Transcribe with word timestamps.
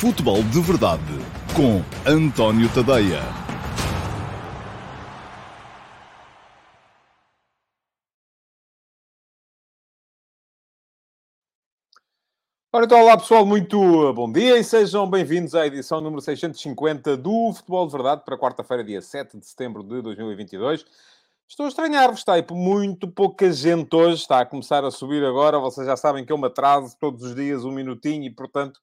Futebol 0.00 0.44
de 0.44 0.60
Verdade 0.60 1.02
com 1.56 1.82
António 2.08 2.72
Tadeia. 2.72 3.18
Ora, 12.72 12.84
então, 12.84 13.02
olá 13.02 13.18
pessoal, 13.18 13.44
muito 13.44 13.76
bom 14.14 14.30
dia 14.30 14.56
e 14.56 14.62
sejam 14.62 15.10
bem-vindos 15.10 15.56
à 15.56 15.66
edição 15.66 16.00
número 16.00 16.22
650 16.22 17.16
do 17.16 17.52
Futebol 17.52 17.84
de 17.86 17.92
Verdade 17.92 18.22
para 18.24 18.38
quarta-feira, 18.38 18.84
dia 18.84 19.02
7 19.02 19.36
de 19.36 19.46
setembro 19.46 19.82
de 19.82 20.00
2022. 20.00 20.84
Estou 21.48 21.66
a 21.66 21.68
estranhar-vos, 21.70 22.20
está 22.20 22.34
aí 22.34 22.46
muito 22.52 23.08
pouca 23.08 23.50
gente 23.50 23.96
hoje, 23.96 24.22
está 24.22 24.42
a 24.42 24.46
começar 24.46 24.84
a 24.84 24.92
subir 24.92 25.24
agora. 25.24 25.58
Vocês 25.58 25.88
já 25.88 25.96
sabem 25.96 26.24
que 26.24 26.32
eu 26.32 26.38
me 26.38 26.46
atraso 26.46 26.96
todos 27.00 27.24
os 27.24 27.34
dias 27.34 27.64
um 27.64 27.72
minutinho 27.72 28.22
e, 28.22 28.30
portanto, 28.30 28.78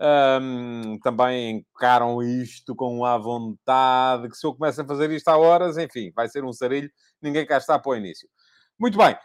hum, 0.00 0.98
também 1.02 1.58
encaram 1.58 2.22
isto 2.22 2.74
com 2.74 3.04
a 3.04 3.18
vontade. 3.18 4.28
Que 4.28 4.36
se 4.36 4.46
eu 4.46 4.54
começo 4.54 4.80
a 4.80 4.86
fazer 4.86 5.10
isto 5.10 5.28
há 5.28 5.36
horas, 5.36 5.78
enfim, 5.78 6.12
vai 6.14 6.28
ser 6.28 6.44
um 6.44 6.52
sarilho, 6.52 6.90
ninguém 7.20 7.46
cá 7.46 7.56
está 7.58 7.78
para 7.78 7.90
o 7.90 7.96
início. 7.96 8.28
Muito 8.78 8.98
bem, 8.98 9.16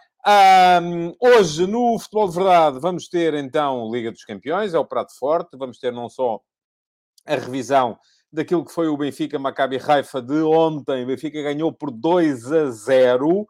hum, 0.82 1.14
hoje 1.20 1.68
no 1.68 2.00
Futebol 2.00 2.30
de 2.30 2.36
Verdade 2.36 2.80
vamos 2.80 3.08
ter 3.08 3.34
então 3.34 3.92
Liga 3.92 4.12
dos 4.12 4.24
Campeões, 4.24 4.74
é 4.74 4.80
o 4.80 4.86
prato 4.86 5.18
forte. 5.18 5.58
Vamos 5.58 5.78
ter 5.78 5.92
não 5.92 6.10
só 6.10 6.40
a 7.26 7.36
revisão 7.36 7.98
daquilo 8.32 8.66
que 8.66 8.72
foi 8.72 8.88
o 8.88 8.98
Benfica 8.98 9.38
Maccabi 9.38 9.78
Haifa 9.78 10.22
de 10.22 10.42
ontem. 10.42 11.04
O 11.04 11.08
Benfica 11.08 11.42
ganhou 11.42 11.72
por 11.74 11.92
2 11.92 12.52
a 12.52 12.70
0, 12.72 13.42
uh, 13.42 13.46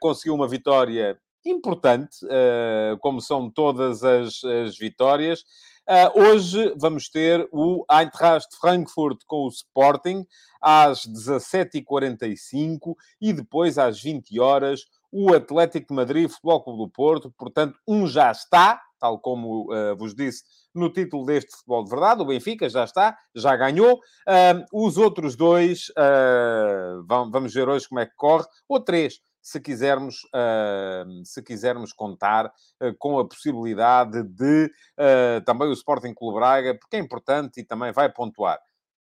conseguiu 0.00 0.34
uma 0.34 0.46
vitória 0.46 1.18
importante, 1.44 2.24
uh, 2.26 2.98
como 3.00 3.20
são 3.20 3.50
todas 3.50 4.04
as, 4.04 4.44
as 4.44 4.76
vitórias. 4.76 5.44
Uh, 5.88 6.20
hoje 6.22 6.72
vamos 6.76 7.08
ter 7.08 7.48
o 7.50 7.84
Eintracht 7.90 8.48
Frankfurt 8.60 9.22
com 9.26 9.46
o 9.46 9.48
Sporting 9.48 10.24
às 10.60 11.00
17h45 11.06 12.94
e 13.20 13.32
depois 13.32 13.76
às 13.76 14.00
20 14.00 14.38
horas 14.38 14.82
o 15.10 15.34
Atlético 15.34 15.88
de 15.88 15.94
Madrid 15.94 16.30
Futebol 16.30 16.62
Clube 16.62 16.78
do 16.84 16.88
Porto. 16.88 17.34
Portanto, 17.36 17.76
um 17.86 18.06
já 18.06 18.30
está, 18.30 18.80
tal 19.00 19.18
como 19.18 19.72
uh, 19.72 19.96
vos 19.96 20.14
disse 20.14 20.44
no 20.72 20.88
título 20.90 21.26
deste 21.26 21.50
futebol 21.56 21.82
de 21.82 21.90
verdade. 21.90 22.22
O 22.22 22.26
Benfica 22.26 22.68
já 22.68 22.84
está, 22.84 23.16
já 23.34 23.56
ganhou. 23.56 23.94
Uh, 23.94 24.64
os 24.72 24.96
outros 24.96 25.34
dois, 25.34 25.88
uh, 25.90 27.02
vamos 27.06 27.52
ver 27.52 27.68
hoje 27.68 27.88
como 27.88 28.00
é 28.00 28.06
que 28.06 28.14
corre. 28.14 28.46
Ou 28.68 28.78
três, 28.80 29.20
se 29.42 29.60
quisermos, 29.60 30.16
uh, 30.34 31.24
se 31.24 31.42
quisermos 31.42 31.92
contar 31.92 32.46
uh, 32.46 32.94
com 32.98 33.18
a 33.18 33.26
possibilidade 33.26 34.22
de 34.22 34.66
uh, 34.66 35.44
também 35.44 35.68
o 35.68 35.72
Sporting 35.72 36.14
Clube 36.14 36.38
Braga, 36.38 36.76
porque 36.78 36.96
é 36.96 37.00
importante 37.00 37.60
e 37.60 37.64
também 37.64 37.92
vai 37.92 38.12
pontuar. 38.12 38.58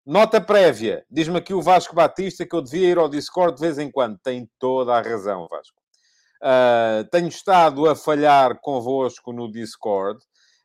Nota 0.06 0.40
prévia. 0.40 1.04
Diz-me 1.10 1.38
aqui 1.38 1.54
o 1.54 1.62
Vasco 1.62 1.94
Batista 1.94 2.46
que 2.46 2.54
eu 2.54 2.62
devia 2.62 2.90
ir 2.90 2.98
ao 2.98 3.08
Discord 3.08 3.56
de 3.56 3.62
vez 3.62 3.78
em 3.78 3.90
quando. 3.90 4.18
Tem 4.18 4.48
toda 4.58 4.94
a 4.94 5.00
razão, 5.00 5.48
Vasco. 5.48 5.80
tenho 7.10 7.28
estado 7.28 7.88
a 7.88 7.96
falhar 7.96 8.60
convosco 8.60 9.32
no 9.32 9.50
Discord. 9.50 10.20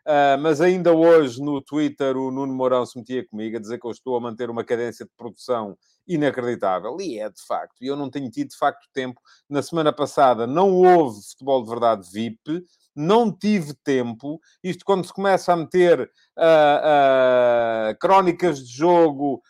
Uh, 0.10 0.40
mas 0.42 0.60
ainda 0.60 0.92
hoje 0.92 1.40
no 1.40 1.62
Twitter 1.62 2.18
o 2.18 2.32
Nuno 2.32 2.52
Mourão 2.52 2.84
se 2.84 2.98
metia 2.98 3.24
comigo 3.28 3.58
a 3.58 3.60
dizer 3.60 3.80
que 3.80 3.86
eu 3.86 3.92
estou 3.92 4.16
a 4.16 4.20
manter 4.20 4.50
uma 4.50 4.64
cadência 4.64 5.06
de 5.06 5.12
produção 5.16 5.78
inacreditável. 6.10 6.98
E 7.00 7.20
é 7.20 7.30
de 7.30 7.42
facto. 7.46 7.82
E 7.82 7.88
eu 7.88 7.96
não 7.96 8.10
tenho 8.10 8.30
tido 8.30 8.50
de 8.50 8.58
facto 8.58 8.88
tempo. 8.92 9.22
Na 9.48 9.62
semana 9.62 9.94
passada 9.94 10.48
não 10.48 10.72
houve 10.74 11.22
futebol 11.30 11.64
de 11.64 11.70
verdade 11.70 12.10
VIP. 12.12 12.66
Não 12.96 13.32
tive 13.32 13.74
tempo. 13.84 14.42
Isto 14.64 14.84
quando 14.84 15.06
se 15.06 15.14
começa 15.14 15.54
a 15.54 15.56
meter 15.56 16.02
uh, 16.38 17.92
uh, 17.94 17.98
crónicas 18.00 18.60
de 18.60 18.74
jogo, 18.76 19.42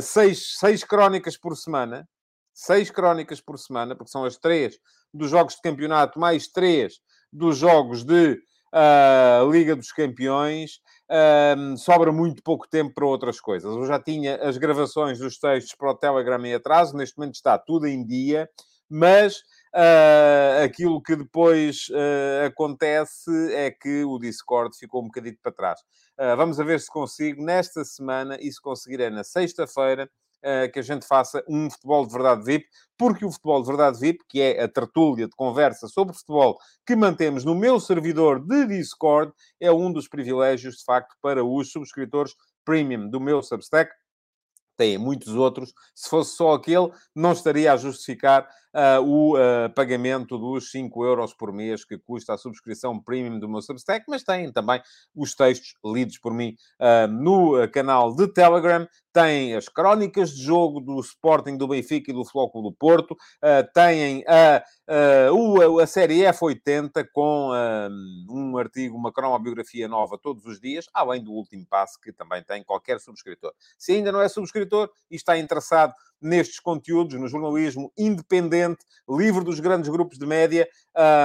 seis, 0.00 0.56
seis 0.58 0.84
crónicas 0.84 1.36
por 1.36 1.56
semana. 1.56 2.08
Seis 2.54 2.88
crónicas 2.88 3.40
por 3.40 3.58
semana, 3.58 3.96
porque 3.96 4.12
são 4.12 4.24
as 4.24 4.36
três 4.36 4.78
dos 5.12 5.28
jogos 5.28 5.56
de 5.56 5.62
campeonato, 5.62 6.20
mais 6.20 6.46
três 6.46 7.00
dos 7.32 7.58
jogos 7.58 8.04
de 8.04 8.40
uh, 8.74 9.50
Liga 9.50 9.76
dos 9.76 9.92
Campeões, 9.92 10.80
uh, 11.14 11.76
sobra 11.76 12.12
muito 12.12 12.42
pouco 12.42 12.68
tempo 12.68 12.92
para 12.94 13.06
outras 13.06 13.40
coisas. 13.40 13.74
Eu 13.74 13.86
já 13.86 14.00
tinha 14.00 14.36
as 14.36 14.58
gravações 14.58 15.18
dos 15.18 15.38
textos 15.38 15.74
para 15.74 15.90
o 15.90 15.94
Telegram 15.94 16.44
em 16.44 16.54
atraso, 16.54 16.96
neste 16.96 17.16
momento 17.16 17.36
está 17.36 17.56
tudo 17.56 17.86
em 17.86 18.04
dia, 18.04 18.48
mas 18.88 19.38
uh, 19.74 20.64
aquilo 20.64 21.02
que 21.02 21.16
depois 21.16 21.88
uh, 21.90 22.46
acontece 22.46 23.30
é 23.54 23.70
que 23.70 24.04
o 24.04 24.18
Discord 24.18 24.76
ficou 24.76 25.02
um 25.02 25.06
bocadinho 25.06 25.38
para 25.42 25.52
trás. 25.52 25.80
Uh, 26.18 26.36
vamos 26.36 26.60
a 26.60 26.64
ver 26.64 26.80
se 26.80 26.88
consigo 26.88 27.42
nesta 27.42 27.84
semana 27.84 28.36
e 28.40 28.50
se 28.52 28.60
conseguirei 28.60 29.10
na 29.10 29.24
sexta-feira 29.24 30.10
uh, 30.44 30.70
que 30.70 30.78
a 30.78 30.82
gente 30.82 31.06
faça 31.06 31.42
um 31.48 31.70
futebol 31.70 32.06
de 32.06 32.12
verdade 32.12 32.44
VIP, 32.44 32.66
porque 32.96 33.24
o 33.24 33.32
futebol 33.32 33.62
de 33.62 33.68
verdade 33.68 33.98
VIP, 33.98 34.24
que 34.28 34.40
é 34.40 34.62
a 34.62 34.68
tertúlia 34.68 35.26
de 35.26 35.34
conversa 35.34 35.88
sobre 35.88 36.14
futebol 36.14 36.58
que 36.86 36.94
mantemos 36.94 37.44
no 37.44 37.54
meu 37.54 37.80
servidor 37.80 38.38
de 38.38 38.66
Discord, 38.66 39.32
é 39.60 39.72
um 39.72 39.92
dos 39.92 40.08
privilégios, 40.08 40.76
de 40.76 40.84
facto, 40.84 41.14
para 41.20 41.44
os 41.44 41.72
subscritores 41.72 42.34
premium 42.64 43.08
do 43.08 43.20
meu 43.20 43.42
Substack 43.42 43.90
tem 44.76 44.98
muitos 44.98 45.34
outros. 45.34 45.72
Se 45.94 46.08
fosse 46.08 46.36
só 46.36 46.54
aquele, 46.54 46.90
não 47.14 47.32
estaria 47.32 47.72
a 47.72 47.76
justificar 47.76 48.48
uh, 48.74 49.00
o 49.02 49.36
uh, 49.36 49.70
pagamento 49.74 50.36
dos 50.36 50.70
5 50.70 51.04
euros 51.04 51.32
por 51.32 51.52
mês 51.52 51.84
que 51.84 51.96
custa 51.96 52.34
a 52.34 52.38
subscrição 52.38 53.00
premium 53.00 53.38
do 53.38 53.48
meu 53.48 53.62
Substack, 53.62 54.04
mas 54.08 54.24
tem 54.24 54.52
também 54.52 54.82
os 55.14 55.34
textos 55.34 55.74
lidos 55.84 56.18
por 56.18 56.34
mim 56.34 56.56
uh, 56.80 57.06
no 57.06 57.68
canal 57.68 58.14
de 58.14 58.26
Telegram, 58.28 58.86
tem 59.12 59.54
as 59.54 59.68
crónicas 59.68 60.30
de 60.30 60.42
jogo 60.42 60.80
do 60.80 60.98
Sporting, 60.98 61.56
do 61.56 61.68
Benfica 61.68 62.10
e 62.10 62.14
do 62.14 62.24
Floco 62.24 62.60
do 62.60 62.72
Porto, 62.72 63.16
têm 63.72 64.24
a, 64.26 64.56
a, 64.88 65.82
a 65.82 65.86
série 65.86 66.22
F80 66.22 67.06
com 67.12 67.50
um 68.28 68.58
artigo, 68.58 68.96
uma 68.96 69.12
cronobiografia 69.12 69.86
nova 69.86 70.18
todos 70.20 70.44
os 70.46 70.58
dias, 70.58 70.86
além 70.92 71.22
do 71.22 71.30
último 71.30 71.64
passo 71.64 72.00
que 72.00 72.12
também 72.12 72.42
tem 72.42 72.64
qualquer 72.64 72.98
subscritor. 72.98 73.52
Se 73.78 73.92
ainda 73.92 74.10
não 74.10 74.20
é 74.20 74.28
subscritor 74.28 74.90
e 75.08 75.14
está 75.14 75.38
interessado 75.38 75.94
nestes 76.24 76.58
conteúdos, 76.58 77.20
no 77.20 77.28
jornalismo 77.28 77.92
independente, 77.98 78.63
livre 79.08 79.44
dos 79.44 79.60
grandes 79.60 79.88
grupos 79.90 80.18
de 80.18 80.26
média. 80.26 80.68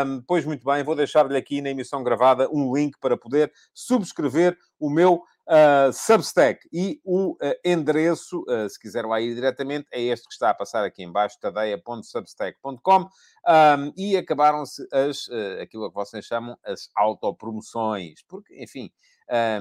Um, 0.06 0.22
pois 0.28 0.46
muito 0.46 0.66
bem, 0.66 0.84
vou 0.84 0.96
deixar-lhe 0.96 1.38
aqui 1.38 1.62
na 1.62 1.70
emissão 1.70 2.04
gravada 2.04 2.50
um 2.52 2.76
link 2.76 2.98
para 3.00 3.18
poder 3.18 3.52
subscrever 3.74 4.58
o 4.80 4.90
meu 4.90 5.24
uh, 5.50 5.92
Substack. 5.92 6.68
E 6.72 7.02
o 7.04 7.32
uh, 7.34 7.38
endereço, 7.66 8.44
uh, 8.48 8.70
se 8.70 8.80
quiser 8.80 9.06
lá 9.06 9.20
ir 9.20 9.34
diretamente, 9.36 9.88
é 9.92 10.02
este 10.02 10.28
que 10.28 10.34
está 10.34 10.52
a 10.52 10.54
passar 10.54 10.86
aqui 10.86 11.04
em 11.04 11.12
baixo, 11.12 11.38
tadeia.substack.com. 11.42 13.02
Um, 13.02 13.94
e 13.98 14.16
acabaram-se 14.16 14.88
as, 14.92 15.28
aquilo 15.62 15.90
que 15.90 15.96
vocês 15.96 16.26
chamam 16.26 16.58
as 16.64 16.90
autopromoções. 16.96 18.22
Porque, 18.28 18.64
enfim, 18.64 18.92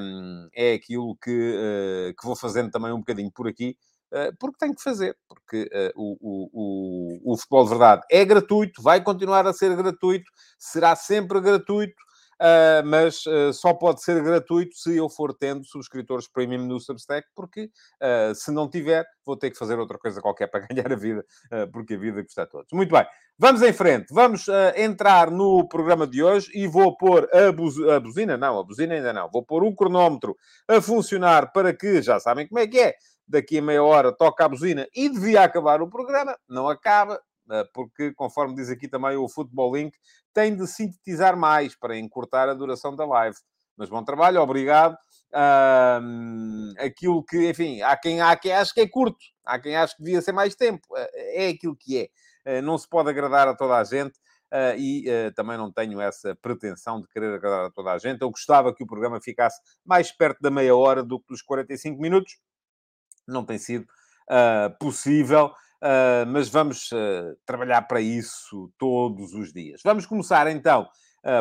um, 0.01 0.49
é 0.55 0.75
aquilo 0.75 1.17
que, 1.17 2.15
que 2.19 2.27
vou 2.27 2.37
fazendo 2.37 2.71
também 2.71 2.93
um 2.93 2.99
bocadinho 2.99 3.31
por 3.31 3.49
aqui 3.49 3.77
porque 4.39 4.59
tem 4.59 4.75
que 4.75 4.83
fazer, 4.83 5.17
porque 5.29 5.65
uh, 5.65 5.93
o, 5.95 6.17
o, 6.21 6.51
o, 6.53 7.33
o, 7.33 7.37
futebol 7.37 7.65
de 7.65 7.71
verdade 7.71 8.03
é 8.11 8.25
gratuito, 8.25 8.83
vai 8.83 9.03
continuar 9.03 9.47
a 9.47 9.53
ser 9.53 9.77
gratuito, 9.77 10.31
será 10.59 10.97
sempre 10.97 11.41
gratuito, 11.41 11.95
uh, 12.41 12.87
mas 12.87 13.27
uh, 13.27 13.53
só 13.53 13.75
pode 13.75 14.03
ser 14.03 14.23
gratuito 14.23 14.75
se 14.77 14.97
eu 14.97 15.11
for 15.11 15.35
tendo 15.35 15.65
subscritores 15.65 16.27
premium 16.27 16.67
no 16.67 16.81
Substack, 16.81 17.29
porque 17.35 17.71
se 18.35 18.51
não 18.51 18.69
tiver, 18.69 19.05
vou 19.27 19.37
ter 19.37 19.51
que 19.51 19.59
fazer 19.59 19.79
outra 19.79 19.99
coisa 19.99 20.23
qualquer 20.23 20.47
para 20.47 20.67
ganhar 20.69 20.91
a 20.91 20.97
vida, 20.97 21.25
porque 21.73 21.95
a 21.95 21.99
vida 21.99 22.23
custa 22.23 22.43
a 22.43 22.47
todos. 22.47 22.69
Muito 22.73 22.91
bem, 22.91 23.07
vamos 23.39 23.61
em 23.61 23.73
frente, 23.73 24.07
vamos 24.11 24.47
entrar 24.75 25.31
no 25.31 25.69
programa 25.69 26.07
de 26.07 26.23
hoje 26.23 26.51
e 26.55 26.67
vou 26.67 26.97
pôr 26.97 27.29
a, 27.35 27.53
buz 27.53 27.79
a 27.89 28.01
buzina, 28.01 28.39
não, 28.39 28.59
a 28.59 28.65
buzina 28.65 28.95
ainda 28.95 29.13
não, 29.13 29.29
vou 29.31 29.45
pôr 29.45 29.63
o 29.65 29.75
cronómetro 29.75 30.35
a 30.67 30.81
funcionar 30.81 31.53
para 31.53 31.75
que, 31.75 32.01
já 32.01 32.19
sabem 32.19 32.49
como 32.49 32.61
é 32.61 32.67
que 32.67 32.79
é, 32.79 32.95
daqui 33.29 33.59
a 33.59 33.63
meia 33.63 33.83
hora 33.83 34.11
toca 34.11 34.45
a 34.45 34.49
buzina 34.49 34.89
e 34.95 35.09
devia 35.09 35.43
acabar 35.43 35.83
o 35.83 35.89
programa, 35.89 36.37
não 36.49 36.69
acaba, 36.69 37.21
eh, 37.51 37.65
porque, 37.75 38.13
conforme 38.15 38.55
diz 38.55 38.71
aqui 38.71 38.89
também 38.89 39.17
o 39.17 39.29
Futebol 39.29 39.77
Link, 39.77 39.97
tem 40.33 40.57
de 40.57 40.67
sintetizar 40.67 41.37
mais 41.37 41.77
para 41.77 41.97
encurtar 41.97 42.49
a 42.49 42.55
duração 42.55 42.97
da 42.97 43.05
live. 43.05 43.37
Mas 43.77 43.89
bom 43.89 44.03
trabalho, 44.03 44.41
obrigado. 44.41 44.97
Um, 46.03 46.73
aquilo 46.79 47.23
que, 47.23 47.51
enfim, 47.51 47.83
há 47.83 47.97
quem, 47.97 48.21
há 48.21 48.35
quem 48.35 48.53
acha 48.53 48.73
que 48.73 48.81
é 48.81 48.89
curto, 48.89 49.19
há 49.45 49.59
quem 49.59 49.77
acha 49.77 49.95
que 49.95 50.03
devia 50.03 50.23
ser 50.23 50.33
mais 50.33 50.55
tempo. 50.55 50.87
Eh, 50.97 51.47
é 51.47 51.49
aquilo 51.51 51.77
que 51.77 51.99
é. 51.99 52.09
Eh, 52.45 52.63
não 52.63 52.79
se 52.79 52.89
pode 52.89 53.11
agradar 53.11 53.47
a 53.47 53.55
toda 53.55 53.77
a 53.77 53.85
gente. 53.85 54.19
E 54.79 55.05
também 55.37 55.59
não 55.59 55.71
tenho 55.71 56.01
essa 56.01 56.35
pretensão 56.41 57.03
de 57.03 57.09
querer 57.09 57.35
agradar 57.35 57.67
a 57.67 57.71
toda 57.71 57.93
a 57.93 57.99
gente. 57.99 58.23
Eu 58.23 58.31
gostava 58.31 58.75
que 58.75 58.83
o 58.83 58.87
programa 58.87 59.21
ficasse 59.21 59.61
mais 59.85 60.11
perto 60.11 60.41
da 60.41 60.51
meia 60.51 60.75
hora 60.75 61.03
do 61.03 61.21
que 61.21 61.27
dos 61.29 61.43
45 61.43 62.01
minutos 62.01 62.39
não 63.29 63.45
tem 63.45 63.59
sido 63.59 63.83
uh, 63.83 64.77
possível, 64.79 65.47
uh, 65.47 66.27
mas 66.27 66.49
vamos 66.49 66.91
uh, 66.93 67.37
trabalhar 67.47 67.83
para 67.83 68.01
isso 68.01 68.73
todos 68.79 69.35
os 69.35 69.53
dias. 69.53 69.81
Vamos 69.85 70.07
começar 70.07 70.51
então, 70.51 70.89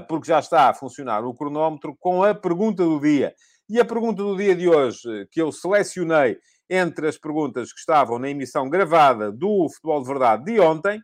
porque 0.09 0.27
já 0.27 0.39
está 0.39 0.69
a 0.69 0.73
funcionar 0.73 1.23
o 1.23 1.33
cronómetro, 1.33 1.95
com 1.97 2.21
a 2.21 2.35
pergunta 2.35 2.83
do 2.83 2.99
dia. 2.99 3.33
E 3.69 3.79
a 3.79 3.85
pergunta 3.85 4.21
do 4.21 4.35
dia 4.35 4.53
de 4.53 4.67
hoje, 4.67 5.27
que 5.31 5.41
eu 5.41 5.49
selecionei 5.49 6.37
entre 6.69 7.07
as 7.07 7.17
perguntas 7.17 7.71
que 7.71 7.79
estavam 7.79 8.19
na 8.19 8.29
emissão 8.29 8.69
gravada 8.69 9.31
do 9.31 9.69
Futebol 9.69 10.01
de 10.01 10.07
Verdade 10.07 10.43
de 10.43 10.59
ontem, 10.59 10.99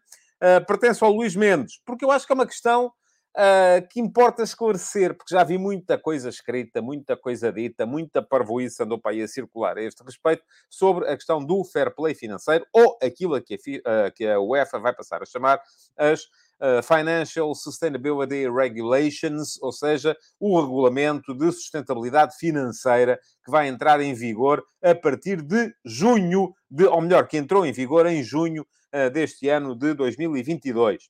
pertence 0.67 1.01
ao 1.01 1.13
Luís 1.13 1.33
Mendes, 1.33 1.79
porque 1.85 2.03
eu 2.03 2.11
acho 2.11 2.25
que 2.25 2.33
é 2.33 2.35
uma 2.35 2.47
questão 2.47 2.91
uh, 3.37 3.87
que 3.89 3.99
importa 3.99 4.43
esclarecer, 4.43 5.15
porque 5.15 5.33
já 5.33 5.43
vi 5.43 5.57
muita 5.57 5.97
coisa 5.97 6.29
escrita, 6.29 6.81
muita 6.81 7.17
coisa 7.17 7.51
dita, 7.51 7.85
muita 7.85 8.21
parvoíce 8.21 8.83
andou 8.83 8.99
para 8.99 9.11
aí 9.11 9.21
a 9.21 9.27
circular 9.27 9.77
a 9.77 9.83
este 9.83 10.03
respeito 10.03 10.43
sobre 10.69 11.07
a 11.07 11.15
questão 11.15 11.43
do 11.43 11.63
fair 11.63 11.93
play 11.93 12.15
financeiro, 12.15 12.65
ou 12.73 12.97
aquilo 13.01 13.39
que 13.41 13.55
a, 13.55 14.07
uh, 14.07 14.11
que 14.13 14.25
a 14.25 14.39
UEFA 14.39 14.79
vai 14.79 14.93
passar 14.93 15.21
a 15.21 15.25
chamar 15.25 15.61
as 15.97 16.27
Uh, 16.61 16.81
Financial 16.81 17.53
Sustainability 17.53 18.47
Regulations, 18.49 19.61
ou 19.61 19.73
seja, 19.73 20.15
o 20.39 20.61
regulamento 20.61 21.33
de 21.33 21.51
sustentabilidade 21.51 22.37
financeira 22.37 23.19
que 23.43 23.51
vai 23.51 23.67
entrar 23.67 23.99
em 23.99 24.13
vigor 24.13 24.63
a 24.81 24.95
partir 24.95 25.41
de 25.41 25.73
junho, 25.83 26.53
de, 26.71 26.85
ou 26.85 27.01
melhor, 27.01 27.27
que 27.27 27.35
entrou 27.35 27.65
em 27.65 27.73
vigor 27.73 28.05
em 28.05 28.23
junho 28.23 28.65
uh, 28.93 29.09
deste 29.09 29.49
ano 29.49 29.75
de 29.75 29.93
2022. 29.93 31.09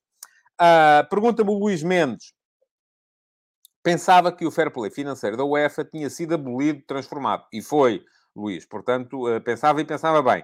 Uh, 0.62 1.08
Pergunta-me 1.10 1.50
o 1.50 1.58
Luís 1.58 1.84
Mendes. 1.84 2.34
Pensava 3.84 4.32
que 4.32 4.46
o 4.46 4.52
fair 4.52 4.72
play 4.72 4.90
financeiro 4.90 5.36
da 5.36 5.44
UEFA 5.44 5.84
tinha 5.84 6.10
sido 6.10 6.36
abolido, 6.36 6.84
transformado. 6.88 7.46
E 7.52 7.62
foi, 7.62 8.04
Luís. 8.36 8.66
Portanto, 8.66 9.28
uh, 9.28 9.42
pensava 9.42 9.82
e 9.82 9.86
pensava 9.86 10.22
bem. 10.22 10.44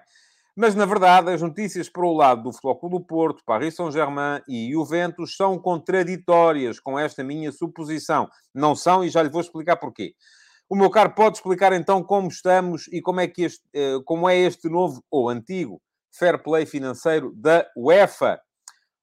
Mas, 0.55 0.75
na 0.75 0.85
verdade, 0.85 1.31
as 1.31 1.41
notícias 1.41 1.87
para 1.87 2.05
o 2.05 2.13
lado 2.13 2.43
do 2.43 2.51
Futebol 2.51 2.89
do 2.89 3.05
Porto, 3.05 3.41
Paris 3.45 3.75
Saint-Germain 3.75 4.41
e 4.45 4.71
Juventus 4.73 5.37
são 5.37 5.57
contraditórias 5.57 6.79
com 6.81 6.99
esta 6.99 7.23
minha 7.23 7.51
suposição. 7.51 8.27
Não 8.53 8.75
são, 8.75 9.03
e 9.03 9.09
já 9.09 9.23
lhe 9.23 9.29
vou 9.29 9.39
explicar 9.39 9.77
porquê. 9.77 10.13
O 10.69 10.75
meu 10.75 10.89
caro 10.89 11.15
pode 11.15 11.37
explicar 11.37 11.71
então 11.71 12.03
como 12.03 12.27
estamos 12.27 12.87
e 12.91 13.01
como 13.01 13.21
é, 13.21 13.27
que 13.27 13.43
este, 13.43 13.63
uh, 13.75 14.03
como 14.03 14.27
é 14.29 14.37
este 14.37 14.67
novo 14.69 15.03
ou 15.09 15.29
antigo 15.29 15.81
fair 16.11 16.41
play 16.43 16.65
financeiro 16.65 17.33
da 17.35 17.65
UEFA. 17.75 18.39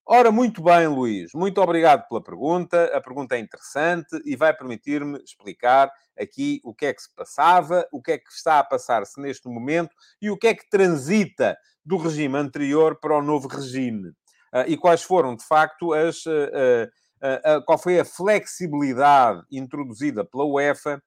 Ora, 0.08 0.30
muito 0.30 0.62
bem, 0.62 0.86
Luís. 0.86 1.32
Muito 1.34 1.60
obrigado 1.60 2.06
pela 2.06 2.22
pergunta. 2.22 2.84
A 2.96 3.00
pergunta 3.00 3.34
é 3.34 3.40
interessante 3.40 4.16
e 4.24 4.36
vai 4.36 4.56
permitir-me 4.56 5.18
explicar 5.18 5.90
aqui 6.16 6.60
o 6.62 6.72
que 6.72 6.86
é 6.86 6.94
que 6.94 7.02
se 7.02 7.12
passava, 7.12 7.84
o 7.90 8.00
que 8.00 8.12
é 8.12 8.18
que 8.18 8.30
está 8.30 8.60
a 8.60 8.64
passar-se 8.64 9.20
neste 9.20 9.48
momento 9.48 9.90
e 10.22 10.30
o 10.30 10.36
que 10.36 10.46
é 10.46 10.54
que 10.54 10.70
transita 10.70 11.58
do 11.84 11.96
regime 11.96 12.38
anterior 12.38 13.00
para 13.00 13.18
o 13.18 13.22
novo 13.22 13.48
regime. 13.48 14.10
Uh, 14.54 14.62
e 14.68 14.76
quais 14.76 15.02
foram, 15.02 15.34
de 15.34 15.44
facto, 15.44 15.92
as. 15.92 16.24
Uh, 16.24 16.86
uh, 17.20 17.64
qual 17.64 17.76
foi 17.76 17.98
a 17.98 18.04
flexibilidade 18.04 19.42
introduzida 19.50 20.24
pela 20.24 20.44
UEFA 20.44 21.02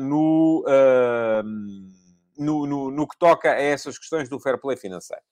no, 0.00 0.64
no, 2.38 2.66
no, 2.66 2.90
no 2.90 3.08
que 3.08 3.18
toca 3.18 3.50
a 3.50 3.60
essas 3.60 3.98
questões 3.98 4.28
do 4.28 4.40
fair 4.40 4.58
play 4.60 4.76
financeiro. 4.76 5.22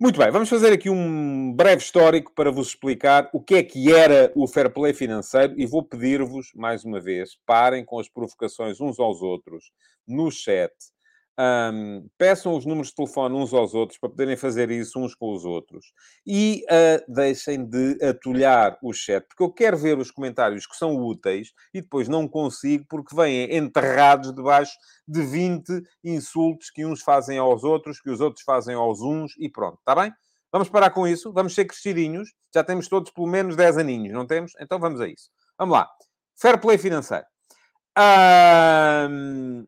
Muito 0.00 0.16
bem, 0.16 0.30
vamos 0.30 0.48
fazer 0.48 0.72
aqui 0.72 0.88
um 0.88 1.52
breve 1.52 1.82
histórico 1.82 2.32
para 2.32 2.52
vos 2.52 2.68
explicar 2.68 3.28
o 3.32 3.42
que 3.42 3.56
é 3.56 3.64
que 3.64 3.92
era 3.92 4.30
o 4.36 4.46
fair 4.46 4.72
play 4.72 4.94
financeiro 4.94 5.54
e 5.56 5.66
vou 5.66 5.82
pedir-vos, 5.82 6.52
mais 6.54 6.84
uma 6.84 7.00
vez, 7.00 7.36
parem 7.44 7.84
com 7.84 7.98
as 7.98 8.08
provocações 8.08 8.80
uns 8.80 9.00
aos 9.00 9.20
outros 9.22 9.72
no 10.06 10.30
chat 10.30 10.72
um, 11.38 12.08
peçam 12.18 12.56
os 12.56 12.66
números 12.66 12.88
de 12.88 12.96
telefone 12.96 13.36
uns 13.36 13.54
aos 13.54 13.72
outros 13.72 13.98
para 13.98 14.08
poderem 14.08 14.36
fazer 14.36 14.70
isso 14.70 14.98
uns 14.98 15.14
com 15.14 15.32
os 15.32 15.44
outros. 15.44 15.92
E 16.26 16.64
uh, 16.64 17.12
deixem 17.12 17.64
de 17.64 17.96
atulhar 18.04 18.76
o 18.82 18.92
chat, 18.92 19.24
porque 19.28 19.42
eu 19.42 19.52
quero 19.52 19.76
ver 19.76 19.98
os 19.98 20.10
comentários 20.10 20.66
que 20.66 20.76
são 20.76 20.96
úteis 20.96 21.52
e 21.72 21.80
depois 21.80 22.08
não 22.08 22.26
consigo 22.26 22.84
porque 22.88 23.14
vêm 23.14 23.56
enterrados 23.56 24.34
debaixo 24.34 24.76
de 25.06 25.22
20 25.22 25.82
insultos 26.02 26.70
que 26.70 26.84
uns 26.84 27.02
fazem 27.02 27.38
aos 27.38 27.62
outros, 27.62 28.00
que 28.00 28.10
os 28.10 28.20
outros 28.20 28.42
fazem 28.44 28.74
aos 28.74 29.00
uns 29.00 29.34
e 29.38 29.48
pronto, 29.48 29.78
está 29.78 29.94
bem? 29.94 30.12
Vamos 30.50 30.68
parar 30.68 30.90
com 30.90 31.06
isso, 31.06 31.32
vamos 31.32 31.54
ser 31.54 31.66
crescidinhos, 31.66 32.30
já 32.52 32.64
temos 32.64 32.88
todos 32.88 33.12
pelo 33.12 33.26
menos 33.26 33.54
10 33.54 33.78
aninhos, 33.78 34.12
não 34.12 34.26
temos? 34.26 34.52
Então 34.58 34.80
vamos 34.80 35.00
a 35.00 35.06
isso. 35.06 35.30
Vamos 35.58 35.74
lá. 35.74 35.88
Fair 36.34 36.58
play 36.58 36.78
financeiro. 36.78 37.26
Um, 37.98 39.66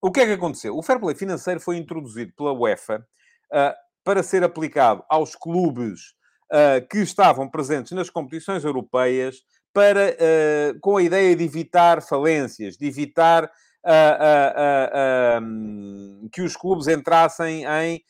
o 0.00 0.12
que 0.12 0.20
é 0.20 0.26
que 0.26 0.32
aconteceu? 0.32 0.76
O 0.76 0.82
fair 0.82 1.00
play 1.00 1.14
financeiro 1.14 1.60
foi 1.60 1.76
introduzido 1.76 2.32
pela 2.36 2.52
UEFA 2.52 3.04
uh, 3.52 3.74
para 4.04 4.22
ser 4.22 4.44
aplicado 4.44 5.04
aos 5.08 5.34
clubes 5.34 6.14
uh, 6.52 6.86
que 6.88 6.98
estavam 6.98 7.48
presentes 7.48 7.92
nas 7.92 8.08
competições 8.08 8.64
europeias 8.64 9.42
para, 9.72 10.10
uh, 10.14 10.80
com 10.80 10.96
a 10.96 11.02
ideia 11.02 11.34
de 11.34 11.44
evitar 11.44 12.00
falências, 12.00 12.76
de 12.76 12.86
evitar 12.86 13.50
um, 15.40 16.28
que 16.30 16.42
os 16.42 16.56
clubes 16.56 16.88
entrassem 16.88 17.64
em 17.64 18.02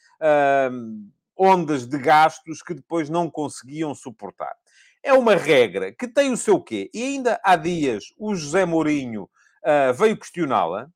ondas 1.37 1.87
de 1.87 1.97
gastos 1.99 2.63
que 2.63 2.75
depois 2.75 3.09
não 3.09 3.31
conseguiam 3.31 3.95
suportar. 3.95 4.57
É 5.05 5.13
uma 5.13 5.37
regra 5.37 5.93
que 5.93 6.09
tem 6.09 6.33
o 6.33 6.37
seu 6.37 6.61
quê? 6.61 6.91
E 6.93 7.03
ainda 7.03 7.41
há 7.45 7.55
dias 7.55 8.07
o 8.19 8.35
José 8.35 8.65
Mourinho 8.65 9.31
veio 9.95 10.17
questioná-la, 10.17 10.91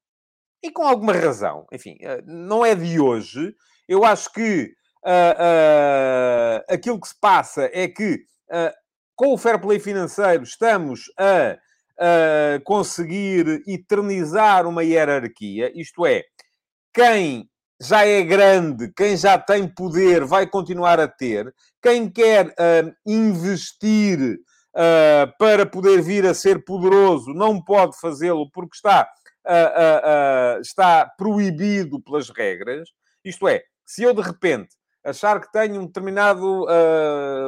e 0.62 0.70
com 0.70 0.86
alguma 0.86 1.12
razão. 1.12 1.66
Enfim, 1.72 1.96
eh, 2.00 2.22
não 2.24 2.64
é 2.64 2.74
de 2.74 3.00
hoje. 3.00 3.54
Eu 3.88 4.04
acho 4.04 4.32
que 4.32 4.72
uh, 5.04 5.08
uh, 5.08 6.64
aquilo 6.72 7.00
que 7.00 7.08
se 7.08 7.18
passa 7.20 7.68
é 7.72 7.88
que, 7.88 8.14
uh, 8.50 8.72
com 9.16 9.34
o 9.34 9.38
fair 9.38 9.60
play 9.60 9.80
financeiro, 9.80 10.44
estamos 10.44 11.10
a 11.18 11.58
conseguir 12.64 13.62
eternizar 13.64 14.66
uma 14.66 14.82
hierarquia, 14.82 15.70
isto 15.72 16.04
é, 16.04 16.24
quem 16.92 17.48
já 17.80 18.04
é 18.04 18.22
grande, 18.22 18.92
quem 18.96 19.16
já 19.16 19.38
tem 19.38 19.68
poder, 19.72 20.24
vai 20.24 20.48
continuar 20.48 20.98
a 20.98 21.06
ter. 21.06 21.54
Quem 21.80 22.10
quer 22.10 22.52
investir 23.06 24.36
para 25.38 25.64
poder 25.64 26.02
vir 26.02 26.26
a 26.26 26.34
ser 26.34 26.64
poderoso 26.64 27.32
não 27.32 27.62
pode 27.62 27.96
fazê-lo 28.00 28.50
porque 28.50 28.74
está 28.74 29.08
uh, 29.46 30.58
uh, 30.58 30.60
está 30.60 31.06
proibido 31.06 32.00
pelas 32.00 32.30
regras. 32.30 32.88
Isto 33.24 33.48
é, 33.48 33.62
se 33.84 34.02
eu 34.02 34.14
de 34.14 34.22
repente 34.22 34.76
achar 35.04 35.40
que 35.40 35.50
tenho 35.50 35.80
um 35.80 35.86
determinado, 35.86 36.66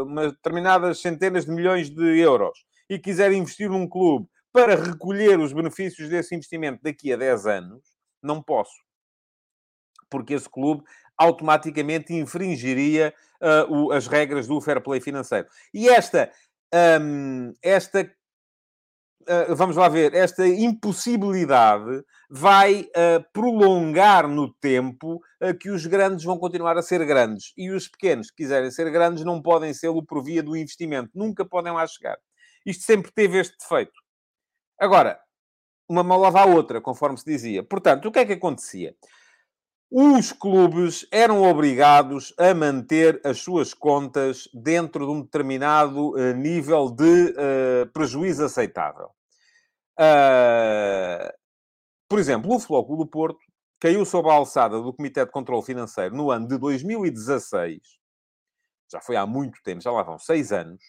uma 0.05 0.31
determinadas 0.32 1.00
centenas 1.00 1.44
de 1.44 1.52
milhões 1.52 1.88
de 1.88 2.19
euros 2.19 2.64
e 2.91 2.99
quiser 2.99 3.32
investir 3.32 3.70
num 3.70 3.88
clube 3.88 4.29
para 4.52 4.76
recolher 4.76 5.38
os 5.38 5.52
benefícios 5.52 6.08
desse 6.08 6.35
investimento 6.35 6.80
daqui 6.83 7.12
a 7.12 7.16
10 7.16 7.47
anos, 7.47 7.83
não 8.23 8.42
posso. 8.42 8.75
Porque 10.09 10.35
esse 10.35 10.49
clube 10.49 10.85
automaticamente 11.16 12.14
infringiria 12.14 13.14
uh, 13.40 13.73
o, 13.73 13.92
as 13.92 14.07
regras 14.07 14.47
do 14.47 14.61
fair 14.61 14.80
play 14.80 15.00
financeiro. 15.00 15.49
E 15.73 15.88
esta, 15.88 16.30
um, 17.00 17.52
esta 17.62 18.11
uh, 19.28 19.54
vamos 19.54 19.76
lá 19.76 19.88
ver, 19.88 20.14
esta 20.14 20.47
impossibilidade 20.47 22.04
vai 22.28 22.83
uh, 22.83 23.25
prolongar 23.33 24.28
no 24.28 24.52
tempo 24.54 25.21
uh, 25.43 25.57
que 25.59 25.71
os 25.71 25.87
grandes 25.87 26.25
vão 26.25 26.38
continuar 26.38 26.76
a 26.76 26.83
ser 26.83 27.04
grandes. 27.04 27.52
E 27.57 27.71
os 27.71 27.88
pequenos 27.88 28.31
que 28.31 28.43
quiserem 28.43 28.71
ser 28.71 28.90
grandes 28.90 29.25
não 29.25 29.43
podem 29.43 29.73
ser-lo 29.73 30.04
por 30.04 30.23
via 30.23 30.43
do 30.43 30.57
investimento. 30.57 31.11
Nunca 31.14 31.45
podem 31.45 31.73
lá 31.73 31.87
chegar. 31.87 32.19
Isto 32.64 32.85
sempre 32.85 33.12
teve 33.12 33.38
este 33.38 33.57
defeito. 33.59 33.93
Agora, 34.78 35.19
uma 35.88 36.02
mão 36.02 36.19
lava 36.19 36.40
a 36.40 36.47
outra, 36.47 36.81
conforme 36.81 37.19
se 37.19 37.25
dizia. 37.25 37.62
Portanto, 37.62 38.09
o 38.09 38.12
que 38.12 38.19
é 38.19 38.25
que 38.25 38.33
acontecia? 38.33 38.95
Os 39.96 40.32
clubes 40.32 41.06
eram 41.12 41.44
obrigados 41.44 42.34
a 42.36 42.52
manter 42.52 43.20
as 43.24 43.38
suas 43.38 43.72
contas 43.72 44.48
dentro 44.52 45.06
de 45.06 45.12
um 45.12 45.22
determinado 45.22 46.16
uh, 46.16 46.34
nível 46.34 46.90
de 46.90 47.04
uh, 47.30 47.86
prejuízo 47.92 48.44
aceitável. 48.44 49.10
Uh, 49.96 51.32
por 52.08 52.18
exemplo, 52.18 52.50
o 52.52 52.96
do 52.96 53.06
Porto 53.06 53.38
caiu 53.78 54.04
sob 54.04 54.28
a 54.28 54.32
alçada 54.32 54.82
do 54.82 54.92
Comitê 54.92 55.24
de 55.24 55.30
Controlo 55.30 55.62
Financeiro 55.62 56.16
no 56.16 56.28
ano 56.28 56.48
de 56.48 56.58
2016. 56.58 57.78
Já 58.90 59.00
foi 59.00 59.14
há 59.14 59.24
muito 59.24 59.62
tempo, 59.62 59.80
já 59.80 59.92
lá 59.92 60.02
vão 60.02 60.18
seis 60.18 60.50
anos. 60.50 60.82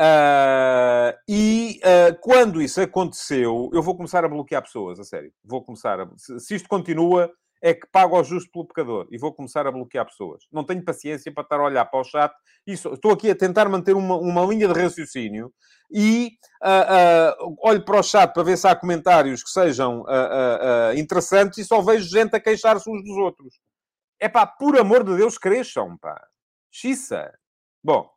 Uh, 0.00 1.12
e 1.28 1.78
uh, 1.84 2.18
quando 2.22 2.62
isso 2.62 2.80
aconteceu, 2.80 3.68
eu 3.74 3.82
vou 3.82 3.94
começar 3.94 4.24
a 4.24 4.28
bloquear 4.28 4.62
pessoas, 4.62 4.98
a 4.98 5.04
sério. 5.04 5.30
Vou 5.44 5.62
começar 5.62 6.00
a... 6.00 6.08
Se 6.16 6.54
isto 6.54 6.70
continua, 6.70 7.30
é 7.64 7.72
que 7.72 7.86
pago 7.86 8.14
ao 8.14 8.22
justo 8.22 8.52
pelo 8.52 8.66
pecador 8.66 9.08
e 9.10 9.16
vou 9.16 9.32
começar 9.32 9.66
a 9.66 9.72
bloquear 9.72 10.04
pessoas. 10.04 10.44
Não 10.52 10.64
tenho 10.64 10.84
paciência 10.84 11.32
para 11.32 11.44
estar 11.44 11.58
a 11.58 11.64
olhar 11.64 11.86
para 11.86 11.98
o 11.98 12.04
chat. 12.04 12.30
Isso, 12.66 12.92
estou 12.92 13.10
aqui 13.10 13.30
a 13.30 13.34
tentar 13.34 13.70
manter 13.70 13.96
uma, 13.96 14.18
uma 14.18 14.44
linha 14.44 14.68
de 14.68 14.78
raciocínio 14.78 15.50
e 15.90 16.36
uh, 16.62 17.42
uh, 17.42 17.56
olho 17.62 17.82
para 17.82 18.00
o 18.00 18.02
chat 18.02 18.34
para 18.34 18.42
ver 18.42 18.58
se 18.58 18.68
há 18.68 18.76
comentários 18.76 19.42
que 19.42 19.48
sejam 19.48 20.02
uh, 20.02 20.94
interessantes 20.94 21.56
e 21.56 21.64
só 21.64 21.80
vejo 21.80 22.06
gente 22.06 22.36
a 22.36 22.40
queixar-se 22.40 22.90
uns 22.90 23.02
dos 23.02 23.16
outros. 23.16 23.58
É 24.20 24.28
pá, 24.28 24.46
por 24.46 24.78
amor 24.78 25.02
de 25.02 25.16
Deus, 25.16 25.38
cresçam, 25.38 25.96
pá. 25.96 26.22
Xissa. 26.70 27.32
Bom, 27.82 28.10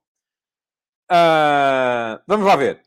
vamos 2.27 2.45
lá 2.45 2.57
ver. 2.57 2.83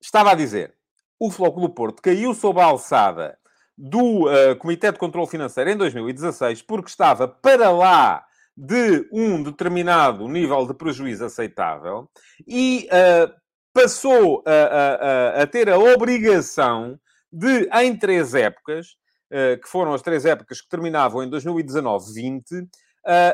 Estava 0.00 0.30
a 0.30 0.34
dizer, 0.36 0.76
o 1.18 1.28
Flóculo 1.28 1.66
do 1.66 1.74
Porto 1.74 2.00
caiu 2.00 2.32
sob 2.34 2.60
a 2.60 2.66
alçada 2.66 3.39
do 3.82 4.26
uh, 4.26 4.54
Comitê 4.58 4.92
de 4.92 4.98
Controlo 4.98 5.26
Financeiro 5.26 5.70
em 5.70 5.76
2016 5.76 6.60
porque 6.60 6.90
estava 6.90 7.26
para 7.26 7.70
lá 7.70 8.22
de 8.54 9.08
um 9.10 9.42
determinado 9.42 10.28
nível 10.28 10.66
de 10.66 10.74
prejuízo 10.74 11.24
aceitável 11.24 12.10
e 12.46 12.86
uh, 12.88 13.32
passou 13.72 14.44
a, 14.46 15.38
a, 15.38 15.42
a, 15.42 15.46
ter 15.46 15.70
a 15.70 15.78
obrigação 15.78 17.00
de, 17.32 17.70
em 17.72 17.96
três 17.96 18.34
épocas, 18.34 18.96
uh, 19.32 19.58
que 19.58 19.66
foram 19.66 19.94
as 19.94 20.02
três 20.02 20.26
épocas 20.26 20.60
que 20.60 20.68
terminavam 20.68 21.22
em 21.22 21.30
2019-20, 21.30 22.62
uh, 22.62 22.68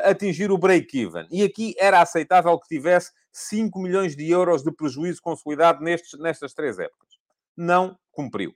atingir 0.05 0.49
o 0.49 0.57
break-even. 0.57 1.27
E 1.29 1.43
aqui 1.43 1.75
era 1.77 2.01
aceitável 2.01 2.57
que 2.57 2.69
tivesse 2.69 3.11
5 3.33 3.77
milhões 3.79 4.15
de 4.15 4.31
euros 4.31 4.63
de 4.63 4.71
prejuízo 4.71 5.21
consolidado 5.21 5.83
nestes, 5.83 6.17
nestas 6.17 6.53
três 6.53 6.79
épocas. 6.79 7.09
Não 7.57 7.97
cumpriu. 8.13 8.55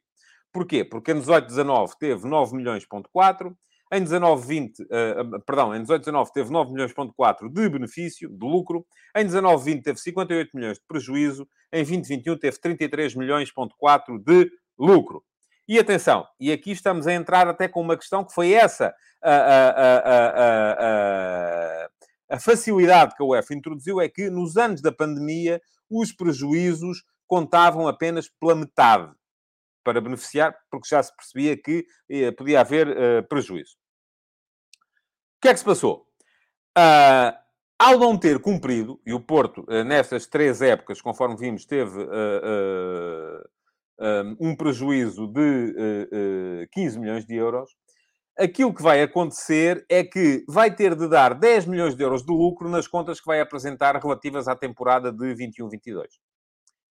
Porquê? 0.51 0.83
Porque 0.83 1.11
em 1.11 1.19
18-19 1.19 1.91
teve 1.99 2.27
9 2.27 2.55
milhões, 2.55 2.85
ponto 2.85 3.09
4, 3.11 3.55
em 3.93 4.03
19-20, 4.03 4.79
uh, 4.83 5.41
perdão, 5.45 5.75
em 5.75 5.83
18-19 5.83 6.29
teve 6.33 6.49
9 6.49 6.71
milhões, 6.71 6.93
ponto 6.93 7.13
4 7.13 7.49
de 7.49 7.69
benefício, 7.69 8.29
de 8.29 8.45
lucro. 8.45 8.85
Em 9.15 9.25
19-20 9.25 9.83
teve 9.83 9.99
58 9.99 10.49
milhões 10.55 10.77
de 10.77 10.83
prejuízo. 10.87 11.45
Em 11.73 11.83
2021 11.83 12.37
teve 12.37 12.57
33 12.57 13.15
milhões, 13.15 13.51
ponto 13.51 13.75
4 13.77 14.17
de 14.17 14.49
lucro. 14.79 15.21
E 15.67 15.77
atenção, 15.77 16.25
e 16.39 16.51
aqui 16.51 16.71
estamos 16.71 17.05
a 17.05 17.13
entrar 17.13 17.47
até 17.47 17.67
com 17.67 17.81
uma 17.81 17.97
questão 17.97 18.23
que 18.23 18.33
foi 18.33 18.53
essa 18.53 18.93
a, 19.21 19.31
a, 19.31 19.97
a, 20.79 21.89
a 22.31 22.39
facilidade 22.39 23.15
que 23.15 23.21
a 23.21 23.25
UEFA 23.25 23.53
introduziu 23.53 24.01
é 24.01 24.09
que 24.09 24.29
nos 24.29 24.57
anos 24.57 24.81
da 24.81 24.91
pandemia 24.91 25.61
os 25.89 26.11
prejuízos 26.11 27.03
contavam 27.27 27.87
apenas 27.87 28.29
pela 28.39 28.55
metade 28.55 29.13
para 29.83 30.01
beneficiar, 30.01 30.55
porque 30.69 30.87
já 30.89 31.01
se 31.01 31.15
percebia 31.15 31.55
que 31.55 31.85
eh, 32.09 32.31
podia 32.31 32.61
haver 32.61 32.87
uh, 32.89 33.27
prejuízo 33.27 33.81
que 35.41 35.47
é 35.49 35.53
que 35.53 35.59
se 35.59 35.65
passou? 35.65 36.05
Uh, 36.77 37.33
ao 37.79 37.97
não 37.97 38.15
ter 38.15 38.39
cumprido, 38.39 39.01
e 39.05 39.11
o 39.11 39.19
Porto, 39.19 39.65
uh, 39.67 39.83
nestas 39.83 40.27
três 40.27 40.61
épocas, 40.61 41.01
conforme 41.01 41.35
vimos, 41.35 41.65
teve 41.65 41.99
uh, 41.99 43.43
um 44.39 44.55
prejuízo 44.55 45.27
de 45.27 46.67
15 46.71 46.99
milhões 46.99 47.23
de 47.23 47.35
euros, 47.35 47.69
aquilo 48.35 48.73
que 48.73 48.81
vai 48.81 49.03
acontecer 49.03 49.85
é 49.87 50.03
que 50.03 50.43
vai 50.47 50.73
ter 50.73 50.95
de 50.95 51.07
dar 51.07 51.35
10 51.35 51.67
milhões 51.67 51.95
de 51.95 52.03
euros 52.03 52.25
de 52.25 52.31
lucro 52.31 52.67
nas 52.67 52.87
contas 52.87 53.19
que 53.19 53.27
vai 53.27 53.39
apresentar 53.39 53.95
relativas 53.95 54.47
à 54.47 54.55
temporada 54.55 55.11
de 55.11 55.35
21-22. 55.35 56.07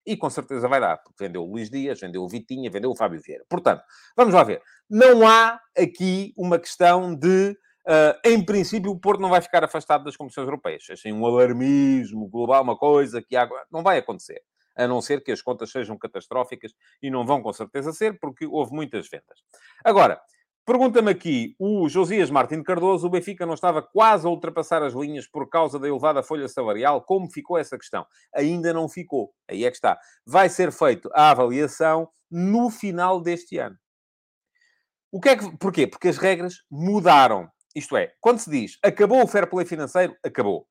E 0.05 0.17
com 0.17 0.29
certeza 0.29 0.67
vai 0.67 0.79
dar, 0.79 0.97
porque 0.97 1.23
vendeu 1.23 1.43
o 1.43 1.51
Luís 1.51 1.69
Dias, 1.69 1.99
vendeu 1.99 2.23
o 2.23 2.29
Vitinha, 2.29 2.69
vendeu 2.71 2.89
o 2.91 2.95
Fábio 2.95 3.21
Vieira. 3.21 3.43
Portanto, 3.47 3.83
vamos 4.15 4.33
lá 4.33 4.43
ver. 4.43 4.61
Não 4.89 5.27
há 5.27 5.59
aqui 5.77 6.33
uma 6.37 6.59
questão 6.59 7.15
de 7.15 7.55
Uh, 7.81 8.13
em 8.23 8.45
princípio, 8.45 8.91
o 8.91 8.99
Porto 8.99 9.19
não 9.19 9.29
vai 9.29 9.41
ficar 9.41 9.63
afastado 9.63 10.03
das 10.03 10.15
competições 10.15 10.45
europeias. 10.45 10.83
Assim, 10.91 11.11
um 11.11 11.25
alarmismo 11.25 12.27
global, 12.27 12.61
uma 12.63 12.77
coisa 12.77 13.21
que 13.21 13.35
agora 13.35 13.65
não 13.71 13.81
vai 13.81 13.97
acontecer. 13.97 14.41
A 14.75 14.87
não 14.87 15.01
ser 15.01 15.23
que 15.23 15.31
as 15.31 15.41
contas 15.41 15.71
sejam 15.71 15.97
catastróficas 15.97 16.73
e 17.01 17.09
não 17.09 17.25
vão 17.25 17.41
com 17.41 17.51
certeza 17.51 17.91
ser, 17.91 18.19
porque 18.19 18.45
houve 18.45 18.71
muitas 18.71 19.09
vendas. 19.09 19.39
Agora, 19.83 20.21
pergunta-me 20.71 21.11
aqui 21.11 21.53
o 21.59 21.89
Josias 21.89 22.29
Martins 22.29 22.63
Cardoso: 22.63 23.05
o 23.05 23.09
Benfica 23.09 23.45
não 23.45 23.55
estava 23.55 23.81
quase 23.81 24.25
a 24.25 24.29
ultrapassar 24.29 24.81
as 24.81 24.93
linhas 24.93 25.27
por 25.27 25.49
causa 25.49 25.77
da 25.77 25.85
elevada 25.85 26.23
folha 26.23 26.47
salarial? 26.47 27.01
Como 27.01 27.29
ficou 27.29 27.57
essa 27.57 27.77
questão? 27.77 28.05
Ainda 28.33 28.71
não 28.71 28.87
ficou. 28.87 29.33
Aí 29.49 29.65
é 29.65 29.69
que 29.69 29.75
está. 29.75 29.99
Vai 30.25 30.47
ser 30.47 30.71
feita 30.71 31.09
a 31.13 31.31
avaliação 31.31 32.07
no 32.29 32.69
final 32.69 33.19
deste 33.19 33.57
ano. 33.57 33.77
O 35.11 35.19
que 35.19 35.27
é 35.27 35.35
que... 35.35 35.57
Porquê? 35.57 35.87
Porque 35.87 36.07
as 36.07 36.17
regras 36.17 36.63
mudaram. 36.71 37.49
Isto 37.75 37.97
é, 37.97 38.13
quando 38.21 38.39
se 38.39 38.49
diz 38.49 38.77
acabou 38.81 39.21
o 39.21 39.27
fair 39.27 39.49
play 39.49 39.65
financeiro, 39.65 40.15
acabou. 40.23 40.65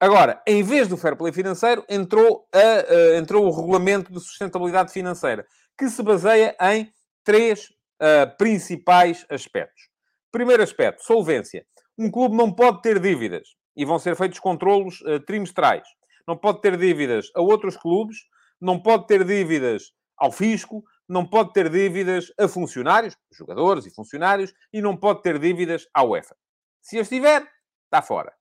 Agora, 0.00 0.42
em 0.46 0.62
vez 0.62 0.88
do 0.88 0.96
fair 0.96 1.14
play 1.14 1.32
financeiro, 1.32 1.84
entrou, 1.90 2.48
a, 2.54 2.58
a, 2.58 3.18
entrou 3.18 3.46
o 3.46 3.54
regulamento 3.54 4.10
de 4.10 4.20
sustentabilidade 4.20 4.92
financeira, 4.92 5.46
que 5.76 5.90
se 5.90 6.02
baseia 6.02 6.56
em 6.60 6.90
três 7.22 7.75
uh, 8.00 8.36
principais 8.36 9.24
aspectos. 9.30 9.88
Primeiro 10.30 10.62
aspecto, 10.62 11.04
solvência. 11.04 11.66
Um 11.98 12.10
clube 12.10 12.36
não 12.36 12.52
pode 12.52 12.82
ter 12.82 13.00
dívidas 13.00 13.48
e 13.76 13.84
vão 13.84 13.98
ser 13.98 14.16
feitos 14.16 14.38
controlos 14.38 15.00
uh, 15.02 15.20
trimestrais. 15.20 15.86
Não 16.26 16.36
pode 16.36 16.60
ter 16.60 16.76
dívidas 16.76 17.30
a 17.34 17.40
outros 17.40 17.76
clubes, 17.76 18.16
não 18.60 18.80
pode 18.80 19.06
ter 19.06 19.24
dívidas 19.24 19.92
ao 20.16 20.32
fisco, 20.32 20.82
não 21.08 21.26
pode 21.26 21.52
ter 21.52 21.70
dívidas 21.70 22.32
a 22.38 22.48
funcionários, 22.48 23.16
jogadores 23.32 23.86
e 23.86 23.94
funcionários, 23.94 24.52
e 24.72 24.80
não 24.80 24.96
pode 24.96 25.22
ter 25.22 25.38
dívidas 25.38 25.86
à 25.94 26.02
UEFA. 26.02 26.36
Se 26.80 26.98
as 26.98 27.08
tiver, 27.08 27.46
está 27.84 28.02
fora. 28.02 28.32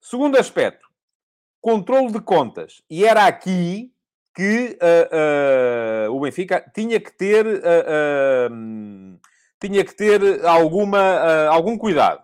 Segundo 0.00 0.38
aspecto, 0.38 0.86
controle 1.60 2.12
de 2.12 2.20
contas. 2.20 2.82
E 2.90 3.04
era 3.04 3.26
aqui 3.26 3.93
que 4.34 4.76
uh, 4.82 6.08
uh, 6.08 6.16
o 6.16 6.20
Benfica 6.20 6.60
tinha 6.74 6.98
que 6.98 7.12
ter, 7.12 7.46
uh, 7.46 9.20
tinha 9.60 9.84
que 9.84 9.94
ter 9.94 10.44
alguma, 10.44 11.46
algum 11.46 11.78
cuidado. 11.78 12.22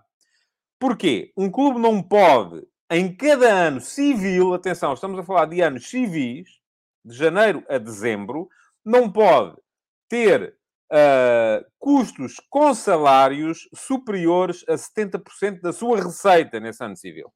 Porquê? 0.79 1.33
Um 1.37 1.51
clube 1.51 1.79
não 1.79 2.03
pode, 2.03 2.67
em 2.91 3.15
cada 3.15 3.49
ano 3.49 3.81
civil, 3.81 4.55
atenção, 4.55 4.93
estamos 4.93 5.19
a 5.19 5.23
falar 5.23 5.47
de 5.47 5.61
anos 5.61 5.89
civis, 5.89 6.49
de 7.05 7.17
janeiro 7.17 7.65
a 7.69 7.79
dezembro, 7.79 8.49
não 8.85 9.11
pode 9.11 9.57
ter 10.09 10.55
custos 11.79 12.41
com 12.51 12.75
salários 12.75 13.69
superiores 13.73 14.65
a 14.69 14.75
70% 14.75 15.61
da 15.61 15.73
sua 15.73 16.03
receita 16.03 16.59
nesse 16.59 16.83
ano 16.83 16.97
civil. 16.97 17.33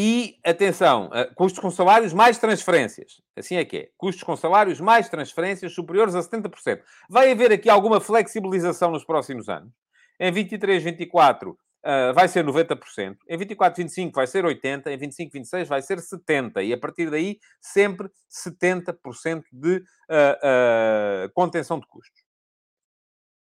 E, 0.00 0.38
atenção, 0.44 1.06
uh, 1.06 1.34
custos 1.34 1.60
com 1.60 1.72
salários 1.72 2.12
mais 2.12 2.38
transferências. 2.38 3.20
Assim 3.36 3.56
é 3.56 3.64
que 3.64 3.76
é. 3.76 3.88
Custos 3.96 4.22
com 4.22 4.36
salários 4.36 4.80
mais 4.80 5.08
transferências 5.08 5.74
superiores 5.74 6.14
a 6.14 6.20
70%. 6.20 6.82
Vai 7.10 7.32
haver 7.32 7.50
aqui 7.50 7.68
alguma 7.68 8.00
flexibilização 8.00 8.92
nos 8.92 9.04
próximos 9.04 9.48
anos. 9.48 9.72
Em 10.20 10.30
23, 10.30 10.84
24, 10.84 11.58
Uh, 11.78 12.12
vai 12.12 12.26
ser 12.26 12.44
90%, 12.44 13.16
em 13.28 13.38
24, 13.38 13.80
25 13.80 14.12
vai 14.12 14.26
ser 14.26 14.44
80%, 14.44 14.88
em 14.88 14.98
25, 14.98 15.32
26 15.32 15.68
vai 15.68 15.80
ser 15.80 15.98
70%, 15.98 16.60
e 16.64 16.72
a 16.72 16.76
partir 16.76 17.08
daí 17.08 17.38
sempre 17.60 18.10
70% 18.28 19.44
de 19.52 19.76
uh, 19.76 19.80
uh, 19.80 21.32
contenção 21.32 21.78
de 21.78 21.86
custos. 21.86 22.20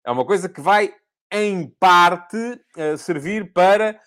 É 0.05 0.11
uma 0.11 0.25
coisa 0.25 0.49
que 0.49 0.59
vai, 0.59 0.93
em 1.31 1.69
parte, 1.79 2.37
servir 2.97 3.53
para 3.53 3.99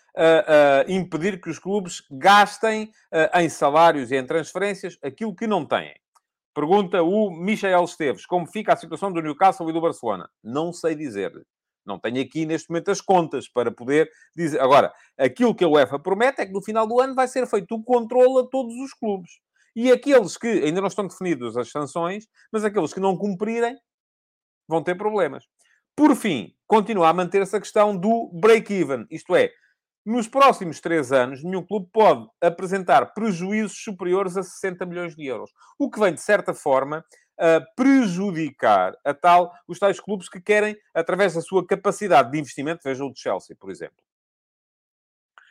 impedir 0.88 1.40
que 1.40 1.50
os 1.50 1.58
clubes 1.58 2.02
gastem 2.10 2.90
em 3.34 3.48
salários 3.48 4.10
e 4.10 4.16
em 4.16 4.26
transferências 4.26 4.98
aquilo 5.02 5.34
que 5.34 5.46
não 5.46 5.64
têm. 5.66 5.94
Pergunta 6.54 7.02
o 7.02 7.30
Michael 7.30 7.84
Esteves, 7.84 8.26
como 8.26 8.46
fica 8.46 8.74
a 8.74 8.76
situação 8.76 9.10
do 9.10 9.22
Newcastle 9.22 9.70
e 9.70 9.72
do 9.72 9.80
Barcelona? 9.80 10.28
Não 10.44 10.72
sei 10.72 10.94
dizer-lhe. 10.94 11.42
Não 11.84 11.98
tenho 11.98 12.20
aqui 12.22 12.46
neste 12.46 12.70
momento 12.70 12.90
as 12.90 13.00
contas 13.00 13.48
para 13.48 13.72
poder 13.72 14.08
dizer. 14.36 14.60
Agora, 14.60 14.92
aquilo 15.18 15.54
que 15.54 15.64
a 15.64 15.68
UEFA 15.68 15.98
promete 15.98 16.42
é 16.42 16.46
que 16.46 16.52
no 16.52 16.62
final 16.62 16.86
do 16.86 17.00
ano 17.00 17.14
vai 17.14 17.26
ser 17.26 17.46
feito 17.46 17.74
o 17.74 17.82
controle 17.82 18.40
a 18.40 18.48
todos 18.48 18.74
os 18.76 18.92
clubes. 18.92 19.32
E 19.74 19.90
aqueles 19.90 20.36
que 20.36 20.46
ainda 20.46 20.80
não 20.80 20.88
estão 20.88 21.06
definidos 21.06 21.56
as 21.56 21.70
sanções, 21.70 22.28
mas 22.52 22.64
aqueles 22.64 22.92
que 22.92 23.00
não 23.00 23.16
cumprirem 23.16 23.76
vão 24.68 24.82
ter 24.82 24.94
problemas. 24.94 25.44
Por 25.94 26.16
fim, 26.16 26.54
continua 26.66 27.08
a 27.08 27.12
manter-se 27.12 27.54
a 27.54 27.60
questão 27.60 27.96
do 27.96 28.30
break-even, 28.32 29.06
isto 29.10 29.36
é, 29.36 29.52
nos 30.04 30.26
próximos 30.26 30.80
três 30.80 31.12
anos, 31.12 31.44
nenhum 31.44 31.64
clube 31.64 31.88
pode 31.92 32.26
apresentar 32.40 33.14
prejuízos 33.14 33.84
superiores 33.84 34.36
a 34.36 34.42
60 34.42 34.84
milhões 34.84 35.14
de 35.14 35.24
euros. 35.24 35.52
O 35.78 35.88
que 35.88 36.00
vem, 36.00 36.12
de 36.12 36.20
certa 36.20 36.52
forma, 36.52 37.04
a 37.38 37.60
prejudicar 37.76 38.96
a 39.04 39.14
tal, 39.14 39.52
os 39.68 39.78
tais 39.78 40.00
clubes 40.00 40.28
que 40.28 40.40
querem, 40.40 40.76
através 40.92 41.34
da 41.34 41.40
sua 41.40 41.64
capacidade 41.64 42.32
de 42.32 42.38
investimento, 42.38 42.80
veja 42.82 43.04
o 43.04 43.12
de 43.12 43.20
Chelsea, 43.20 43.54
por 43.54 43.70
exemplo. 43.70 44.02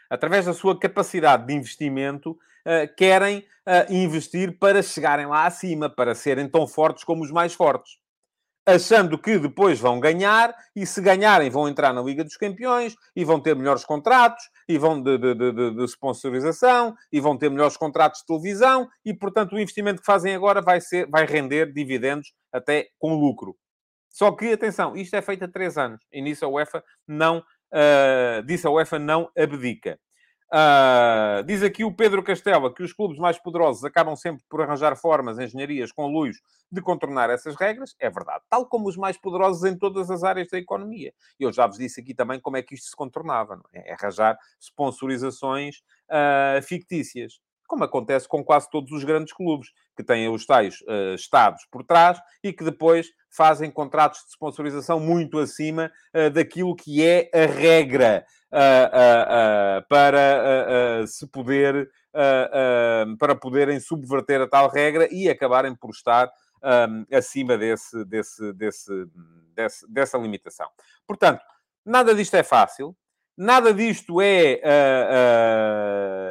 Através 0.10 0.46
da 0.46 0.54
sua 0.54 0.78
capacidade 0.78 1.48
de 1.48 1.54
investimento, 1.54 2.32
uh, 2.32 2.94
querem 2.98 3.40
uh, 3.40 3.94
investir 3.94 4.60
para 4.60 4.84
chegarem 4.84 5.28
lá 5.28 5.46
acima, 5.46 5.90
para 5.90 6.14
serem 6.14 6.50
tão 6.50 6.68
fortes 6.68 7.06
como 7.06 7.24
os 7.24 7.32
mais 7.32 7.54
fortes 7.54 8.01
achando 8.66 9.18
que 9.18 9.40
depois 9.40 9.80
vão 9.80 10.00
ganhar 10.00 10.56
e 10.76 10.86
se 10.86 11.02
ganharem 11.02 11.50
vão 11.50 11.68
entrar 11.68 11.94
na 11.94 12.02
Liga 12.02 12.24
dos 12.24 12.38
Campeões 12.38 12.96
e 13.16 13.26
vão 13.26 13.40
ter 13.40 13.56
melhores 13.56 13.84
contratos 13.84 14.44
e 14.68 14.78
vão 14.78 15.02
de, 15.02 15.18
de, 15.18 15.34
de, 15.34 15.76
de, 15.76 15.84
sponsorização 15.86 16.96
e 17.12 17.20
vão 17.20 17.38
ter 17.38 17.50
melhores 17.50 17.76
contratos 17.76 18.22
de 18.22 18.28
televisão 18.28 18.88
e, 19.04 19.14
portanto, 19.14 19.54
o 19.54 19.60
investimento 19.60 20.02
que 20.02 20.06
fazem 20.06 20.36
agora 20.36 20.62
vai, 20.62 20.80
ser, 20.80 21.08
vai 21.10 21.26
render 21.26 21.74
dividendos 21.74 22.34
até 22.52 22.88
com 23.00 23.16
lucro. 23.16 23.56
Só 24.10 24.32
que, 24.32 24.52
atenção, 24.52 24.96
isto 24.96 25.16
é 25.16 25.22
feito 25.22 25.46
há 25.46 25.48
três 25.48 25.78
anos 25.78 26.04
e 26.12 26.22
nisso 26.22 26.46
a 26.46 26.50
UEFA 26.50 26.84
não, 27.08 27.40
uh, 27.40 28.44
disso 28.46 28.68
a 28.68 28.72
UEFA 28.72 29.00
não 29.00 29.30
abdica. 29.38 29.98
Uh, 30.54 31.42
diz 31.46 31.64
aqui 31.64 31.86
o 31.86 31.94
Pedro 31.94 32.22
Castela 32.22 32.74
que 32.74 32.84
os 32.84 32.92
clubes 32.92 33.18
mais 33.18 33.38
poderosos 33.38 33.86
acabam 33.86 34.18
sempre 34.18 34.44
por 34.50 34.62
arranjar 34.62 34.98
formas, 34.98 35.40
engenharias 35.40 35.94
com 35.94 36.08
luios 36.08 36.42
de 36.70 36.82
contornar 36.82 37.30
essas 37.30 37.56
regras. 37.56 37.96
É 37.98 38.10
verdade. 38.10 38.44
Tal 38.50 38.66
como 38.66 38.90
os 38.90 38.98
mais 38.98 39.18
poderosos 39.18 39.64
em 39.64 39.78
todas 39.78 40.12
as 40.12 40.26
áreas 40.26 40.50
da 40.50 40.58
economia. 40.58 41.14
Eu 41.40 41.54
já 41.54 41.66
vos 41.66 41.78
disse 41.78 42.02
aqui 42.02 42.14
também 42.14 42.38
como 42.38 42.58
é 42.58 42.62
que 42.62 42.76
isto 42.76 42.90
se 42.90 42.96
contornava. 42.96 43.62
É? 43.72 43.92
é 43.92 43.94
arranjar 43.94 44.38
sponsorizações 44.60 45.78
uh, 46.10 46.62
fictícias. 46.62 47.40
Como 47.72 47.86
acontece 47.86 48.28
com 48.28 48.44
quase 48.44 48.70
todos 48.70 48.92
os 48.92 49.06
grandes 49.06 49.32
clubes, 49.32 49.70
que 49.96 50.04
têm 50.04 50.28
os 50.28 50.46
tais 50.46 50.82
uh, 50.82 51.16
estados 51.16 51.66
por 51.72 51.86
trás 51.86 52.22
e 52.44 52.52
que 52.52 52.66
depois 52.66 53.08
fazem 53.30 53.72
contratos 53.72 54.26
de 54.26 54.32
sponsorização 54.32 55.00
muito 55.00 55.40
acima 55.40 55.90
daquilo 56.34 56.76
que 56.76 57.02
é 57.02 57.30
a 57.34 57.46
regra 57.46 58.26
uh, 58.52 58.58
uh, 59.80 59.88
para 59.88 61.08
se 61.08 61.26
poder, 61.28 61.90
para 63.18 63.36
poderem 63.38 63.80
subverter 63.80 64.42
a 64.42 64.50
tal 64.50 64.70
regra 64.70 65.08
e 65.10 65.30
acabarem 65.30 65.74
por 65.74 65.92
estar 65.92 66.30
um, 66.62 67.06
acima 67.16 67.58
desse, 67.58 68.04
desse, 68.04 68.52
desse, 68.52 68.92
desse, 69.56 69.90
dessa 69.90 70.18
limitação. 70.18 70.68
Portanto, 71.08 71.42
nada 71.86 72.14
disto 72.14 72.36
é 72.36 72.44
fácil, 72.44 72.94
nada 73.38 73.74
disto 73.74 74.20
é 74.20 74.60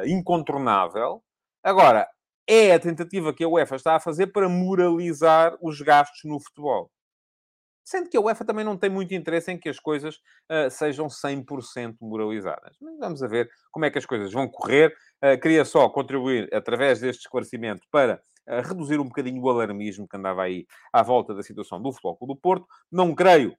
incontornável. 0.05 1.23
Agora, 1.63 2.07
é 2.47 2.73
a 2.73 2.79
tentativa 2.79 3.33
que 3.33 3.43
a 3.43 3.47
UEFA 3.47 3.75
está 3.75 3.95
a 3.95 3.99
fazer 3.99 4.27
para 4.27 4.49
moralizar 4.49 5.55
os 5.61 5.79
gastos 5.81 6.21
no 6.23 6.39
futebol. 6.39 6.91
Sendo 7.83 8.09
que 8.09 8.17
a 8.17 8.21
UEFA 8.21 8.45
também 8.45 8.63
não 8.63 8.77
tem 8.77 8.89
muito 8.89 9.13
interesse 9.13 9.51
em 9.51 9.59
que 9.59 9.69
as 9.69 9.79
coisas 9.79 10.15
uh, 10.15 10.69
sejam 10.69 11.07
100% 11.07 11.95
moralizadas. 11.99 12.77
Mas 12.79 12.97
vamos 12.99 13.23
a 13.23 13.27
ver 13.27 13.49
como 13.71 13.85
é 13.85 13.91
que 13.91 13.97
as 13.97 14.05
coisas 14.05 14.31
vão 14.31 14.47
correr. 14.47 14.93
Uh, 15.23 15.39
queria 15.39 15.65
só 15.65 15.89
contribuir, 15.89 16.47
através 16.53 16.99
deste 16.99 17.21
esclarecimento, 17.21 17.81
para 17.91 18.21
uh, 18.47 18.61
reduzir 18.67 18.99
um 18.99 19.05
bocadinho 19.05 19.41
o 19.41 19.49
alarmismo 19.49 20.07
que 20.07 20.15
andava 20.15 20.43
aí 20.43 20.65
à 20.93 21.03
volta 21.03 21.33
da 21.33 21.43
situação 21.43 21.81
do 21.81 21.91
Futebol 21.91 22.17
do 22.27 22.35
Porto. 22.35 22.65
Não 22.91 23.13
creio 23.13 23.55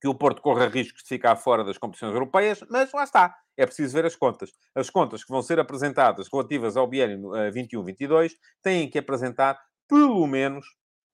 que 0.00 0.08
o 0.08 0.14
Porto 0.14 0.42
corra 0.42 0.68
riscos 0.68 1.02
de 1.02 1.08
ficar 1.08 1.36
fora 1.36 1.64
das 1.64 1.78
competições 1.78 2.12
europeias, 2.12 2.64
mas 2.70 2.92
lá 2.92 3.04
está. 3.04 3.34
É 3.56 3.64
preciso 3.64 3.94
ver 3.94 4.04
as 4.04 4.14
contas. 4.14 4.50
As 4.74 4.90
contas 4.90 5.24
que 5.24 5.30
vão 5.30 5.42
ser 5.42 5.58
apresentadas 5.58 6.28
relativas 6.30 6.76
ao 6.76 6.86
biênio 6.86 7.30
21-22 7.52 8.32
têm 8.62 8.90
que 8.90 8.98
apresentar 8.98 9.58
pelo 9.88 10.26
menos 10.26 10.66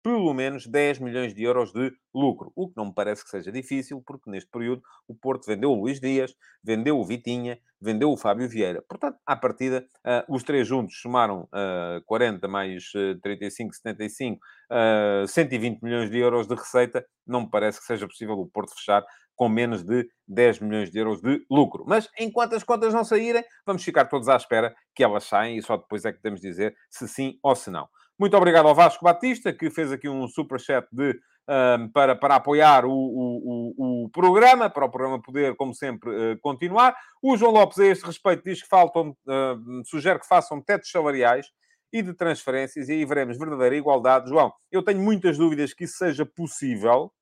pelo 0.03 0.35
menos 0.35 0.67
10 0.67 0.99
milhões 0.99 1.33
de 1.33 1.43
euros 1.45 1.73
de 1.73 1.93
lucro. 2.13 2.53
O 2.57 2.69
que 2.69 2.77
não 2.77 2.87
me 2.87 2.95
parece 2.95 3.23
que 3.23 3.31
seja 3.31 3.53
difícil, 3.53 4.03
porque 4.05 4.29
neste 4.29 4.51
período 4.51 4.83
o 5.07 5.15
Porto 5.15 5.47
vendeu 5.47 5.71
o 5.71 5.81
Luís 5.81 6.01
Dias, 6.01 6.35
vendeu 6.63 6.99
o 6.99 7.05
Vitinha, 7.05 7.59
vendeu 7.81 8.11
o 8.11 8.17
Fábio 8.17 8.49
Vieira. 8.49 8.83
Portanto, 8.89 9.19
à 9.25 9.37
partida, 9.37 9.87
uh, 10.05 10.35
os 10.35 10.43
três 10.43 10.67
juntos 10.67 11.01
somaram 11.01 11.43
uh, 11.45 12.03
40 12.07 12.49
mais 12.49 12.85
uh, 12.95 13.19
35, 13.23 13.75
75, 13.75 14.41
uh, 14.71 15.29
120 15.29 15.83
milhões 15.83 16.11
de 16.11 16.19
euros 16.19 16.47
de 16.47 16.55
receita. 16.55 17.07
Não 17.27 17.43
me 17.43 17.51
parece 17.51 17.79
que 17.79 17.87
seja 17.87 18.07
possível 18.07 18.35
o 18.35 18.47
Porto 18.47 18.75
fechar 18.75 19.05
com 19.35 19.49
menos 19.49 19.83
de 19.83 20.09
10 20.29 20.61
milhões 20.61 20.91
de 20.91 20.99
euros 20.99 21.21
de 21.21 21.45
lucro. 21.51 21.85
Mas 21.87 22.09
enquanto 22.19 22.55
as 22.55 22.63
contas 22.63 22.93
não 22.93 23.05
saírem, 23.05 23.45
vamos 23.67 23.83
ficar 23.83 24.05
todos 24.05 24.29
à 24.29 24.37
espera 24.37 24.75
que 24.95 25.03
elas 25.03 25.25
saem 25.25 25.57
e 25.57 25.63
só 25.63 25.77
depois 25.77 26.05
é 26.05 26.13
que 26.13 26.19
podemos 26.19 26.41
dizer 26.41 26.75
se 26.91 27.09
sim 27.09 27.39
ou 27.43 27.55
se 27.55 27.71
não. 27.71 27.89
Muito 28.23 28.37
obrigado 28.37 28.69
ao 28.69 28.75
Vasco 28.77 29.05
Batista, 29.05 29.53
que 29.53 29.69
fez 29.69 29.91
aqui 29.91 30.09
um 30.09 30.29
super 30.29 30.61
chat 30.61 30.87
de, 30.93 31.19
um, 31.49 31.89
para, 31.89 32.15
para 32.15 32.37
apoiar 32.37 32.85
o, 32.85 32.93
o, 32.93 33.75
o, 33.77 34.05
o, 34.05 34.11
programa, 34.11 34.71
para 34.71 34.85
o 34.85 34.89
programa 34.89 35.21
poder, 35.21 35.57
como 35.57 35.75
sempre, 35.75 36.09
uh, 36.09 36.39
continuar. 36.41 36.97
O 37.21 37.37
João 37.37 37.51
Lopes, 37.51 37.81
a 37.81 37.87
este 37.87 38.07
respeito, 38.07 38.45
diz 38.45 38.63
que 38.63 38.69
faltam, 38.69 39.09
uh, 39.11 39.85
sugere 39.85 40.21
que 40.21 40.29
façam 40.29 40.63
tetos 40.63 40.89
salariais 40.89 41.49
e 41.93 42.01
de 42.01 42.15
transferências, 42.15 42.89
e 42.89 42.93
aí 42.93 43.05
veremos 43.05 43.37
verdadeira 43.37 43.75
igualdade. 43.75 44.29
João, 44.29 44.53
eu 44.71 44.85
tenho 44.85 45.01
muitas 45.01 45.37
dúvidas 45.37 45.75
que 45.75 45.83
isso 45.83 45.97
seja 45.97 46.25
possível, 46.25 47.13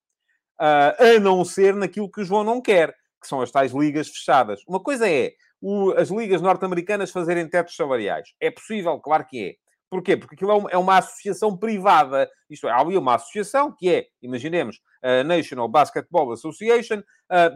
uh, 0.60 1.16
a 1.16 1.18
não 1.18 1.42
ser 1.46 1.74
naquilo 1.74 2.10
que 2.10 2.20
o 2.20 2.24
João 2.26 2.44
não 2.44 2.60
quer, 2.60 2.94
que 3.18 3.26
são 3.26 3.40
as 3.40 3.50
tais 3.50 3.72
ligas 3.72 4.06
fechadas. 4.06 4.60
Uma 4.68 4.82
coisa 4.82 5.08
é 5.08 5.32
o, 5.62 5.92
as 5.92 6.10
ligas 6.10 6.42
norte-americanas 6.42 7.10
fazerem 7.10 7.48
tetos 7.48 7.74
salariais. 7.74 8.34
É 8.38 8.50
possível, 8.50 9.00
claro 9.00 9.24
que 9.26 9.48
é. 9.48 9.69
Porquê? 9.90 10.16
Porque 10.16 10.36
aquilo 10.36 10.52
é 10.52 10.54
uma, 10.54 10.70
é 10.70 10.78
uma 10.78 10.98
associação 10.98 11.56
privada. 11.56 12.30
Isto 12.48 12.68
é, 12.68 12.70
há 12.70 12.78
ali 12.78 12.96
uma 12.96 13.16
associação 13.16 13.74
que 13.76 13.92
é, 13.92 14.06
imaginemos, 14.22 14.80
a 15.02 15.24
National 15.24 15.68
Basketball 15.68 16.32
Association, 16.32 17.02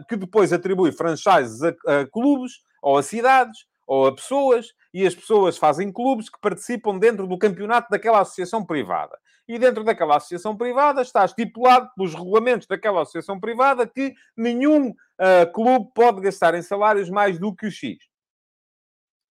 que 0.09 0.17
depois 0.17 0.51
atribui 0.51 0.91
franchises 0.91 1.61
a, 1.63 1.69
a 1.69 2.07
clubes 2.11 2.53
ou 2.81 2.97
a 2.97 3.03
cidades 3.03 3.65
ou 3.87 4.07
a 4.07 4.15
pessoas, 4.15 4.73
e 4.93 5.05
as 5.05 5.13
pessoas 5.13 5.57
fazem 5.57 5.91
clubes 5.91 6.29
que 6.29 6.39
participam 6.39 6.97
dentro 6.97 7.27
do 7.27 7.37
campeonato 7.37 7.89
daquela 7.89 8.21
associação 8.21 8.65
privada. 8.65 9.17
E 9.47 9.59
dentro 9.59 9.83
daquela 9.83 10.17
associação 10.17 10.57
privada 10.57 11.01
está 11.01 11.23
estipulado 11.23 11.89
pelos 11.95 12.15
regulamentos 12.15 12.67
daquela 12.67 13.03
associação 13.03 13.39
privada 13.39 13.85
que 13.85 14.15
nenhum 14.35 14.89
uh, 14.89 15.51
clube 15.53 15.91
pode 15.93 16.21
gastar 16.21 16.55
em 16.55 16.63
salários 16.63 17.09
mais 17.09 17.37
do 17.37 17.55
que 17.55 17.67
o 17.67 17.71
X. 17.71 17.97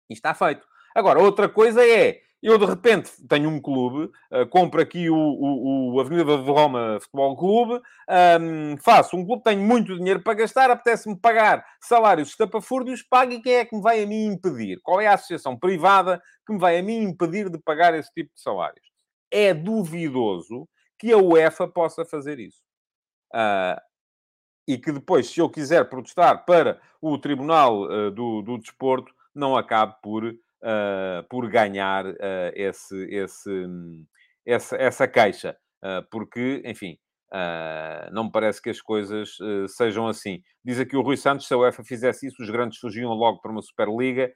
E 0.08 0.12
está 0.12 0.32
feito. 0.34 0.64
Agora, 0.94 1.18
outra 1.18 1.48
coisa 1.48 1.84
é 1.84 2.20
eu, 2.46 2.58
de 2.58 2.66
repente, 2.66 3.10
tenho 3.26 3.48
um 3.48 3.58
clube, 3.58 4.12
uh, 4.30 4.46
compro 4.50 4.78
aqui 4.78 5.08
o, 5.08 5.16
o, 5.16 5.94
o, 5.94 6.00
Avenida 6.00 6.36
de 6.36 6.50
Roma 6.50 6.98
Futebol 7.00 7.34
Clube, 7.38 7.82
um, 8.38 8.76
faço 8.76 9.16
um 9.16 9.24
clube, 9.24 9.42
tenho 9.42 9.62
muito 9.62 9.96
dinheiro 9.96 10.20
para 10.20 10.34
gastar, 10.34 10.70
apetece-me 10.70 11.16
pagar 11.16 11.64
salários 11.80 12.28
estapafúrdios, 12.28 13.02
pago 13.02 13.32
e 13.32 13.40
quem 13.40 13.54
é 13.54 13.64
que 13.64 13.74
me 13.74 13.80
vai 13.80 14.02
a 14.02 14.06
mim 14.06 14.26
impedir? 14.26 14.78
Qual 14.82 15.00
é 15.00 15.06
a 15.06 15.14
associação 15.14 15.58
privada 15.58 16.22
que 16.46 16.52
me 16.52 16.58
vai 16.58 16.78
a 16.78 16.82
mim 16.82 16.98
impedir 17.04 17.48
de 17.48 17.56
pagar 17.56 17.94
esse 17.94 18.12
tipo 18.12 18.34
de 18.34 18.42
salários? 18.42 18.92
É 19.30 19.54
duvidoso 19.54 20.68
que 20.98 21.12
a 21.12 21.16
UEFA 21.16 21.66
possa 21.66 22.04
fazer 22.04 22.38
isso. 22.38 22.60
Uh, 23.34 23.80
e 24.68 24.76
que 24.76 24.92
depois, 24.92 25.30
se 25.30 25.40
eu 25.40 25.48
quiser 25.48 25.88
protestar 25.88 26.44
para 26.44 26.78
o 27.00 27.16
Tribunal 27.16 27.84
uh, 27.84 28.10
do, 28.10 28.42
do 28.42 28.58
Desporto, 28.58 29.10
não 29.34 29.56
acabe 29.56 29.94
por 30.02 30.30
por 31.28 31.48
ganhar 31.48 32.06
uh, 32.06 32.52
esse, 32.54 32.96
esse, 33.10 33.68
essa, 34.46 34.76
essa 34.76 35.08
queixa. 35.08 35.56
Uh, 35.82 36.06
porque, 36.10 36.62
enfim, 36.64 36.98
não 38.12 38.24
me 38.24 38.30
parece 38.30 38.62
que 38.62 38.70
as 38.70 38.80
coisas 38.80 39.36
sejam 39.76 40.06
assim. 40.06 40.40
Diz 40.64 40.78
aqui 40.78 40.96
o 40.96 41.02
Rui 41.02 41.16
Santos, 41.16 41.48
se 41.48 41.52
a 41.52 41.58
UEFA 41.58 41.82
fizesse 41.82 42.28
isso, 42.28 42.40
os 42.40 42.48
grandes 42.48 42.78
fugiam 42.78 43.12
logo 43.12 43.40
para 43.40 43.50
uma 43.50 43.60
Superliga. 43.60 44.32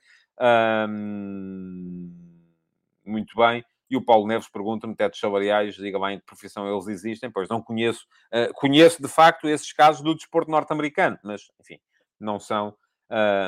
muito 3.05 3.37
bem. 3.37 3.65
E 3.91 3.97
o 3.97 4.05
Paulo 4.05 4.27
Neves 4.27 4.49
pergunta-me, 4.49 4.95
tetos 4.95 5.19
salariais, 5.19 5.75
diga 5.75 5.99
bem, 5.99 6.19
de 6.19 6.25
profissão 6.25 6.69
eles 6.71 6.87
existem? 6.89 7.31
Pois 7.31 7.49
não 7.49 7.63
conheço. 7.63 8.05
Uh, 8.33 8.53
conheço, 8.55 9.01
de 9.01 9.09
facto, 9.09 9.49
esses 9.49 9.73
casos 9.73 10.03
do 10.03 10.15
desporto 10.15 10.51
norte-americano, 10.51 11.19
mas, 11.25 11.43
enfim, 11.61 11.79
não 12.21 12.39
são 12.39 12.69
uh, 12.69 12.75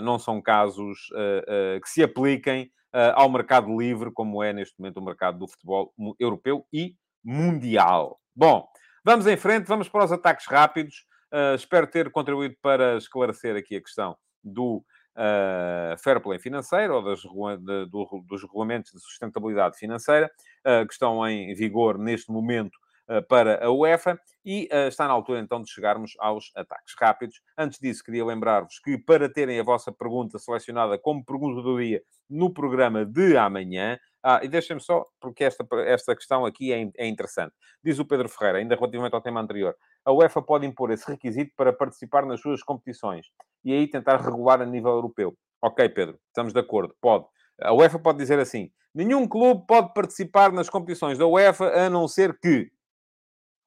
não 0.02 0.18
são 0.18 0.40
casos 0.40 1.10
uh, 1.10 1.80
que 1.80 1.88
se 1.88 2.02
apliquem 2.02 2.70
ao 3.14 3.30
mercado 3.30 3.78
livre, 3.78 4.10
como 4.10 4.42
é 4.42 4.52
neste 4.52 4.78
momento 4.78 4.96
o 4.96 5.04
mercado 5.04 5.38
do 5.38 5.46
futebol 5.46 5.94
europeu 6.18 6.66
e 6.72 6.96
mundial. 7.22 8.18
Bom, 8.34 8.66
vamos 9.04 9.26
em 9.26 9.36
frente, 9.36 9.66
vamos 9.66 9.88
para 9.88 10.04
os 10.04 10.10
ataques 10.10 10.46
rápidos. 10.46 11.06
espero 11.54 11.86
ter 11.86 12.10
contribuído 12.10 12.56
para 12.60 12.96
esclarecer 12.96 13.54
aqui 13.54 13.76
a 13.76 13.80
questão 13.80 14.16
do 14.42 14.84
uh, 15.16 15.98
fair 15.98 16.20
play 16.20 16.38
financeiro 16.38 16.96
ou 16.96 17.02
das, 17.02 17.20
de, 17.20 17.86
do, 17.86 18.24
dos 18.26 18.42
regulamentos 18.42 18.92
de 18.92 19.00
sustentabilidade 19.00 19.76
financeira 19.76 20.30
uh, 20.66 20.86
que 20.86 20.92
estão 20.92 21.26
em 21.26 21.54
vigor 21.54 21.98
neste 21.98 22.30
momento 22.30 22.76
uh, 22.76 22.79
para 23.28 23.64
a 23.64 23.70
UEFA 23.70 24.18
e 24.44 24.68
uh, 24.72 24.88
está 24.88 25.06
na 25.06 25.12
altura 25.12 25.40
então 25.40 25.60
de 25.62 25.70
chegarmos 25.70 26.12
aos 26.18 26.50
ataques 26.56 26.94
rápidos. 26.98 27.40
Antes 27.56 27.78
disso, 27.78 28.02
queria 28.04 28.24
lembrar-vos 28.24 28.78
que 28.78 28.96
para 28.98 29.28
terem 29.28 29.58
a 29.58 29.62
vossa 29.62 29.92
pergunta 29.92 30.38
selecionada 30.38 30.98
como 30.98 31.24
pergunta 31.24 31.62
do 31.62 31.78
dia 31.78 32.02
no 32.28 32.52
programa 32.52 33.04
de 33.04 33.36
amanhã, 33.36 33.98
ah, 34.22 34.40
e 34.42 34.48
deixem-me 34.48 34.82
só, 34.82 35.04
porque 35.20 35.44
esta, 35.44 35.66
esta 35.86 36.14
questão 36.14 36.44
aqui 36.44 36.72
é, 36.72 36.90
é 36.96 37.08
interessante. 37.08 37.54
Diz 37.82 37.98
o 37.98 38.04
Pedro 38.04 38.28
Ferreira, 38.28 38.58
ainda 38.58 38.74
relativamente 38.74 39.14
ao 39.14 39.22
tema 39.22 39.40
anterior, 39.40 39.74
a 40.04 40.12
UEFA 40.12 40.42
pode 40.42 40.66
impor 40.66 40.90
esse 40.90 41.10
requisito 41.10 41.52
para 41.56 41.72
participar 41.72 42.26
nas 42.26 42.40
suas 42.40 42.62
competições 42.62 43.26
e 43.64 43.72
aí 43.72 43.88
tentar 43.88 44.18
regular 44.18 44.60
a 44.60 44.66
nível 44.66 44.90
europeu. 44.92 45.34
Ok, 45.62 45.88
Pedro, 45.88 46.18
estamos 46.28 46.52
de 46.52 46.60
acordo, 46.60 46.94
pode. 47.00 47.26
A 47.60 47.72
UEFA 47.72 47.98
pode 47.98 48.18
dizer 48.18 48.38
assim: 48.38 48.70
nenhum 48.94 49.26
clube 49.26 49.64
pode 49.66 49.92
participar 49.92 50.52
nas 50.52 50.68
competições 50.70 51.18
da 51.18 51.26
UEFA 51.26 51.86
a 51.86 51.90
não 51.90 52.06
ser 52.06 52.38
que 52.38 52.70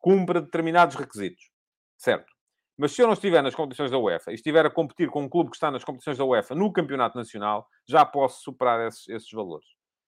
cumpra 0.03 0.41
determinados 0.41 0.97
requisitos. 0.97 1.49
Certo. 1.97 2.33
Mas 2.77 2.91
se 2.91 3.01
eu 3.01 3.07
não 3.07 3.13
estiver 3.13 3.41
nas 3.41 3.55
competições 3.55 3.89
da 3.89 3.97
UEFA 3.97 4.31
e 4.31 4.35
estiver 4.35 4.65
a 4.65 4.69
competir 4.69 5.09
com 5.09 5.21
um 5.21 5.29
clube 5.29 5.49
que 5.49 5.55
está 5.55 5.71
nas 5.71 5.83
competições 5.83 6.17
da 6.17 6.25
UEFA 6.25 6.53
no 6.53 6.73
campeonato 6.73 7.17
nacional, 7.17 7.65
já 7.87 8.03
posso 8.03 8.41
superar 8.41 8.85
esses, 8.85 9.07
esses 9.07 9.31
valores. 9.31 9.65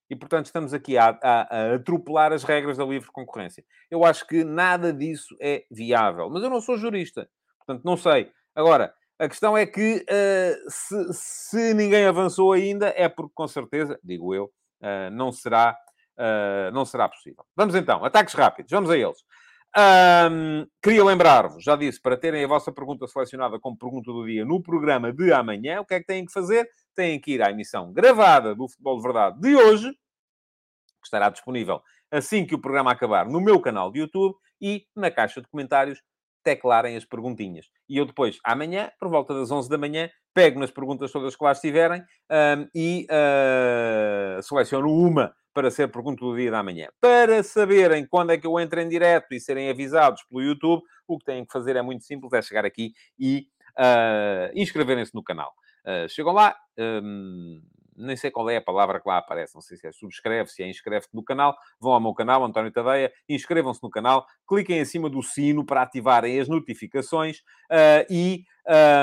E, 0.10 0.16
portanto, 0.16 0.48
estamos 0.48 0.74
aqui 0.74 0.98
a, 0.98 1.18
a, 1.24 1.42
a, 1.42 1.76
atropelar 1.76 2.34
as 2.34 2.44
regras 2.44 2.78
da 2.78 2.84
livre 2.84 3.10
concorrência. 3.12 3.64
Eu 3.90 4.04
acho 4.04 4.28
que 4.28 4.44
nada 4.44 4.92
disso 4.92 5.34
é 5.40 5.66
viável. 5.72 6.30
Mas 6.30 6.44
eu 6.44 6.50
não 6.50 6.60
sou 6.60 6.78
jurista. 6.78 7.30
Portanto, 7.60 7.84
não 7.86 7.96
sei. 7.96 8.30
Agora, 8.54 8.94
A 9.18 9.30
questão 9.30 9.58
é 9.58 9.66
que 9.66 10.04
uh, 10.04 10.70
se, 10.70 11.14
se, 11.14 11.74
ninguém 11.74 12.06
avançou 12.06 12.52
ainda, 12.52 12.94
é 12.98 13.08
porque 13.08 13.32
com 13.34 13.48
certeza, 13.48 13.98
digo 14.04 14.36
eu, 14.36 14.46
uh, 14.82 15.10
não, 15.12 15.32
será, 15.32 15.78
uh, 16.18 16.72
não 16.74 16.84
será 16.84 17.08
possível. 17.08 17.46
Vamos 17.56 17.76
então, 17.76 18.04
ataques 18.04 18.34
rápidos, 18.34 18.72
vamos 18.72 18.90
a 18.90 18.98
eles. 18.98 19.24
Um, 19.78 20.66
queria 20.82 21.04
lembrar-vos, 21.04 21.62
já 21.62 21.76
disse, 21.76 22.02
para 22.02 22.16
terem 22.16 22.46
a 22.46 22.48
vossa 22.48 22.72
pergunta 22.72 23.06
selecionada 23.08 23.60
como 23.60 23.78
pergunta 23.78 24.10
do 24.12 24.26
dia 24.26 24.46
no 24.46 24.64
programa 24.64 25.12
de 25.12 25.34
amanhã, 25.34 25.82
o 25.82 25.86
que 25.86 25.96
é 25.96 26.00
que 26.00 26.06
têm 26.06 26.26
que 26.26 26.32
fazer? 26.32 26.66
Têm 26.96 27.20
que 27.20 27.34
ir 27.34 27.42
à 27.42 27.52
emissão 27.52 27.92
gravada 27.92 28.56
do 28.56 28.70
Futebol 28.70 28.96
de 28.96 29.04
Verdade 29.04 29.40
de 29.42 29.54
hoje, 29.54 29.92
que 29.92 31.06
estará 31.08 31.30
disponível 31.30 31.82
assim 32.12 32.46
que 32.46 32.56
o 32.56 32.62
programa 32.62 32.92
acabar 32.92 33.28
no 33.28 33.42
meu 33.42 33.60
canal 33.60 33.92
de 33.92 34.00
YouTube 34.00 34.36
e 34.62 34.86
na 34.96 35.12
caixa 35.12 35.42
de 35.42 35.48
comentários 35.48 36.02
teclarem 36.44 36.96
as 36.96 37.04
perguntinhas. 37.04 37.66
E 37.90 37.98
eu 37.98 38.06
depois, 38.06 38.38
amanhã, 38.44 38.92
por 39.00 39.10
volta 39.10 39.34
das 39.34 39.52
11 39.52 39.68
da 39.68 39.78
manhã, 39.78 40.10
pego 40.34 40.60
nas 40.60 40.72
perguntas 40.72 41.12
todas 41.12 41.36
que 41.36 41.44
lá 41.44 41.52
estiverem 41.52 42.02
um, 42.02 42.70
e 42.74 43.08
uh, 43.10 44.42
seleciono 44.44 44.88
uma 44.88 45.34
para 45.56 45.72
ser 45.72 45.88
pergunta 45.88 46.20
do 46.20 46.36
dia 46.36 46.52
da 46.52 46.62
manhã. 46.62 46.90
Para 47.00 47.42
saberem 47.42 48.06
quando 48.06 48.32
é 48.32 48.38
que 48.38 48.46
eu 48.46 48.60
entro 48.60 48.82
em 48.82 48.90
direto 48.90 49.34
e 49.34 49.40
serem 49.40 49.70
avisados 49.70 50.22
pelo 50.24 50.44
YouTube, 50.44 50.84
o 51.08 51.18
que 51.18 51.24
têm 51.24 51.46
que 51.46 51.54
fazer 51.54 51.78
é 51.78 51.82
muito 51.82 52.04
simples, 52.04 52.34
é 52.34 52.42
chegar 52.42 52.66
aqui 52.66 52.92
e 53.18 53.48
uh, 53.80 54.52
inscreverem-se 54.54 55.16
no 55.16 55.24
canal. 55.24 55.54
Uh, 55.86 56.10
chegam 56.10 56.34
lá, 56.34 56.54
um, 56.78 57.62
nem 57.96 58.16
sei 58.16 58.30
qual 58.30 58.50
é 58.50 58.58
a 58.58 58.62
palavra 58.62 59.00
que 59.00 59.08
lá 59.08 59.18
aparece, 59.18 59.56
não 59.56 59.62
sei 59.62 59.78
se 59.78 59.88
é 59.88 59.92
subscreve, 59.92 60.50
se 60.50 60.64
é 60.64 60.70
inscreve-te 60.70 61.14
no 61.14 61.24
canal, 61.24 61.56
vão 61.80 61.94
ao 61.94 62.00
meu 62.00 62.14
canal, 62.14 62.44
António 62.44 62.72
Tadeia, 62.72 63.12
inscrevam-se 63.28 63.82
no 63.82 63.90
canal, 63.90 64.26
cliquem 64.48 64.80
em 64.80 64.86
cima 64.86 65.10
do 65.10 65.24
sino 65.24 65.66
para 65.66 65.84
ativarem 65.84 66.40
as 66.40 66.48
notificações 66.48 67.40
uh, 67.72 68.06
e, 68.10 68.44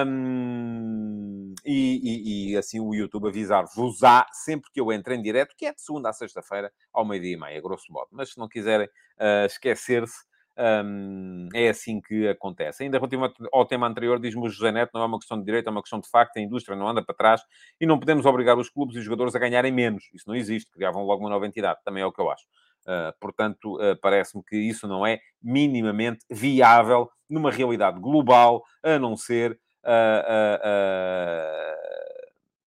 um, 0.07 1.55
e, 1.64 2.50
e, 2.50 2.52
e, 2.52 2.57
assim 2.57 2.81
o 2.81 2.94
YouTube 2.94 3.28
avisar-vos 3.28 4.02
á 4.02 4.26
sempre 4.33 4.70
que 4.72 4.81
eu 4.81 4.92
entre 4.92 5.14
em 5.14 5.22
direto, 5.22 5.55
que 5.57 5.66
é 5.66 5.72
de 5.72 5.81
segunda 5.81 6.11
a 6.11 6.12
sexta-feira, 6.12 6.72
ao 6.92 7.05
meio-dia 7.05 7.35
e 7.35 7.37
meia, 7.37 7.61
grosso 7.61 7.92
modo. 7.92 8.09
Mas 8.11 8.33
se 8.33 8.38
não 8.38 8.48
quiserem 8.48 8.87
uh, 8.87 9.46
esquecer-se, 9.46 10.24
um, 10.58 11.48
é 11.54 11.68
assim 11.68 12.00
que 12.00 12.28
acontece. 12.28 12.82
Ainda 12.82 12.98
relativamente 12.98 13.34
ao 13.52 13.64
tema 13.64 13.86
anterior, 13.86 14.20
diz-me 14.20 14.46
o 14.46 14.48
José 14.48 14.70
Neto, 14.70 14.90
não 14.94 15.02
é 15.02 15.06
uma 15.06 15.18
questão 15.18 15.38
de 15.38 15.44
direito, 15.44 15.66
é 15.68 15.70
uma 15.70 15.82
questão 15.82 16.00
de 16.00 16.08
facto, 16.08 16.36
a 16.36 16.40
indústria 16.40 16.76
não 16.76 16.88
anda 16.88 17.02
para 17.04 17.14
trás 17.14 17.42
e 17.80 17.86
não 17.86 17.98
podemos 17.98 18.26
obrigar 18.26 18.58
os 18.58 18.68
clubes 18.68 18.96
e 18.96 18.98
os 18.98 19.04
jogadores 19.04 19.34
a 19.34 19.38
ganharem 19.38 19.72
menos. 19.72 20.04
Isso 20.12 20.28
não 20.28 20.34
existe, 20.34 20.70
criavam 20.70 21.04
logo 21.04 21.22
uma 21.22 21.30
nova 21.30 21.46
entidade, 21.46 21.80
também 21.84 22.02
é 22.02 22.06
o 22.06 22.12
que 22.12 22.20
eu 22.20 22.30
acho. 22.30 22.44
Uh, 22.82 23.14
portanto, 23.20 23.76
uh, 23.76 23.96
parece-me 24.00 24.42
que 24.42 24.56
isso 24.56 24.88
não 24.88 25.06
é 25.06 25.20
minimamente 25.40 26.24
viável 26.28 27.08
numa 27.30 27.50
realidade 27.50 28.00
global, 28.00 28.64
a 28.82 28.98
não 28.98 29.16
ser 29.16 29.52
uh, 29.84 30.62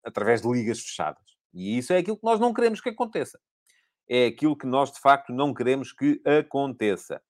através 0.04 0.40
de 0.42 0.48
ligas 0.48 0.80
fechadas. 0.80 1.22
E 1.52 1.78
isso 1.78 1.92
é 1.92 1.98
aquilo 1.98 2.16
que 2.16 2.24
nós 2.24 2.38
não 2.38 2.52
queremos 2.54 2.80
que 2.80 2.88
aconteça. 2.90 3.38
É 4.08 4.26
aquilo 4.26 4.56
que 4.56 4.66
nós, 4.66 4.92
de 4.92 5.00
facto, 5.00 5.32
não 5.32 5.52
queremos 5.52 5.92
que 5.92 6.20
aconteça. 6.24 7.20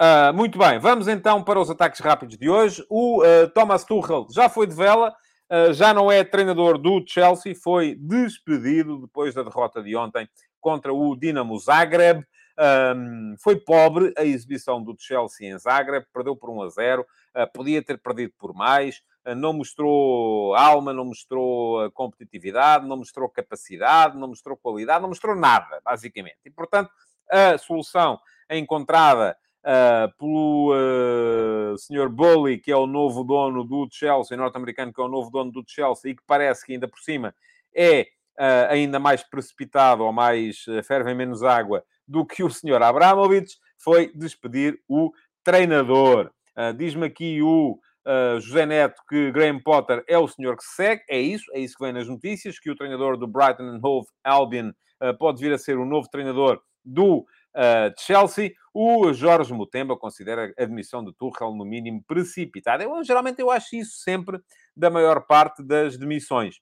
Uh, 0.00 0.30
muito 0.34 0.58
bem, 0.58 0.78
vamos 0.78 1.08
então 1.08 1.42
para 1.42 1.58
os 1.58 1.70
ataques 1.70 2.00
rápidos 2.00 2.36
de 2.36 2.50
hoje. 2.50 2.84
O 2.90 3.22
uh, 3.22 3.48
Thomas 3.54 3.82
Tuchel 3.82 4.26
já 4.30 4.46
foi 4.46 4.66
de 4.66 4.74
vela, 4.74 5.14
uh, 5.50 5.72
já 5.72 5.94
não 5.94 6.12
é 6.12 6.22
treinador 6.22 6.76
do 6.76 7.02
Chelsea, 7.06 7.54
foi 7.54 7.94
despedido 7.94 9.00
depois 9.00 9.32
da 9.32 9.42
derrota 9.42 9.82
de 9.82 9.96
ontem 9.96 10.28
contra 10.60 10.92
o 10.92 11.16
Dinamo 11.16 11.58
Zagreb. 11.58 12.22
Um, 12.58 13.36
foi 13.38 13.56
pobre 13.56 14.12
a 14.18 14.24
exibição 14.24 14.82
do 14.82 14.94
Chelsea 14.98 15.50
em 15.50 15.58
Zagreb, 15.58 16.04
perdeu 16.12 16.36
por 16.36 16.50
1 16.50 16.62
a 16.62 16.68
0, 16.68 17.06
podia 17.54 17.82
ter 17.82 17.98
perdido 17.98 18.32
por 18.38 18.54
mais, 18.54 19.02
não 19.36 19.52
mostrou 19.52 20.54
alma, 20.54 20.90
não 20.90 21.04
mostrou 21.04 21.90
competitividade, 21.92 22.86
não 22.86 22.96
mostrou 22.96 23.28
capacidade, 23.28 24.16
não 24.16 24.28
mostrou 24.28 24.56
qualidade, 24.56 25.02
não 25.02 25.10
mostrou 25.10 25.36
nada, 25.36 25.82
basicamente. 25.84 26.38
E 26.46 26.50
portanto, 26.50 26.90
a 27.30 27.58
solução 27.58 28.18
encontrada 28.50 29.36
uh, 29.66 30.16
pelo 30.16 30.72
uh, 30.72 31.74
ah, 31.74 31.76
Sr. 31.76 32.08
Bully, 32.08 32.58
que 32.58 32.70
é 32.70 32.76
o 32.76 32.86
novo 32.86 33.24
dono 33.24 33.64
do 33.64 33.88
Chelsea, 33.90 34.36
norte-americano, 34.36 34.92
que 34.92 35.00
é 35.00 35.04
o 35.04 35.08
novo 35.08 35.30
dono 35.30 35.50
do 35.50 35.64
Chelsea, 35.66 36.12
e 36.12 36.14
que 36.14 36.22
parece 36.26 36.64
que 36.64 36.72
ainda 36.72 36.86
por 36.86 37.00
cima 37.00 37.34
é 37.74 38.02
uh, 38.38 38.70
ainda 38.70 38.98
mais 38.98 39.22
precipitado 39.22 40.04
ou 40.04 40.12
mais 40.12 40.64
uh, 40.68 40.82
ferve 40.84 41.12
menos 41.14 41.42
água 41.42 41.84
do 42.06 42.24
que 42.24 42.44
o 42.44 42.50
Sr. 42.50 42.82
Abramovich, 42.82 43.56
foi 43.78 44.12
despedir 44.14 44.78
o 44.88 45.12
treinador. 45.42 46.30
Diz-me 46.76 47.06
aqui 47.06 47.42
o 47.42 47.78
Uh, 48.06 48.38
José 48.38 48.64
Neto 48.64 49.02
que 49.08 49.32
Graham 49.32 49.58
Potter 49.58 50.04
é 50.06 50.16
o 50.16 50.28
senhor 50.28 50.56
que 50.56 50.62
se 50.62 50.76
segue, 50.76 51.02
é 51.10 51.18
isso, 51.18 51.44
é 51.52 51.58
isso 51.58 51.76
que 51.76 51.82
vem 51.82 51.92
nas 51.92 52.06
notícias, 52.06 52.56
que 52.56 52.70
o 52.70 52.76
treinador 52.76 53.16
do 53.16 53.26
Brighton 53.26 53.64
and 53.64 53.80
Hove 53.82 54.06
Albion 54.22 54.70
uh, 55.02 55.18
pode 55.18 55.42
vir 55.42 55.52
a 55.52 55.58
ser 55.58 55.76
o 55.76 55.84
novo 55.84 56.08
treinador 56.08 56.62
do 56.84 57.26
uh, 57.56 57.92
Chelsea. 57.98 58.52
O 58.72 59.12
Jorge 59.12 59.52
Mutemba 59.54 59.96
considera 59.96 60.52
a 60.58 60.62
admissão 60.62 61.02
de 61.02 61.12
Tuchel, 61.14 61.54
no 61.54 61.64
mínimo, 61.64 62.04
precipitada. 62.06 62.84
Eu, 62.84 63.02
geralmente, 63.02 63.40
eu 63.40 63.50
acho 63.50 63.74
isso 63.76 63.96
sempre 64.02 64.38
da 64.76 64.90
maior 64.90 65.26
parte 65.26 65.62
das 65.62 65.96
demissões. 65.96 66.56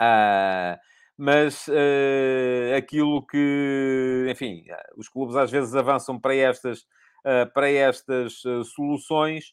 Uh, 0.00 0.78
mas 1.16 1.66
uh, 1.68 2.76
aquilo 2.76 3.26
que, 3.26 4.26
enfim, 4.30 4.64
os 4.96 5.08
clubes 5.08 5.36
às 5.36 5.50
vezes 5.50 5.74
avançam 5.74 6.18
para 6.18 6.34
estas, 6.34 6.80
uh, 7.26 7.52
para 7.52 7.68
estas 7.70 8.42
soluções 8.74 9.52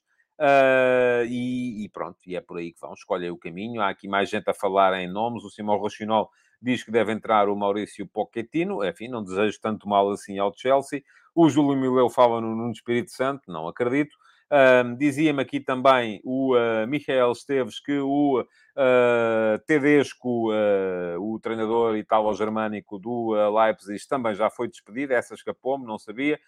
e, 1.28 1.84
e, 1.84 1.90
pronto, 1.90 2.18
e 2.28 2.36
é 2.36 2.42
por 2.42 2.58
aí 2.58 2.72
que 2.72 2.80
vão, 2.80 2.94
escolhem 2.94 3.32
o 3.32 3.38
caminho. 3.38 3.82
Há 3.82 3.90
aqui 3.90 4.08
mais 4.08 4.30
gente 4.30 4.50
a 4.50 4.54
falar 4.54 4.94
em 5.00 5.12
nomes. 5.12 5.44
O 5.44 5.50
Simão 5.50 5.78
Rochinol 5.78 6.30
diz 6.62 6.84
que 6.84 6.92
deve 6.92 7.12
entrar 7.12 7.50
o 7.50 7.56
Maurício 7.56 8.08
Pochettino, 8.08 8.84
enfim, 8.84 9.08
não 9.08 9.24
desejo 9.24 9.60
tanto 9.62 9.88
mal 9.88 10.10
assim 10.12 10.38
ao 10.40 10.54
Chelsea. 10.56 11.04
O 11.34 11.50
Júlio 11.50 11.76
Mileu 11.76 12.10
fala 12.10 12.40
no 12.40 12.72
Espírito 12.72 13.12
Santo, 13.12 13.52
não 13.52 13.68
acredito. 13.68 14.16
Um, 14.52 14.96
Dizia-me 14.96 15.42
aqui 15.42 15.60
também 15.60 16.22
o 16.24 16.56
uh, 16.56 16.88
Michael 16.88 17.32
Esteves 17.32 17.80
que 17.80 17.98
o 17.98 18.42
uh, 18.42 19.60
Tedesco, 19.66 20.52
uh, 20.52 21.20
o 21.20 21.40
treinador 21.40 21.98
italo-germânico 21.98 23.00
do 23.00 23.34
uh, 23.34 23.60
Leipzig, 23.60 24.08
também 24.08 24.36
já 24.36 24.50
foi 24.50 24.68
despedido. 24.68 25.14
Essa 25.14 25.34
escapou-me, 25.34 25.86
não 25.86 25.98
sabia. 25.98 26.40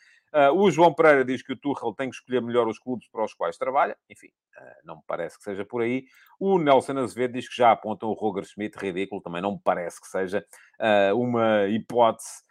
O 0.53 0.69
João 0.69 0.93
Pereira 0.93 1.23
diz 1.23 1.41
que 1.41 1.53
o 1.53 1.55
Tuchel 1.55 1.93
tem 1.93 2.09
que 2.09 2.17
escolher 2.17 2.41
melhor 2.41 2.67
os 2.67 2.77
clubes 2.77 3.07
para 3.09 3.23
os 3.23 3.33
quais 3.33 3.57
trabalha. 3.57 3.97
Enfim, 4.09 4.27
não 4.83 4.97
me 4.97 5.01
parece 5.07 5.37
que 5.37 5.43
seja 5.45 5.63
por 5.63 5.81
aí. 5.81 6.03
O 6.37 6.59
Nelson 6.59 6.97
Azevedo 6.97 7.31
diz 7.31 7.47
que 7.47 7.55
já 7.55 7.71
aponta 7.71 8.05
o 8.05 8.11
Roger 8.11 8.43
Schmidt, 8.43 8.77
ridículo. 8.77 9.21
Também 9.21 9.41
não 9.41 9.53
me 9.53 9.61
parece 9.63 10.01
que 10.01 10.07
seja 10.07 10.45
uma 11.15 11.65
hipótese. 11.69 12.43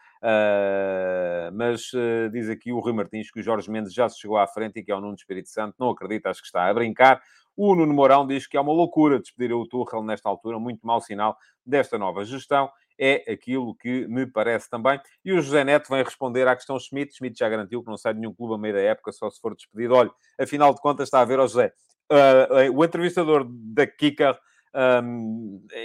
Mas 1.53 1.91
diz 2.33 2.49
aqui 2.49 2.73
o 2.73 2.81
Rui 2.81 2.93
Martins 2.93 3.31
que 3.31 3.41
o 3.41 3.43
Jorge 3.43 3.71
Mendes 3.71 3.93
já 3.93 4.09
se 4.09 4.21
chegou 4.21 4.37
à 4.37 4.47
frente 4.47 4.81
e 4.81 4.85
que 4.85 4.91
é 4.91 4.95
o 4.95 5.01
Nuno 5.01 5.15
Espírito 5.15 5.49
Santo. 5.49 5.75
Não 5.79 5.91
acredito, 5.91 6.27
acho 6.27 6.41
que 6.41 6.47
está 6.47 6.69
a 6.69 6.75
brincar. 6.75 7.21
O 7.57 7.75
Nuno 7.75 7.95
Mourão 7.95 8.27
diz 8.27 8.47
que 8.47 8.57
é 8.57 8.61
uma 8.61 8.73
loucura 8.73 9.19
despedir 9.19 9.55
o 9.55 9.67
Tuchel 9.67 10.03
nesta 10.03 10.29
altura, 10.29 10.59
muito 10.59 10.87
mau 10.87 11.01
sinal 11.01 11.37
desta 11.65 11.99
nova 11.99 12.25
gestão 12.25 12.71
é 12.99 13.31
aquilo 13.31 13.75
que 13.75 14.07
me 14.09 14.27
parece 14.27 14.69
também. 14.69 15.01
E 15.25 15.33
o 15.33 15.41
José 15.41 15.65
Neto 15.65 15.89
vem 15.91 16.03
responder 16.03 16.49
à 16.49 16.57
questão 16.57 16.79
Schmidt. 16.79 17.15
Schmidt 17.15 17.39
já 17.39 17.49
garantiu 17.49 17.83
que 17.83 17.91
não 17.91 17.97
sai 17.97 18.15
de 18.15 18.21
nenhum 18.21 18.35
clube 18.35 18.55
a 18.55 18.59
meio 18.59 18.75
da 18.75 18.81
época, 18.81 19.13
só 19.13 19.29
se 19.31 19.41
for 19.41 19.55
despedido. 19.55 19.95
Olha, 19.95 20.11
afinal 20.39 20.75
de 20.75 20.81
contas, 20.81 21.09
está 21.09 21.21
a 21.21 21.25
ver, 21.25 21.39
ó 21.39 21.47
José, 21.47 21.73
uh, 22.11 22.73
o 22.73 22.85
entrevistador 22.85 23.47
da 23.49 23.87
um, 23.87 24.39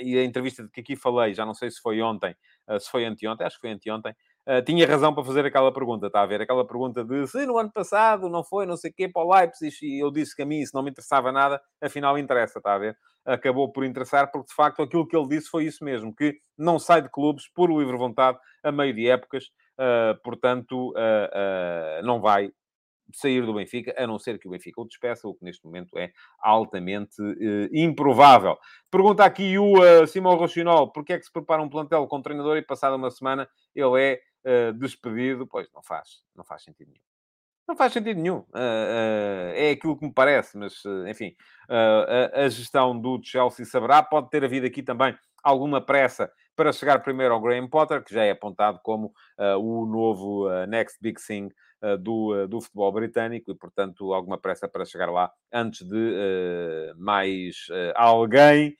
e 0.04 0.18
a 0.18 0.24
entrevista 0.24 0.68
que 0.72 0.82
aqui 0.82 0.96
falei, 0.96 1.34
já 1.34 1.46
não 1.46 1.54
sei 1.54 1.72
se 1.72 1.80
foi 1.80 2.02
ontem, 2.02 2.36
uh, 2.68 2.80
se 2.80 2.90
foi 2.90 3.06
anteontem, 3.06 3.48
acho 3.48 3.56
que 3.56 3.62
foi 3.62 3.72
anteontem, 3.72 4.14
uh, 4.48 4.62
tinha 4.64 4.86
razão 4.86 5.14
para 5.14 5.24
fazer 5.24 5.46
aquela 5.46 5.74
pergunta, 5.74 6.08
está 6.08 6.22
a 6.22 6.26
ver? 6.26 6.42
Aquela 6.42 6.66
pergunta 6.68 7.04
de 7.04 7.26
se 7.28 7.46
no 7.46 7.58
ano 7.58 7.72
passado 7.72 8.28
não 8.28 8.44
foi, 8.44 8.66
não 8.66 8.76
sei 8.76 8.92
o 8.92 8.94
quê, 8.94 9.08
para 9.08 9.24
o 9.24 9.34
Leipzig, 9.34 9.74
e 9.82 10.04
eu 10.04 10.12
disse 10.12 10.36
que 10.36 10.42
a 10.42 10.46
mim 10.46 10.60
isso 10.60 10.76
não 10.76 10.84
me 10.84 10.92
interessava 10.92 11.32
nada, 11.32 11.62
afinal 11.82 12.18
interessa, 12.18 12.60
está 12.60 12.74
a 12.74 12.78
ver? 12.78 12.98
Acabou 13.26 13.72
por 13.72 13.86
interessar, 13.86 14.30
porque 14.30 14.48
de 14.48 14.56
facto 14.56 14.82
aquilo 14.82 15.08
que 15.08 15.16
ele 15.16 15.28
disse 15.28 15.50
foi 15.50 15.66
isso 15.66 15.84
mesmo, 15.84 16.14
que 16.14 16.36
não 16.58 16.78
sai 16.78 17.02
de 17.02 17.10
clubes 17.10 17.48
por 17.54 17.70
livre 17.70 17.96
vontade 17.96 18.38
a 18.64 18.72
meio 18.72 18.94
de 18.94 19.08
épocas, 19.08 19.46
uh, 19.80 20.20
portanto, 20.24 20.94
não 22.04 22.20
vai 22.20 22.52
sair 23.18 23.46
do 23.46 23.54
Benfica, 23.54 23.94
a 23.98 24.08
não 24.08 24.20
ser 24.20 24.40
que 24.40 24.48
o 24.48 24.52
Benfica 24.52 24.82
o 24.82 24.86
despeça, 24.86 25.28
o 25.28 25.34
que 25.34 25.44
neste 25.44 25.66
momento 25.66 25.98
é 25.98 26.12
altamente 26.40 27.16
improvável. 27.72 28.58
Pergunta 28.90 29.24
aqui 29.24 29.58
o 29.58 30.06
Simão 30.08 30.36
Rochinol, 30.36 30.92
porque 30.92 31.14
é 31.14 31.20
que 31.20 31.26
se 31.26 31.32
prepara 31.32 31.62
um 31.62 31.70
plantel 31.70 32.08
com 32.08 32.22
treinador 32.22 32.58
e 32.58 32.62
passada 32.62 32.96
uma 32.96 33.12
semana 33.12 33.48
ele 33.76 34.02
é 34.02 34.22
uh, 34.46 34.74
despedido, 34.74 35.48
pois 35.48 35.72
não 35.74 35.82
faz, 35.82 36.22
não 36.36 36.44
faz 36.44 36.64
sentido 36.64 36.90
nenhum. 36.90 37.04
Não 37.68 37.76
faz 37.76 37.94
sentido 37.94 38.20
nenhum. 38.20 38.40
Uh, 38.40 38.58
uh, 38.58 39.54
é 39.56 39.72
aquilo 39.72 39.98
que 39.98 40.06
me 40.06 40.14
parece, 40.14 40.58
mas, 40.58 40.84
enfim, 41.08 41.36
a, 41.70 42.44
a, 42.44 42.50
gestão 42.50 43.00
do 43.00 43.20
Chelsea 43.24 43.66
saberá. 43.66 44.04
Pode 44.04 44.30
ter 44.30 44.44
havido 44.44 44.66
aqui 44.66 44.84
também 44.84 45.16
alguma 45.44 45.80
pressa 45.80 46.30
para 46.56 46.74
chegar 46.74 47.00
primeiro 47.00 47.34
ao 47.34 47.42
Graham 47.42 47.68
Potter, 47.68 48.04
que 48.04 48.14
já 48.14 48.24
é 48.24 48.32
apontado 48.32 48.80
como 48.84 49.14
o 49.60 49.86
novo 49.86 50.50
next 50.68 51.00
big 51.02 51.20
thing 51.20 51.50
do, 52.00 52.48
do 52.48 52.62
futebol 52.62 52.92
britânico 52.92 53.52
e, 53.52 53.56
portanto, 53.56 54.14
alguma 54.14 54.38
pressa 54.38 54.68
para 54.68 54.86
chegar 54.86 55.10
lá 55.10 55.32
antes 55.52 55.82
de 55.88 56.94
mais 56.98 57.68
alguém. 57.96 58.78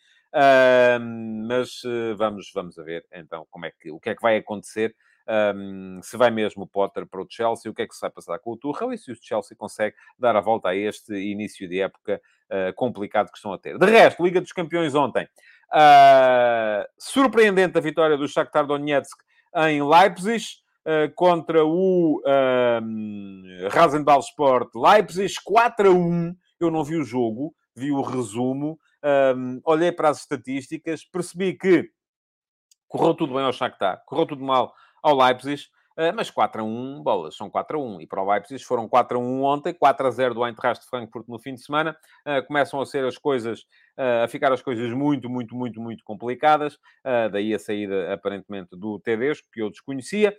mas 1.48 1.82
vamos, 2.18 2.52
vamos 2.54 2.78
a 2.78 2.84
ver 2.84 3.06
então 3.12 3.48
como 3.50 3.66
é 3.66 3.72
que, 3.72 3.92
o 3.92 4.00
que 4.00 4.10
é 4.10 4.16
que 4.16 4.22
vai 4.22 4.38
acontecer 4.38 4.96
um, 5.28 6.02
se 6.02 6.18
vai 6.18 6.32
mesmo 6.32 6.64
o 6.64 6.68
Potter 6.68 7.06
para 7.06 7.22
o 7.22 7.28
Chelsea, 7.30 7.72
o 7.72 7.74
que 7.74 7.84
é 7.84 7.88
que 7.88 7.94
se 7.94 8.02
vai 8.02 8.10
passar 8.10 8.40
com 8.40 8.52
o 8.52 8.58
Tuchel 8.58 8.92
e 8.92 8.98
se 8.98 9.12
o 9.12 9.16
Chelsea 9.16 9.56
consegue 9.56 9.96
dar 10.18 10.36
a 10.36 10.42
volta 10.42 10.70
a 10.70 10.76
este 10.76 11.14
início 11.14 11.68
de 11.68 11.80
época 11.82 12.22
uh, 12.50 12.74
complicado 12.74 13.32
que 13.32 13.38
estão 13.38 13.54
a 13.54 13.58
ter. 13.58 13.78
De 13.78 13.86
resto, 13.86 14.24
Liga 14.24 14.42
dos 14.42 14.52
Campeões 14.52 14.96
ontem. 14.96 15.28
Uh, 15.74 16.86
surpreendente 16.98 17.78
a 17.78 17.82
vitória 17.82 18.18
do 18.18 18.28
Shakhtar 18.28 18.66
Donetsk 18.66 19.18
em 19.68 19.82
Leipzig 19.82 20.46
contra 21.16 21.64
o 21.66 22.22
um, 22.84 23.44
Rasenball 23.70 24.20
Sport 24.20 24.74
Leipzig, 24.76 25.34
4 25.44 25.90
a 25.90 25.94
1. 25.94 26.36
Eu 26.60 26.72
não 26.72 26.84
vi 26.84 26.96
o 26.96 27.04
jogo, 27.04 27.54
vi 27.76 27.92
o 27.92 28.02
resumo, 28.02 28.80
um, 29.36 29.60
olhei 29.66 29.92
para 29.92 30.10
as 30.10 30.20
estatísticas, 30.20 31.04
percebi 31.04 31.58
que 31.58 31.90
correu 32.88 33.14
tudo 33.14 33.34
bem 33.34 33.44
ao 33.44 33.54
Shakhtar, 33.54 34.04
correu 34.06 34.26
tudo 34.26 34.44
mal 34.44 34.74
ao 35.02 35.18
Leipzig, 35.18 35.64
eh, 35.64 35.68
mas 36.16 36.30
4 36.30 36.62
a 36.62 36.64
1, 36.64 37.02
bolas, 37.04 37.36
são 37.36 37.50
4 37.50 37.78
a 37.78 37.82
1. 37.82 38.02
E 38.02 38.08
para 38.08 38.22
o 38.22 38.30
Leipzig 38.30 38.64
foram 38.64 38.88
4 38.88 39.18
a 39.18 39.22
1 39.22 39.44
ontem, 39.44 39.74
4 39.74 40.08
a 40.08 40.12
0 40.12 40.34
do 40.34 40.46
Eintracht 40.46 40.86
Frankfurt 40.90 41.28
no 41.28 41.40
fim 41.40 41.54
de 41.54 41.62
semana. 41.62 41.96
Uh, 42.26 42.46
começam 42.46 42.80
a 42.80 42.86
ser 42.86 43.06
as 43.06 43.18
coisas, 43.18 43.62
uh, 43.98 44.24
a 44.24 44.28
ficar 44.28 44.52
as 44.52 44.62
coisas 44.62 44.92
muito, 44.94 45.30
muito, 45.30 45.56
muito, 45.56 45.82
muito 45.82 46.04
complicadas. 46.04 46.76
Uh, 46.76 47.30
daí 47.32 47.54
a 47.54 47.60
saída, 47.60 48.14
aparentemente, 48.14 48.70
do 48.76 49.00
Tedesco, 49.00 49.48
que 49.52 49.62
eu 49.62 49.70
desconhecia. 49.70 50.36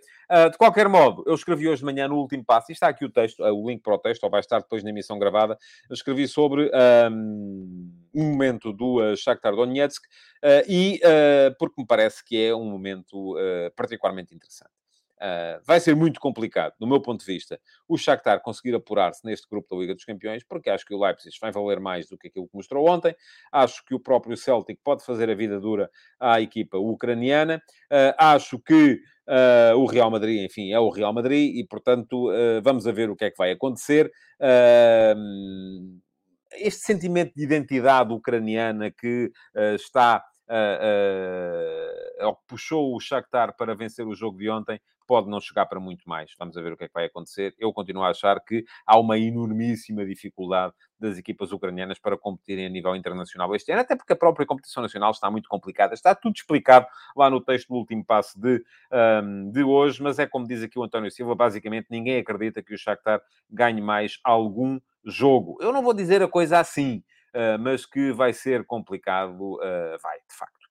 de 0.51 0.57
qualquer 0.57 0.87
modo, 0.87 1.23
eu 1.27 1.35
escrevi 1.35 1.67
hoje 1.67 1.79
de 1.79 1.85
manhã 1.85 2.07
no 2.07 2.15
último 2.15 2.43
passo, 2.43 2.71
e 2.71 2.73
está 2.73 2.87
aqui 2.87 3.05
o 3.05 3.09
texto, 3.09 3.43
o 3.43 3.69
link 3.69 3.81
para 3.81 3.95
o 3.95 3.97
texto, 3.97 4.23
ou 4.23 4.29
vai 4.29 4.39
estar 4.39 4.59
depois 4.59 4.83
na 4.83 4.89
emissão 4.89 5.19
gravada. 5.19 5.57
Eu 5.89 5.93
escrevi 5.93 6.27
sobre 6.27 6.71
um, 7.11 7.91
um 8.13 8.31
momento 8.31 8.73
do 8.73 9.15
Shakhtar 9.15 9.55
Donetsk, 9.55 10.03
e 10.67 10.99
porque 11.59 11.81
me 11.81 11.87
parece 11.87 12.23
que 12.23 12.43
é 12.43 12.55
um 12.55 12.65
momento 12.65 13.35
particularmente 13.75 14.33
interessante. 14.33 14.82
Uh, 15.23 15.63
vai 15.65 15.79
ser 15.79 15.95
muito 15.95 16.19
complicado, 16.19 16.73
do 16.77 16.85
meu 16.85 17.01
ponto 17.01 17.21
de 17.21 17.25
vista, 17.25 17.57
o 17.87 17.97
Shakhtar 17.97 18.41
conseguir 18.41 18.75
apurar-se 18.75 19.23
neste 19.23 19.47
grupo 19.47 19.73
da 19.73 19.79
Liga 19.79 19.95
dos 19.95 20.03
Campeões, 20.03 20.43
porque 20.43 20.69
acho 20.69 20.85
que 20.85 20.93
o 20.93 21.01
Leipzig 21.01 21.33
vai 21.39 21.49
valer 21.49 21.79
mais 21.79 22.09
do 22.09 22.17
que 22.17 22.27
aquilo 22.27 22.45
que 22.45 22.55
mostrou 22.57 22.89
ontem. 22.89 23.15
Acho 23.49 23.85
que 23.85 23.95
o 23.95 23.99
próprio 24.01 24.35
Celtic 24.35 24.77
pode 24.83 25.05
fazer 25.05 25.29
a 25.29 25.33
vida 25.33 25.61
dura 25.61 25.89
à 26.19 26.41
equipa 26.41 26.77
ucraniana. 26.77 27.63
Uh, 27.89 28.13
acho 28.17 28.59
que 28.59 28.99
uh, 29.29 29.77
o 29.77 29.85
Real 29.85 30.11
Madrid, 30.11 30.43
enfim, 30.43 30.73
é 30.73 30.79
o 30.79 30.89
Real 30.89 31.13
Madrid 31.13 31.55
e, 31.55 31.65
portanto, 31.65 32.27
vamos 32.61 32.85
a 32.85 32.91
ver 32.91 33.09
o 33.09 33.15
que 33.15 33.23
é 33.23 33.31
que 33.31 33.37
vai 33.37 33.51
acontecer. 33.51 34.11
este 36.51 36.81
sentimento 36.81 37.31
de 37.33 37.43
identidade 37.43 38.11
ucraniana 38.11 38.91
que 38.91 39.31
está 39.75 40.21
uh, 40.49 41.92
uh, 42.21 42.35
puxou 42.47 42.95
o 42.95 42.99
Shakhtar 42.99 43.55
para 43.55 43.75
vencer 43.75 44.07
o 44.07 44.15
jogo 44.15 44.37
de 44.37 44.49
ontem, 44.49 44.79
pode 45.07 45.29
não 45.29 45.39
chegar 45.39 45.65
para 45.65 45.79
muito 45.79 46.07
mais. 46.07 46.31
Vamos 46.37 46.55
ver 46.55 46.73
o 46.73 46.77
que 46.77 46.85
é 46.85 46.87
que 46.87 46.93
vai 46.93 47.05
acontecer. 47.05 47.53
Eu 47.59 47.71
continuo 47.73 48.03
a 48.03 48.09
achar 48.09 48.39
que 48.39 48.65
há 48.85 48.97
uma 48.97 49.17
enormíssima 49.17 50.05
dificuldade 50.05 50.73
das 50.99 51.17
equipas 51.17 51.51
ucranianas 51.51 51.99
para 51.99 52.17
competirem 52.17 52.65
a 52.65 52.69
nível 52.69 52.95
internacional 52.95 53.53
este 53.55 53.71
ano, 53.71 53.81
até 53.81 53.95
porque 53.95 54.13
a 54.13 54.15
própria 54.15 54.45
competição 54.45 54.81
nacional 54.81 55.11
está 55.11 55.29
muito 55.29 55.49
complicada. 55.49 55.93
Está 55.93 56.15
tudo 56.15 56.35
explicado 56.35 56.87
lá 57.15 57.29
no 57.29 57.41
texto 57.41 57.67
do 57.67 57.75
último 57.75 58.05
passo 58.05 58.39
de, 58.39 58.63
um, 59.23 59.51
de 59.51 59.63
hoje, 59.63 60.01
mas 60.01 60.19
é 60.19 60.25
como 60.25 60.47
diz 60.47 60.63
aqui 60.63 60.79
o 60.79 60.83
António 60.83 61.11
Silva, 61.11 61.35
basicamente 61.35 61.87
ninguém 61.89 62.17
acredita 62.17 62.63
que 62.63 62.73
o 62.73 62.77
Shakhtar 62.77 63.21
ganhe 63.49 63.81
mais 63.81 64.19
algum 64.23 64.79
jogo. 65.05 65.57
Eu 65.61 65.73
não 65.73 65.83
vou 65.83 65.93
dizer 65.93 66.23
a 66.23 66.27
coisa 66.27 66.59
assim, 66.59 67.03
uh, 67.35 67.59
mas 67.59 67.85
que 67.85 68.11
vai 68.13 68.31
ser 68.31 68.65
complicado, 68.65 69.55
uh, 69.55 69.97
vai, 70.01 70.17
de 70.19 70.35
facto. 70.35 70.62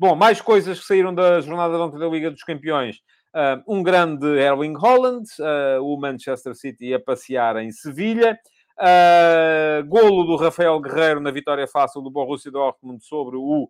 Bom, 0.00 0.14
mais 0.14 0.40
coisas 0.40 0.78
que 0.78 0.86
saíram 0.86 1.12
da 1.12 1.40
jornada 1.40 1.74
de 1.74 1.80
ontem 1.80 1.98
da 1.98 2.06
Liga 2.06 2.30
dos 2.30 2.44
Campeões. 2.44 2.98
Uh, 3.34 3.60
um 3.66 3.82
grande 3.82 4.28
Erling 4.28 4.76
Holland, 4.76 5.26
uh, 5.40 5.82
o 5.82 6.00
Manchester 6.00 6.54
City 6.54 6.94
a 6.94 7.00
passear 7.00 7.56
em 7.56 7.72
Sevilha. 7.72 8.38
Uh, 8.78 9.84
golo 9.88 10.22
do 10.22 10.36
Rafael 10.36 10.78
Guerreiro 10.80 11.18
na 11.18 11.32
vitória 11.32 11.66
fácil 11.66 12.00
do 12.00 12.12
Borussia 12.12 12.48
Dortmund 12.48 13.04
sobre 13.04 13.36
o 13.36 13.68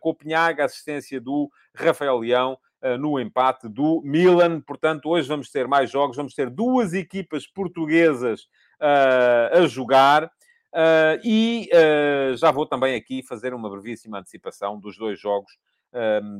Copenhague, 0.00 0.60
assistência 0.60 1.20
do 1.20 1.48
Rafael 1.72 2.18
Leão 2.18 2.58
no 2.98 3.20
empate 3.20 3.68
do 3.68 4.02
Milan. 4.04 4.60
Portanto, 4.60 5.08
hoje 5.08 5.28
vamos 5.28 5.48
ter 5.50 5.68
mais 5.68 5.88
jogos, 5.88 6.16
vamos 6.16 6.34
ter 6.34 6.50
duas 6.50 6.92
equipas 6.92 7.46
portuguesas 7.46 8.48
a 8.80 9.64
jogar. 9.66 10.28
E 11.22 11.68
já 12.36 12.50
vou 12.50 12.66
também 12.66 12.94
aqui 12.94 13.22
fazer 13.22 13.54
uma 13.54 13.70
brevíssima 13.70 14.18
antecipação 14.18 14.78
dos 14.78 14.96
dois 14.96 15.20
jogos 15.20 15.52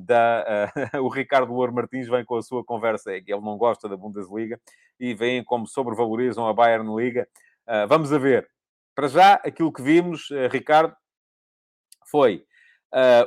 da, 0.05 0.69
uh, 0.95 1.03
o 1.05 1.09
Ricardo 1.09 1.53
Louro 1.53 1.73
Martins 1.73 2.09
vem 2.09 2.25
com 2.25 2.37
a 2.37 2.43
sua 2.43 2.65
conversa, 2.65 3.13
é 3.13 3.21
que 3.21 3.33
ele 3.33 3.43
não 3.43 3.57
gosta 3.57 3.89
da 3.89 3.97
Bundesliga 3.97 4.61
e 4.99 5.15
vem 5.15 5.45
como 5.45 5.67
sobrevalorizam 5.67 6.47
a 6.47 6.53
Bayern 6.53 6.95
Liga. 6.97 7.29
Uh, 7.67 7.87
vamos 7.89 8.13
a 8.13 8.19
ver. 8.19 8.49
Para 8.95 9.09
já, 9.09 9.35
aquilo 9.35 9.73
que 9.73 9.83
vimos, 9.83 10.31
uh, 10.31 10.49
Ricardo, 10.51 10.95
foi 12.11 12.45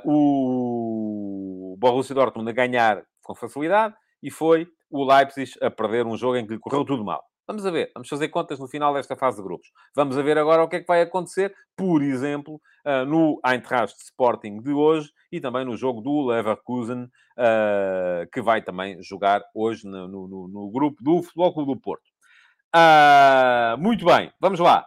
o 0.05 1.75
Borussia 1.77 2.15
Dortmund 2.15 2.49
a 2.49 2.53
ganhar 2.53 3.03
com 3.21 3.35
facilidade 3.35 3.93
e 4.23 4.31
foi 4.31 4.65
o 4.89 5.03
Leipzig 5.03 5.51
a 5.61 5.69
perder 5.69 6.05
um 6.05 6.15
jogo 6.15 6.37
em 6.37 6.47
que 6.47 6.57
correu 6.57 6.85
tudo 6.85 7.03
mal. 7.03 7.26
Vamos 7.47 7.65
a 7.65 7.71
ver, 7.71 7.89
vamos 7.93 8.09
fazer 8.09 8.27
contas 8.27 8.59
no 8.59 8.67
final 8.67 8.93
desta 8.93 9.15
fase 9.15 9.37
de 9.37 9.43
grupos. 9.43 9.71
Vamos 9.95 10.17
a 10.17 10.21
ver 10.21 10.37
agora 10.37 10.63
o 10.63 10.67
que 10.67 10.75
é 10.75 10.81
que 10.81 10.87
vai 10.87 11.01
acontecer, 11.01 11.55
por 11.77 12.03
exemplo, 12.03 12.61
uh, 12.85 13.05
no 13.05 13.39
Eintracht 13.45 13.97
Sporting 14.03 14.61
de 14.61 14.73
hoje 14.73 15.13
e 15.31 15.39
também 15.39 15.63
no 15.63 15.77
jogo 15.77 16.01
do 16.01 16.25
Leverkusen, 16.27 17.03
uh, 17.03 18.29
que 18.33 18.41
vai 18.41 18.61
também 18.61 19.01
jogar 19.01 19.41
hoje 19.55 19.87
no, 19.87 20.09
no, 20.09 20.47
no 20.49 20.69
grupo 20.69 21.01
do 21.01 21.23
Futebol 21.23 21.53
Clube 21.53 21.73
do 21.73 21.79
Porto. 21.79 22.05
Uh, 22.75 23.77
muito 23.77 24.05
bem, 24.05 24.29
vamos 24.41 24.59
lá. 24.59 24.85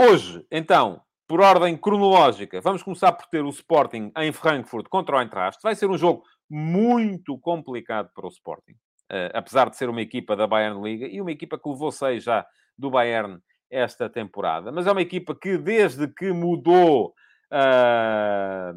Hoje, 0.00 0.46
então, 0.52 1.02
por 1.26 1.40
ordem 1.40 1.76
cronológica, 1.76 2.60
vamos 2.60 2.82
começar 2.82 3.10
por 3.10 3.26
ter 3.26 3.42
o 3.42 3.48
Sporting 3.48 4.12
em 4.16 4.30
Frankfurt 4.30 4.86
contra 4.88 5.16
o 5.16 5.20
Eintracht. 5.20 5.60
Vai 5.62 5.74
ser 5.74 5.90
um 5.90 5.98
jogo 5.98 6.22
muito 6.48 7.36
complicado 7.40 8.08
para 8.14 8.26
o 8.26 8.30
Sporting. 8.30 8.76
Uh, 9.12 9.28
apesar 9.34 9.68
de 9.68 9.76
ser 9.76 9.90
uma 9.90 10.00
equipa 10.00 10.34
da 10.34 10.46
Bayern 10.46 10.82
Liga 10.82 11.06
e 11.06 11.20
uma 11.20 11.30
equipa 11.30 11.58
que 11.58 11.68
levou 11.68 11.92
seis 11.92 12.24
já 12.24 12.46
do 12.78 12.90
Bayern 12.90 13.38
esta 13.70 14.08
temporada. 14.08 14.72
Mas 14.72 14.86
é 14.86 14.92
uma 14.92 15.02
equipa 15.02 15.34
que, 15.34 15.58
desde 15.58 16.08
que 16.08 16.32
mudou 16.32 17.12
uh, 17.52 18.74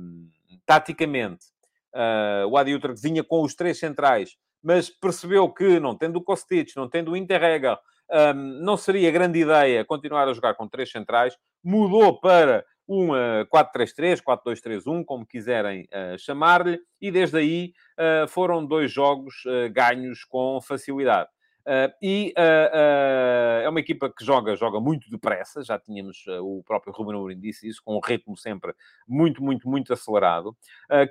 taticamente, 0.65 1.45
uh, 1.93 2.47
o 2.49 2.57
Adi 2.57 2.75
Utrecht 2.75 3.01
vinha 3.01 3.23
com 3.23 3.43
os 3.43 3.55
três 3.55 3.79
centrais, 3.79 4.35
mas 4.61 4.89
percebeu 4.89 5.47
que, 5.49 5.79
não 5.79 5.95
tendo 5.95 6.17
o 6.17 6.21
Kostic, 6.21 6.75
não 6.75 6.89
tendo 6.89 7.11
o 7.11 7.17
Interrega, 7.17 7.79
um, 8.11 8.33
não 8.61 8.77
seria 8.77 9.11
grande 9.11 9.39
ideia 9.39 9.85
continuar 9.85 10.27
a 10.27 10.33
jogar 10.33 10.53
com 10.55 10.67
três 10.67 10.91
centrais, 10.91 11.37
mudou 11.63 12.19
para 12.19 12.65
um 12.87 13.11
uh, 13.11 13.45
4-3-3, 13.53 14.21
4-2-3-1, 14.21 15.03
como 15.05 15.25
quiserem 15.25 15.87
uh, 15.91 16.17
chamar-lhe, 16.17 16.79
e 17.01 17.11
desde 17.11 17.37
aí 17.37 17.73
uh, 17.99 18.27
foram 18.27 18.65
dois 18.65 18.91
jogos 18.91 19.43
uh, 19.45 19.71
ganhos 19.71 20.23
com 20.23 20.59
facilidade. 20.61 21.29
Uh, 21.67 21.89
e 21.99 22.31
é 22.37 23.67
uma 23.67 23.79
equipa 23.79 24.07
que 24.07 24.23
joga, 24.23 24.55
joga 24.55 24.79
muito 24.79 25.09
depressa, 25.09 25.63
já 25.63 25.79
tínhamos 25.79 26.23
o 26.39 26.61
próprio 26.63 26.93
Ruben 26.93 27.15
Amorim 27.15 27.39
disse 27.39 27.67
isso, 27.67 27.81
com 27.83 27.95
um 27.95 27.99
ritmo 27.99 28.37
sempre 28.37 28.71
muito, 29.07 29.43
muito, 29.43 29.67
muito 29.67 29.91
acelerado, 29.91 30.55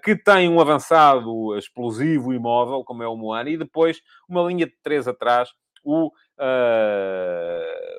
que 0.05 0.15
tem 0.15 0.49
um 0.49 0.61
avançado 0.61 1.59
explosivo 1.59 2.33
e 2.33 2.39
móvel, 2.39 2.85
como 2.85 3.03
é 3.03 3.09
o 3.09 3.17
Moana, 3.17 3.51
e 3.51 3.57
depois 3.57 4.01
uma 4.29 4.43
linha 4.43 4.67
de 4.67 4.77
três 4.81 5.09
atrás, 5.09 5.51
o 5.85 6.09
uh, 6.09 6.13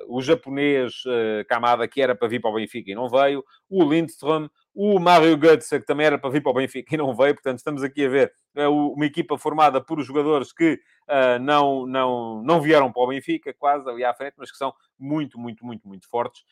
o 0.08 0.20
japonês 0.20 1.04
uh, 1.06 1.44
Kamada, 1.48 1.88
que 1.88 2.00
era 2.00 2.14
para 2.14 2.28
vir 2.28 2.40
para 2.40 2.50
o 2.50 2.54
Benfica 2.54 2.90
e 2.90 2.94
não 2.94 3.08
veio, 3.08 3.44
o 3.68 3.82
Lindström, 3.84 4.48
o 4.78 5.00
Mario 5.00 5.38
Götze, 5.38 5.80
que 5.80 5.86
também 5.86 6.04
era 6.04 6.18
para 6.18 6.28
vir 6.28 6.42
para 6.42 6.50
o 6.50 6.54
Benfica 6.54 6.94
e 6.94 6.98
não 6.98 7.16
veio. 7.16 7.32
Portanto, 7.32 7.56
estamos 7.56 7.82
aqui 7.82 8.04
a 8.04 8.08
ver 8.10 8.32
uh, 8.58 8.92
uma 8.92 9.06
equipa 9.06 9.38
formada 9.38 9.80
por 9.80 9.98
jogadores 10.02 10.52
que 10.52 10.74
uh, 11.08 11.38
não, 11.40 11.86
não, 11.86 12.42
não 12.42 12.60
vieram 12.60 12.92
para 12.92 13.02
o 13.02 13.06
Benfica, 13.06 13.54
quase 13.54 13.88
ali 13.88 14.04
à 14.04 14.12
frente, 14.12 14.34
mas 14.36 14.50
que 14.50 14.58
são 14.58 14.74
muito, 14.98 15.38
muito, 15.38 15.64
muito, 15.64 15.88
muito 15.88 16.06
fortes 16.10 16.42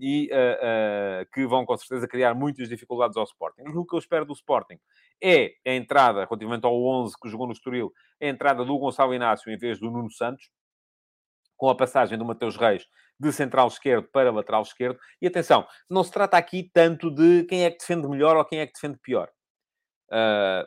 e 0.00 0.30
que 1.32 1.44
vão 1.46 1.64
com 1.64 1.76
certeza 1.76 2.06
criar 2.06 2.34
muitas 2.34 2.68
dificuldades 2.68 3.16
ao 3.16 3.24
Sporting. 3.24 3.62
O 3.74 3.84
que 3.84 3.96
eu 3.96 3.98
espero 3.98 4.24
do 4.24 4.32
Sporting 4.32 4.78
é 5.20 5.54
a 5.66 5.72
entrada, 5.74 6.24
relativamente 6.24 6.64
ao 6.64 6.80
11 6.80 7.14
que 7.20 7.28
jogou 7.28 7.46
no 7.46 7.52
Estoril, 7.52 7.92
a 8.22 8.26
entrada 8.26 8.64
do 8.64 8.78
Gonçalo 8.78 9.12
Inácio 9.12 9.52
em 9.52 9.56
vez 9.56 9.80
do 9.80 9.90
Nuno 9.90 10.10
Santos 10.10 10.50
com 11.56 11.68
a 11.68 11.76
passagem 11.76 12.16
do 12.16 12.24
Mateus 12.24 12.56
Reis 12.56 12.86
de 13.20 13.32
central 13.32 13.68
esquerdo 13.68 14.08
para 14.10 14.32
lateral 14.32 14.62
esquerdo. 14.62 14.98
E 15.20 15.26
atenção, 15.26 15.66
não 15.88 16.02
se 16.02 16.10
trata 16.10 16.38
aqui 16.38 16.70
tanto 16.72 17.10
de 17.10 17.44
quem 17.44 17.64
é 17.64 17.70
que 17.70 17.78
defende 17.78 18.08
melhor 18.08 18.36
ou 18.36 18.44
quem 18.44 18.60
é 18.60 18.66
que 18.66 18.72
defende 18.72 18.98
pior. 18.98 19.28
Uh, 20.08 20.66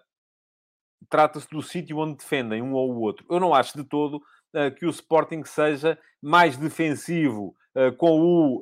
Trata-se 1.09 1.49
do 1.49 1.61
sítio 1.61 1.97
onde 1.97 2.17
defendem 2.17 2.61
um 2.61 2.73
ou 2.73 2.93
o 2.93 3.01
outro. 3.01 3.25
Eu 3.29 3.39
não 3.39 3.53
acho 3.53 3.77
de 3.77 3.83
todo 3.83 4.17
uh, 4.17 4.73
que 4.77 4.85
o 4.85 4.89
Sporting 4.89 5.43
seja 5.43 5.99
mais 6.21 6.55
defensivo 6.55 7.55
uh, 7.75 7.93
com 7.97 8.21
o 8.21 8.61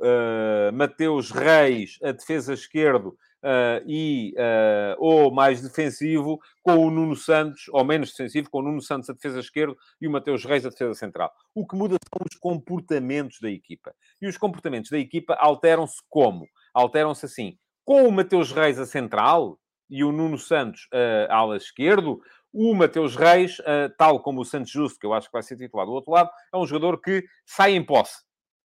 Mateus 0.73 1.29
Reis, 1.29 1.99
a 2.01 2.11
defesa 2.11 2.53
esquerdo, 2.53 3.15
uh, 3.43 3.83
e, 3.85 4.33
uh, 4.37 4.95
ou 4.97 5.31
mais 5.31 5.61
defensivo 5.61 6.39
com 6.61 6.77
o 6.77 6.91
Nuno 6.91 7.15
Santos, 7.15 7.63
ou 7.69 7.83
menos 7.83 8.11
defensivo 8.11 8.49
com 8.49 8.59
o 8.59 8.61
Nuno 8.61 8.81
Santos 8.81 9.09
a 9.09 9.13
defesa 9.13 9.39
esquerda 9.39 9.75
e 9.99 10.07
o 10.07 10.11
Mateus 10.11 10.45
Reis 10.45 10.65
a 10.65 10.69
defesa 10.69 10.93
central. 10.93 11.31
O 11.53 11.67
que 11.67 11.75
muda 11.75 11.95
são 12.13 12.25
os 12.29 12.37
comportamentos 12.37 13.39
da 13.41 13.49
equipa. 13.49 13.93
E 14.21 14.27
os 14.27 14.37
comportamentos 14.37 14.89
da 14.89 14.97
equipa 14.97 15.35
alteram-se 15.35 15.97
como? 16.09 16.47
Alteram-se 16.73 17.25
assim. 17.25 17.57
Com 17.83 18.07
o 18.07 18.11
Mateus 18.11 18.51
Reis 18.51 18.79
a 18.79 18.85
central 18.85 19.59
e 19.89 20.03
o 20.03 20.11
Nuno 20.11 20.37
Santos 20.37 20.87
uh, 20.93 21.31
ala 21.31 21.57
esquerdo, 21.57 22.21
o 22.53 22.73
Mateus 22.75 23.15
Reis, 23.15 23.59
tal 23.97 24.21
como 24.21 24.41
o 24.41 24.45
Santos 24.45 24.71
Justo, 24.71 24.99
que 24.99 25.05
eu 25.05 25.13
acho 25.13 25.27
que 25.27 25.31
vai 25.31 25.41
ser 25.41 25.55
titular 25.55 25.85
do 25.85 25.93
outro 25.93 26.11
lado, 26.11 26.29
é 26.53 26.57
um 26.57 26.67
jogador 26.67 26.99
que 26.99 27.23
sai 27.45 27.75
em 27.75 27.81
posse. 27.81 28.25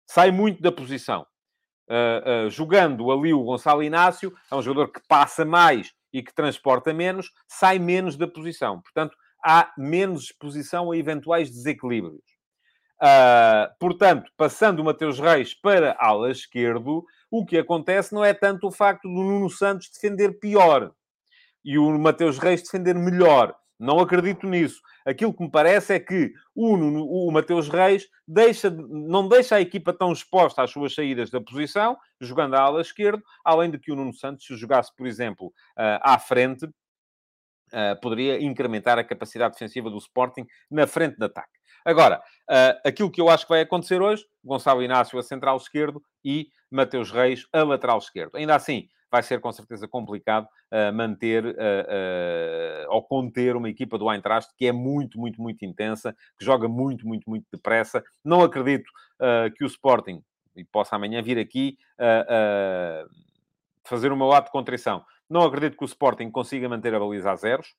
Sai 0.09 0.31
muito 0.31 0.61
da 0.61 0.71
posição 0.71 1.25
uh, 1.89 2.49
jogando 2.49 3.11
ali 3.11 3.33
o 3.33 3.43
Gonçalo 3.43 3.83
Inácio, 3.83 4.33
é 4.51 4.55
um 4.55 4.61
jogador 4.61 4.91
que 4.91 5.01
passa 5.07 5.43
mais 5.43 5.93
e 6.11 6.21
que 6.21 6.33
transporta 6.33 6.93
menos, 6.93 7.31
sai 7.47 7.79
menos 7.79 8.15
da 8.15 8.27
posição. 8.27 8.81
Portanto, 8.81 9.15
há 9.43 9.71
menos 9.77 10.25
exposição 10.25 10.91
a 10.91 10.97
eventuais 10.97 11.49
desequilíbrios. 11.49 12.21
Uh, 13.01 13.67
portanto, 13.79 14.31
passando 14.37 14.79
o 14.79 14.85
Mateus 14.85 15.19
Reis 15.19 15.53
para 15.53 15.95
ala 15.99 16.31
esquerdo, 16.31 17.03
o 17.29 17.45
que 17.45 17.57
acontece 17.57 18.13
não 18.13 18.23
é 18.23 18.33
tanto 18.33 18.67
o 18.67 18.71
facto 18.71 19.03
do 19.03 19.23
Nuno 19.23 19.49
Santos 19.49 19.89
defender 19.89 20.39
pior 20.39 20.93
e 21.65 21.77
o 21.77 21.97
Mateus 21.99 22.37
Reis 22.37 22.61
defender 22.61 22.95
melhor. 22.95 23.55
Não 23.83 23.99
acredito 23.99 24.47
nisso. 24.47 24.81
Aquilo 25.05 25.33
que 25.33 25.43
me 25.43 25.51
parece 25.51 25.93
é 25.93 25.99
que 25.99 26.33
o, 26.55 26.73
o 27.27 27.31
Mateus 27.31 27.67
Reis 27.67 28.07
deixa, 28.25 28.69
não 28.69 29.27
deixa 29.27 29.57
a 29.57 29.61
equipa 29.61 29.91
tão 29.91 30.13
exposta 30.13 30.63
às 30.63 30.71
suas 30.71 30.95
saídas 30.95 31.29
da 31.29 31.41
posição, 31.41 31.97
jogando 32.21 32.55
à 32.55 32.61
ala 32.61 32.79
esquerda, 32.79 33.21
além 33.43 33.69
de 33.69 33.77
que 33.77 33.91
o 33.91 33.95
Nuno 33.95 34.13
Santos, 34.13 34.45
se 34.45 34.55
jogasse, 34.55 34.95
por 34.95 35.05
exemplo, 35.05 35.47
uh, 35.47 35.99
à 36.01 36.17
frente, 36.17 36.63
uh, 36.63 37.99
poderia 38.01 38.41
incrementar 38.41 38.97
a 38.97 39.03
capacidade 39.03 39.53
defensiva 39.55 39.89
do 39.89 39.97
Sporting 39.97 40.47
na 40.71 40.87
frente 40.87 41.17
de 41.17 41.25
ataque. 41.25 41.59
Agora, 41.83 42.19
uh, 42.49 42.87
aquilo 42.87 43.11
que 43.11 43.19
eu 43.19 43.29
acho 43.29 43.45
que 43.45 43.51
vai 43.51 43.59
acontecer 43.59 44.01
hoje, 44.01 44.25
Gonçalo 44.41 44.81
Inácio 44.81 45.19
a 45.19 45.23
central 45.23 45.57
esquerdo 45.57 46.01
e 46.23 46.47
Mateus 46.71 47.11
Reis 47.11 47.45
a 47.51 47.63
lateral 47.63 47.97
esquerdo. 47.97 48.37
Ainda 48.37 48.55
assim, 48.55 48.87
vai 49.13 49.21
ser 49.21 49.39
com 49.39 49.51
certeza 49.51 49.87
complicado 49.87 50.47
uh, 50.71 50.91
manter 50.91 51.45
uh, 51.45 52.89
ou 52.89 53.03
conter 53.03 53.55
uma 53.55 53.69
equipa 53.69 53.95
do 53.95 54.11
Eintracht 54.11 54.51
que 54.57 54.65
é 54.65 54.71
muito, 54.71 55.19
muito, 55.19 55.39
muito 55.39 55.63
intensa, 55.63 56.15
que 56.35 56.43
joga 56.43 56.67
muito, 56.67 57.07
muito, 57.07 57.29
muito 57.29 57.45
depressa. 57.51 58.03
Não 58.25 58.41
acredito 58.41 58.91
que 59.55 59.63
o 59.63 59.67
Sporting, 59.67 60.21
e 60.55 60.65
possa 60.65 60.95
amanhã 60.95 61.21
vir 61.21 61.37
aqui 61.37 61.77
fazer 63.85 64.11
o 64.11 64.17
meu 64.17 64.33
ato 64.33 64.47
de 64.47 64.51
contrição, 64.51 65.05
não 65.29 65.43
acredito 65.43 65.77
que 65.77 65.83
o 65.83 65.85
Sporting 65.85 66.29
consiga 66.29 66.67
manter 66.67 66.93
a 66.93 66.99
baliza 66.99 67.31
a 67.31 67.35
zeros. 67.35 67.75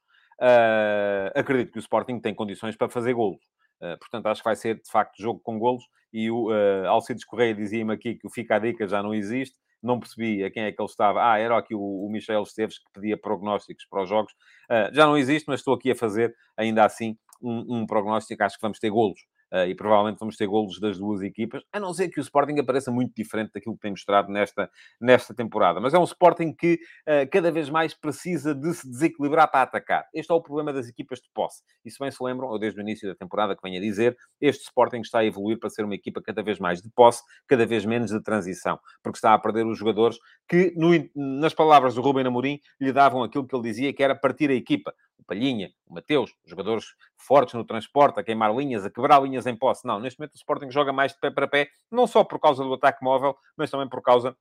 acredito 1.34 1.72
que 1.72 1.78
o 1.78 1.80
Sporting 1.80 2.20
tem 2.20 2.34
condições 2.34 2.76
para 2.76 2.88
fazer 2.88 3.12
golos. 3.12 3.42
Uh, 3.80 3.98
portanto, 3.98 4.26
acho 4.26 4.40
que 4.40 4.48
vai 4.48 4.56
ser 4.56 4.76
de 4.76 4.90
facto 4.90 5.20
jogo 5.20 5.40
com 5.40 5.58
golos. 5.58 5.84
E 6.12 6.30
o 6.30 6.50
uh, 6.50 6.86
Alcides 6.88 7.24
Correia 7.24 7.54
dizia-me 7.54 7.92
aqui 7.92 8.14
que 8.14 8.26
o 8.26 8.30
Fica 8.30 8.56
a 8.56 8.58
Dica 8.58 8.86
já 8.86 9.02
não 9.02 9.12
existe 9.12 9.56
não 9.84 10.00
percebi 10.00 10.42
a 10.42 10.50
quem 10.50 10.64
é 10.64 10.72
que 10.72 10.80
ele 10.80 10.88
estava. 10.88 11.30
Ah, 11.30 11.38
era 11.38 11.56
aqui 11.56 11.74
o, 11.74 11.80
o 11.80 12.08
Michel 12.10 12.42
Esteves 12.42 12.78
que 12.78 12.86
pedia 12.92 13.16
prognósticos 13.16 13.86
para 13.88 14.02
os 14.02 14.08
jogos. 14.08 14.32
Uh, 14.70 14.94
já 14.94 15.06
não 15.06 15.16
existe, 15.16 15.46
mas 15.46 15.60
estou 15.60 15.74
aqui 15.74 15.90
a 15.90 15.96
fazer 15.96 16.34
ainda 16.56 16.84
assim 16.84 17.16
um, 17.42 17.80
um 17.80 17.86
prognóstico. 17.86 18.42
Acho 18.42 18.56
que 18.56 18.62
vamos 18.62 18.78
ter 18.78 18.90
golos. 18.90 19.20
Uh, 19.54 19.68
e 19.68 19.74
provavelmente 19.76 20.18
vamos 20.18 20.36
ter 20.36 20.48
golos 20.48 20.80
das 20.80 20.98
duas 20.98 21.22
equipas, 21.22 21.62
a 21.72 21.78
não 21.78 21.94
ser 21.94 22.08
que 22.08 22.18
o 22.18 22.22
Sporting 22.22 22.58
apareça 22.58 22.90
muito 22.90 23.14
diferente 23.14 23.52
daquilo 23.54 23.76
que 23.76 23.82
tem 23.82 23.92
mostrado 23.92 24.32
nesta, 24.32 24.68
nesta 25.00 25.32
temporada. 25.32 25.80
Mas 25.80 25.94
é 25.94 25.98
um 25.98 26.02
Sporting 26.02 26.52
que 26.52 26.74
uh, 27.06 27.30
cada 27.30 27.52
vez 27.52 27.70
mais 27.70 27.94
precisa 27.94 28.52
de 28.52 28.74
se 28.74 28.90
desequilibrar 28.90 29.48
para 29.48 29.62
atacar. 29.62 30.08
Este 30.12 30.32
é 30.32 30.34
o 30.34 30.42
problema 30.42 30.72
das 30.72 30.88
equipas 30.88 31.20
de 31.20 31.30
posse. 31.32 31.62
E 31.84 31.90
se 31.90 32.00
bem 32.00 32.10
se 32.10 32.20
lembram, 32.20 32.48
ou 32.48 32.58
desde 32.58 32.80
o 32.80 32.82
início 32.82 33.08
da 33.08 33.14
temporada 33.14 33.54
que 33.54 33.62
venho 33.62 33.78
a 33.78 33.80
dizer, 33.80 34.16
este 34.40 34.64
Sporting 34.64 35.02
está 35.02 35.20
a 35.20 35.24
evoluir 35.24 35.60
para 35.60 35.70
ser 35.70 35.84
uma 35.84 35.94
equipa 35.94 36.20
cada 36.20 36.42
vez 36.42 36.58
mais 36.58 36.82
de 36.82 36.90
posse, 36.90 37.22
cada 37.46 37.64
vez 37.64 37.84
menos 37.84 38.10
de 38.10 38.20
transição, 38.20 38.76
porque 39.04 39.18
está 39.18 39.34
a 39.34 39.38
perder 39.38 39.64
os 39.66 39.78
jogadores 39.78 40.18
que, 40.48 40.74
no, 40.74 40.90
nas 41.38 41.54
palavras 41.54 41.94
do 41.94 42.00
Rubem 42.02 42.26
Amorim, 42.26 42.58
lhe 42.80 42.92
davam 42.92 43.22
aquilo 43.22 43.46
que 43.46 43.54
ele 43.54 43.62
dizia 43.62 43.92
que 43.92 44.02
era 44.02 44.16
partir 44.16 44.50
a 44.50 44.54
equipa 44.54 44.92
o 45.18 45.24
Palhinha, 45.24 45.70
o 45.86 45.94
Mateus, 45.94 46.32
jogadores 46.44 46.86
fortes 47.16 47.54
no 47.54 47.64
transporte, 47.64 48.20
a 48.20 48.24
queimar 48.24 48.54
linhas, 48.54 48.84
a 48.84 48.90
quebrar 48.90 49.22
linhas 49.22 49.46
em 49.46 49.56
posse. 49.56 49.86
Não, 49.86 49.98
neste 49.98 50.18
momento 50.18 50.34
o 50.34 50.36
Sporting 50.36 50.70
joga 50.70 50.92
mais 50.92 51.12
de 51.12 51.20
pé 51.20 51.30
para 51.30 51.48
pé, 51.48 51.68
não 51.90 52.06
só 52.06 52.24
por 52.24 52.38
causa 52.38 52.62
do 52.62 52.74
ataque 52.74 53.02
móvel, 53.02 53.36
mas 53.56 53.70
também 53.70 53.88
por 53.88 54.02
causa 54.02 54.36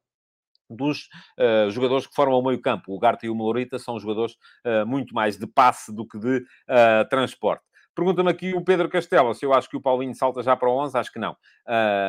dos 0.70 1.10
uh, 1.40 1.70
jogadores 1.70 2.08
que 2.08 2.16
formam 2.16 2.40
o 2.40 2.44
meio 2.44 2.62
campo. 2.62 2.94
O 2.94 3.00
Garta 3.00 3.26
e 3.26 3.30
o 3.30 3.36
Molorita 3.36 3.78
são 3.80 4.00
jogadores 4.00 4.34
uh, 4.66 4.86
muito 4.86 5.14
mais 5.14 5.38
de 5.38 5.48
passe 5.48 5.94
do 5.94 6.08
que 6.08 6.18
de 6.18 6.38
uh, 6.38 7.08
transporte. 7.10 7.64
Pergunta-me 7.96 8.32
aqui 8.32 8.56
o 8.56 8.64
Pedro 8.64 8.90
Castelo 8.90 9.36
se 9.36 9.46
eu 9.46 9.54
acho 9.54 9.70
que 9.70 9.78
o 9.78 9.82
Paulinho 9.82 10.16
salta 10.16 10.42
já 10.42 10.56
para 10.56 10.68
o 10.68 10.76
11. 10.80 10.98
Acho 10.98 11.12
que 11.12 11.20
não. 11.20 11.38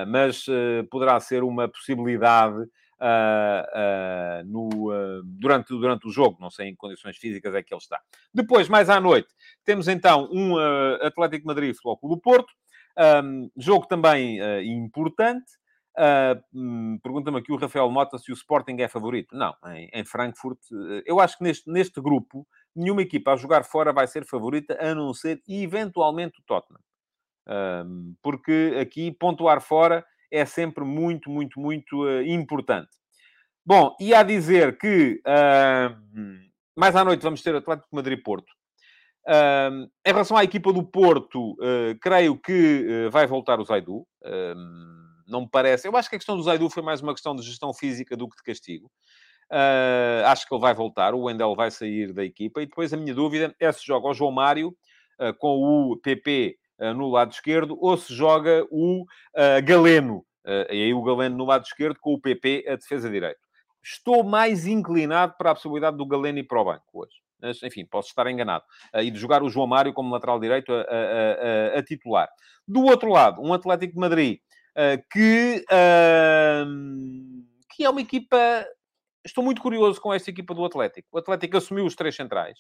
mas 0.08 0.46
poderá 0.90 1.20
ser 1.20 1.44
uma 1.44 1.68
possibilidade 1.68 2.56
uh, 3.04 4.42
uh, 4.42 4.44
no, 4.46 5.22
durante, 5.24 5.68
durante 5.68 6.08
o 6.08 6.10
jogo. 6.10 6.38
Não 6.40 6.50
sei 6.50 6.68
em 6.68 6.74
condições 6.74 7.16
físicas 7.18 7.54
é 7.54 7.62
que 7.62 7.74
ele 7.74 7.80
está. 7.80 8.00
Depois, 8.32 8.68
mais 8.68 8.88
à 8.88 8.98
noite, 8.98 9.28
temos 9.64 9.88
então 9.88 10.28
um 10.32 10.56
Atlético 11.02 11.46
Madrid 11.46 11.76
Clube 11.76 12.08
do 12.08 12.20
Porto. 12.20 12.52
Um, 13.24 13.50
jogo 13.56 13.86
também 13.86 14.38
importante. 14.64 15.52
Uh, 15.96 16.98
Pergunta-me 17.02 17.38
aqui 17.38 17.52
o 17.52 17.56
Rafael 17.56 17.88
Mota 17.90 18.18
se 18.18 18.32
o 18.32 18.34
Sporting 18.34 18.76
é 18.80 18.88
favorito. 18.88 19.36
Não, 19.36 19.54
em, 19.66 19.88
em 19.92 20.04
Frankfurt, 20.04 20.58
eu 21.04 21.20
acho 21.20 21.38
que 21.38 21.44
neste, 21.44 21.70
neste 21.70 22.00
grupo, 22.00 22.46
nenhuma 22.74 23.02
equipa 23.02 23.32
a 23.32 23.36
jogar 23.36 23.64
fora 23.64 23.92
vai 23.92 24.06
ser 24.06 24.24
favorita, 24.24 24.76
a 24.80 24.94
não 24.94 25.12
ser 25.12 25.42
eventualmente 25.48 26.40
o 26.40 26.42
Tottenham. 26.44 26.80
porque 28.22 28.76
aqui 28.80 29.12
pontuar 29.12 29.60
fora 29.60 30.04
é 30.34 30.44
sempre 30.44 30.84
muito, 30.84 31.30
muito, 31.30 31.60
muito 31.60 32.04
uh, 32.04 32.22
importante. 32.22 32.90
Bom, 33.64 33.96
e 34.00 34.12
a 34.12 34.22
dizer 34.22 34.76
que 34.76 35.20
uh, 35.26 36.44
mais 36.76 36.96
à 36.96 37.04
noite 37.04 37.22
vamos 37.22 37.42
ter 37.42 37.54
Atlético 37.54 37.94
Madrid-Porto. 37.94 38.52
Uh, 39.26 39.88
em 40.04 40.12
relação 40.12 40.36
à 40.36 40.44
equipa 40.44 40.72
do 40.72 40.82
Porto, 40.82 41.52
uh, 41.52 41.98
creio 42.00 42.36
que 42.36 43.06
uh, 43.06 43.10
vai 43.10 43.26
voltar 43.26 43.60
o 43.60 43.64
Zaidu. 43.64 44.06
não 45.26 45.42
me 45.42 45.48
parece. 45.50 45.88
Eu 45.88 45.96
acho 45.96 46.10
que 46.10 46.16
a 46.16 46.18
questão 46.18 46.36
do 46.36 46.42
Zaidu 46.42 46.68
foi 46.68 46.82
mais 46.82 47.00
uma 47.00 47.14
questão 47.14 47.34
de 47.34 47.42
gestão 47.42 47.72
física 47.72 48.16
do 48.16 48.28
que 48.28 48.36
de 48.36 48.42
castigo. 48.42 48.90
acho 50.26 50.46
que 50.46 50.54
ele 50.54 50.60
vai 50.60 50.74
voltar. 50.74 51.14
O 51.14 51.22
Wendel 51.22 51.54
vai 51.54 51.70
sair 51.70 52.12
da 52.12 52.24
equipa. 52.24 52.60
E 52.60 52.66
depois 52.66 52.92
a 52.92 52.96
minha 52.96 53.14
dúvida 53.14 53.54
é 53.58 53.72
se 53.72 53.86
joga 53.86 54.08
o 54.08 54.14
João 54.14 54.32
Mário 54.32 54.76
com 55.38 55.92
o 55.92 55.96
PP 55.96 56.48
eh, 56.48 56.63
no 56.92 57.08
lado 57.08 57.32
esquerdo, 57.32 57.78
ou 57.80 57.96
se 57.96 58.12
joga 58.12 58.66
o 58.70 59.06
eh, 59.34 59.60
Galeno, 59.62 60.24
eh, 60.44 60.68
e 60.70 60.82
aí 60.84 60.94
o 60.94 61.02
Galeno 61.02 61.36
no 61.36 61.44
lado 61.44 61.64
esquerdo, 61.64 61.98
com 62.00 62.12
o 62.12 62.20
PP 62.20 62.64
a 62.68 62.76
defesa 62.76 63.08
direito. 63.08 63.40
Estou 63.82 64.24
mais 64.24 64.66
inclinado 64.66 65.34
para 65.38 65.50
a 65.50 65.54
possibilidade 65.54 65.96
do 65.96 66.06
Galeno 66.06 66.38
ir 66.38 66.44
para 66.44 66.60
o 66.60 66.64
banco 66.64 66.84
hoje. 66.92 67.14
Mas, 67.40 67.62
enfim, 67.62 67.84
posso 67.84 68.08
estar 68.08 68.26
enganado. 68.26 68.64
e 68.94 69.10
de 69.10 69.18
jogar 69.18 69.42
o 69.42 69.50
João 69.50 69.66
Mário 69.66 69.92
como 69.92 70.12
lateral 70.12 70.40
direito 70.40 70.72
a, 70.72 70.80
a, 70.80 71.76
a, 71.76 71.78
a 71.78 71.82
titular. 71.82 72.28
Do 72.66 72.82
outro 72.84 73.10
lado, 73.10 73.42
um 73.42 73.52
Atlético 73.52 73.92
de 73.94 74.00
Madrid 74.00 74.38
que, 75.12 75.64
que 77.70 77.84
é 77.84 77.90
uma 77.90 78.00
equipa... 78.00 78.66
Estou 79.22 79.44
muito 79.44 79.60
curioso 79.60 80.00
com 80.00 80.12
esta 80.12 80.30
equipa 80.30 80.54
do 80.54 80.64
Atlético. 80.64 81.08
O 81.12 81.18
Atlético 81.18 81.58
assumiu 81.58 81.84
os 81.84 81.94
três 81.94 82.16
centrais. 82.16 82.58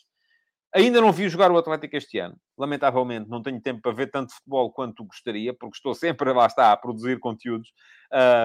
Ainda 0.74 1.00
não 1.00 1.12
vi 1.12 1.28
jogar 1.28 1.52
o 1.52 1.56
Atlético 1.56 1.96
este 1.96 2.18
ano. 2.18 2.36
Lamentavelmente, 2.58 3.30
não 3.30 3.40
tenho 3.40 3.60
tempo 3.60 3.80
para 3.80 3.92
ver 3.92 4.10
tanto 4.10 4.34
futebol 4.34 4.72
quanto 4.72 5.04
gostaria, 5.04 5.54
porque 5.54 5.76
estou 5.76 5.94
sempre, 5.94 6.32
lá 6.32 6.46
está, 6.46 6.72
a 6.72 6.76
produzir 6.76 7.20
conteúdos, 7.20 7.72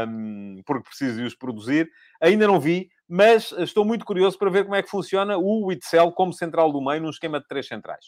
um, 0.08 0.62
porque 0.64 0.88
preciso 0.90 1.18
de 1.18 1.24
os 1.24 1.36
produzir. 1.36 1.90
Ainda 2.22 2.46
não 2.46 2.60
vi, 2.60 2.88
mas 3.08 3.52
estou 3.54 3.84
muito 3.84 4.06
curioso 4.06 4.38
para 4.38 4.52
ver 4.52 4.64
como 4.64 4.76
é 4.76 4.84
que 4.84 4.90
funciona 4.90 5.38
o 5.38 5.66
Witzel 5.66 6.12
como 6.12 6.32
central 6.32 6.72
do 6.72 6.80
meio 6.80 7.02
num 7.02 7.10
esquema 7.10 7.40
de 7.40 7.48
três 7.48 7.68
centrais. 7.68 8.06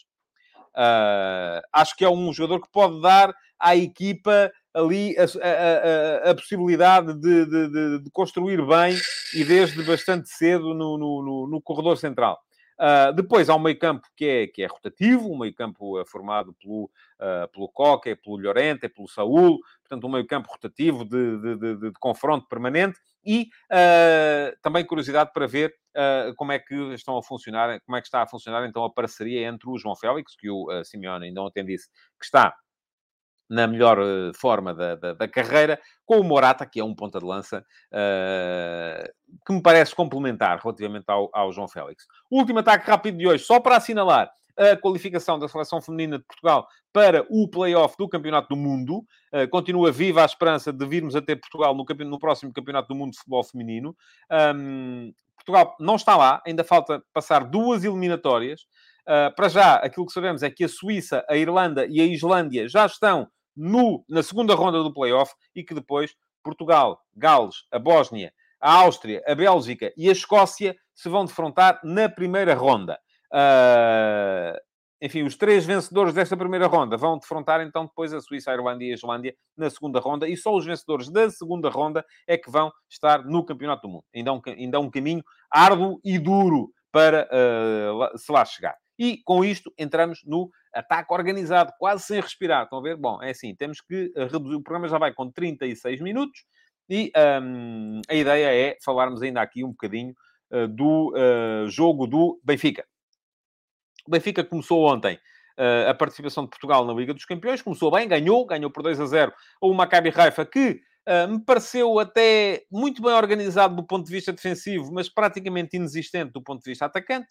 Uh, 0.76 1.60
acho 1.72 1.96
que 1.96 2.04
é 2.04 2.08
um 2.08 2.32
jogador 2.32 2.60
que 2.60 2.70
pode 2.70 3.02
dar 3.02 3.34
à 3.58 3.76
equipa 3.76 4.52
ali 4.72 5.16
a, 5.18 5.24
a, 5.24 6.28
a, 6.28 6.30
a 6.30 6.34
possibilidade 6.34 7.12
de, 7.14 7.44
de, 7.44 7.68
de, 7.68 7.98
de, 8.04 8.10
construir 8.10 8.64
bem 8.64 8.96
e 9.34 9.44
desde 9.44 9.82
bastante 9.82 10.28
cedo 10.30 10.72
no, 10.72 10.96
no, 10.96 11.22
no, 11.22 11.48
no 11.48 11.60
corredor 11.60 11.98
central. 11.98 12.40
Uh, 12.82 13.12
depois 13.12 13.48
há 13.48 13.54
um 13.54 13.60
meio 13.60 13.78
campo 13.78 14.08
que 14.16 14.24
é, 14.26 14.46
que 14.48 14.60
é 14.60 14.66
rotativo, 14.66 15.30
um 15.30 15.38
meio 15.38 15.54
campo 15.54 16.00
uh, 16.00 16.04
formado 16.04 16.52
pelo, 16.54 16.90
uh, 17.20 17.46
pelo 17.52 17.68
Coca, 17.68 18.16
pelo 18.16 18.36
Llorente, 18.36 18.88
pelo 18.88 19.06
Saúl, 19.06 19.60
portanto 19.84 20.04
um 20.04 20.10
meio 20.10 20.26
campo 20.26 20.50
rotativo 20.50 21.04
de, 21.04 21.38
de, 21.38 21.56
de, 21.56 21.76
de, 21.76 21.92
confronto 22.00 22.48
permanente. 22.48 22.98
e 23.24 23.50
uh, 23.70 24.58
também 24.60 24.84
curiosidade 24.84 25.30
para 25.32 25.46
ver 25.46 25.72
como 26.38 26.52
é 26.52 26.58
que 26.58 26.74
estão 26.94 27.18
a 27.18 27.22
funcionar, 27.22 27.78
como 27.82 27.96
é 27.96 28.00
que 28.00 28.06
está 28.06 28.22
a 28.22 28.26
funcionar 28.26 28.66
então 28.66 28.82
a 28.82 28.90
parceria 28.90 29.46
entre 29.46 29.68
o 29.68 29.76
João 29.76 29.94
Félix, 29.94 30.34
que 30.34 30.48
o 30.48 30.66
Simeone 30.84 31.26
ainda 31.26 31.42
ontem 31.42 31.62
disse 31.62 31.86
que 32.18 32.24
está 32.24 32.56
na 33.52 33.66
melhor 33.66 33.98
uh, 33.98 34.32
forma 34.34 34.72
da, 34.72 34.94
da, 34.94 35.12
da, 35.12 35.28
carreira, 35.28 35.78
com 36.06 36.18
o 36.18 36.24
Morata, 36.24 36.64
que 36.64 36.80
é 36.80 36.84
um 36.84 36.94
ponta 36.94 37.18
de 37.18 37.26
lança, 37.26 37.58
uh, 37.92 39.12
que 39.46 39.52
me 39.52 39.60
parece 39.60 39.94
complementar 39.94 40.58
relativamente 40.58 41.04
ao, 41.08 41.28
ao 41.34 41.52
João 41.52 41.68
Félix. 41.68 42.06
Último 42.30 42.60
ataque 42.60 42.88
rápido 42.88 43.18
de 43.18 43.28
hoje, 43.28 43.44
só 43.44 43.60
para 43.60 43.76
assinalar 43.76 44.30
a 44.56 44.76
qualificação 44.76 45.38
da 45.38 45.48
seleção 45.48 45.80
feminina 45.80 46.18
de 46.18 46.24
Portugal 46.24 46.66
para 46.92 47.26
o 47.30 47.48
play-off 47.48 47.94
do 47.98 48.08
Campeonato 48.08 48.48
do 48.48 48.56
Mundo. 48.56 49.04
Uh, 49.32 49.48
continua 49.50 49.92
viva 49.92 50.22
a 50.22 50.26
esperança 50.26 50.72
de 50.72 50.86
virmos 50.86 51.14
a 51.14 51.20
ter 51.20 51.36
Portugal 51.36 51.74
no, 51.74 51.84
no 52.06 52.18
próximo 52.18 52.52
Campeonato 52.54 52.88
do 52.88 52.94
Mundo 52.94 53.12
de 53.12 53.18
Futebol 53.18 53.44
Feminino. 53.44 53.94
Um, 54.56 55.12
Portugal 55.36 55.76
não 55.78 55.96
está 55.96 56.16
lá, 56.16 56.40
ainda 56.46 56.64
falta 56.64 57.02
passar 57.12 57.44
duas 57.44 57.84
eliminatórias. 57.84 58.62
Uh, 59.02 59.34
para 59.34 59.48
já, 59.48 59.74
aquilo 59.76 60.06
que 60.06 60.12
sabemos 60.12 60.42
é 60.42 60.50
que 60.50 60.64
a 60.64 60.68
Suíça, 60.68 61.24
a 61.28 61.36
Irlanda 61.36 61.86
e 61.86 62.00
a 62.00 62.04
Islândia 62.04 62.66
já 62.66 62.86
estão 62.86 63.28
no, 63.56 64.04
na 64.08 64.22
segunda 64.22 64.54
ronda 64.54 64.82
do 64.82 64.92
play-off 64.92 65.32
e 65.54 65.62
que 65.62 65.74
depois 65.74 66.14
Portugal, 66.42 67.00
Gales, 67.14 67.66
a 67.70 67.78
Bósnia, 67.78 68.32
a 68.60 68.72
Áustria, 68.82 69.22
a 69.26 69.34
Bélgica 69.34 69.92
e 69.96 70.08
a 70.08 70.12
Escócia 70.12 70.76
se 70.94 71.08
vão 71.08 71.24
defrontar 71.24 71.80
na 71.82 72.08
primeira 72.08 72.54
ronda. 72.54 72.98
Uh, 73.32 74.58
enfim, 75.00 75.24
os 75.24 75.36
três 75.36 75.66
vencedores 75.66 76.14
desta 76.14 76.36
primeira 76.36 76.68
ronda 76.68 76.96
vão 76.96 77.18
defrontar 77.18 77.60
então 77.60 77.86
depois 77.86 78.14
a 78.14 78.20
Suíça, 78.20 78.52
a 78.52 78.54
Irlanda 78.54 78.84
e 78.84 78.92
a 78.92 78.94
Islândia 78.94 79.34
na 79.56 79.68
segunda 79.68 79.98
ronda, 79.98 80.28
e 80.28 80.36
só 80.36 80.54
os 80.54 80.64
vencedores 80.64 81.10
da 81.10 81.28
segunda 81.28 81.68
ronda 81.68 82.04
é 82.24 82.38
que 82.38 82.48
vão 82.48 82.70
estar 82.88 83.24
no 83.24 83.44
Campeonato 83.44 83.82
do 83.82 83.88
Mundo. 83.88 84.04
Ainda 84.14 84.32
um, 84.32 84.40
ainda 84.46 84.78
um 84.78 84.88
caminho 84.88 85.24
árduo 85.50 85.98
e 86.04 86.20
duro 86.20 86.70
para 86.92 87.28
uh, 87.32 88.16
se 88.16 88.30
lá 88.30 88.44
chegar. 88.44 88.76
E 88.96 89.18
com 89.24 89.44
isto 89.44 89.72
entramos 89.76 90.20
no 90.24 90.48
ataque 90.74 91.12
organizado, 91.12 91.72
quase 91.78 92.04
sem 92.04 92.20
respirar. 92.20 92.64
Estão 92.64 92.78
a 92.78 92.82
ver? 92.82 92.96
Bom, 92.96 93.22
é 93.22 93.30
assim, 93.30 93.54
temos 93.54 93.80
que 93.80 94.12
eh, 94.16 94.24
reduzir. 94.24 94.56
O 94.56 94.62
programa 94.62 94.88
já 94.88 94.98
vai 94.98 95.12
com 95.12 95.30
36 95.30 96.00
minutos 96.00 96.44
e 96.88 97.12
um, 97.42 98.00
a 98.08 98.14
ideia 98.14 98.70
é 98.70 98.78
falarmos 98.84 99.22
ainda 99.22 99.40
aqui 99.40 99.64
um 99.64 99.70
bocadinho 99.70 100.14
uh, 100.50 100.68
do 100.68 101.14
uh, 101.14 101.68
jogo 101.68 102.06
do 102.06 102.40
Benfica. 102.44 102.84
O 104.06 104.10
Benfica 104.10 104.42
começou 104.42 104.84
ontem 104.84 105.14
uh, 105.58 105.90
a 105.90 105.94
participação 105.94 106.44
de 106.44 106.50
Portugal 106.50 106.84
na 106.84 106.92
Liga 106.92 107.14
dos 107.14 107.24
Campeões, 107.24 107.62
começou 107.62 107.90
bem, 107.90 108.08
ganhou, 108.08 108.44
ganhou 108.44 108.70
por 108.70 108.82
2 108.82 109.00
a 109.00 109.06
0 109.06 109.32
o 109.60 109.72
Maccabi 109.72 110.12
Haifa, 110.14 110.44
que 110.44 110.80
uh, 111.08 111.30
me 111.30 111.40
pareceu 111.44 111.98
até 111.98 112.64
muito 112.70 113.02
bem 113.02 113.12
organizado 113.12 113.76
do 113.76 113.86
ponto 113.86 114.06
de 114.06 114.12
vista 114.12 114.32
defensivo, 114.32 114.92
mas 114.92 115.08
praticamente 115.08 115.76
inexistente 115.76 116.32
do 116.32 116.42
ponto 116.42 116.62
de 116.62 116.70
vista 116.70 116.86
atacante. 116.86 117.28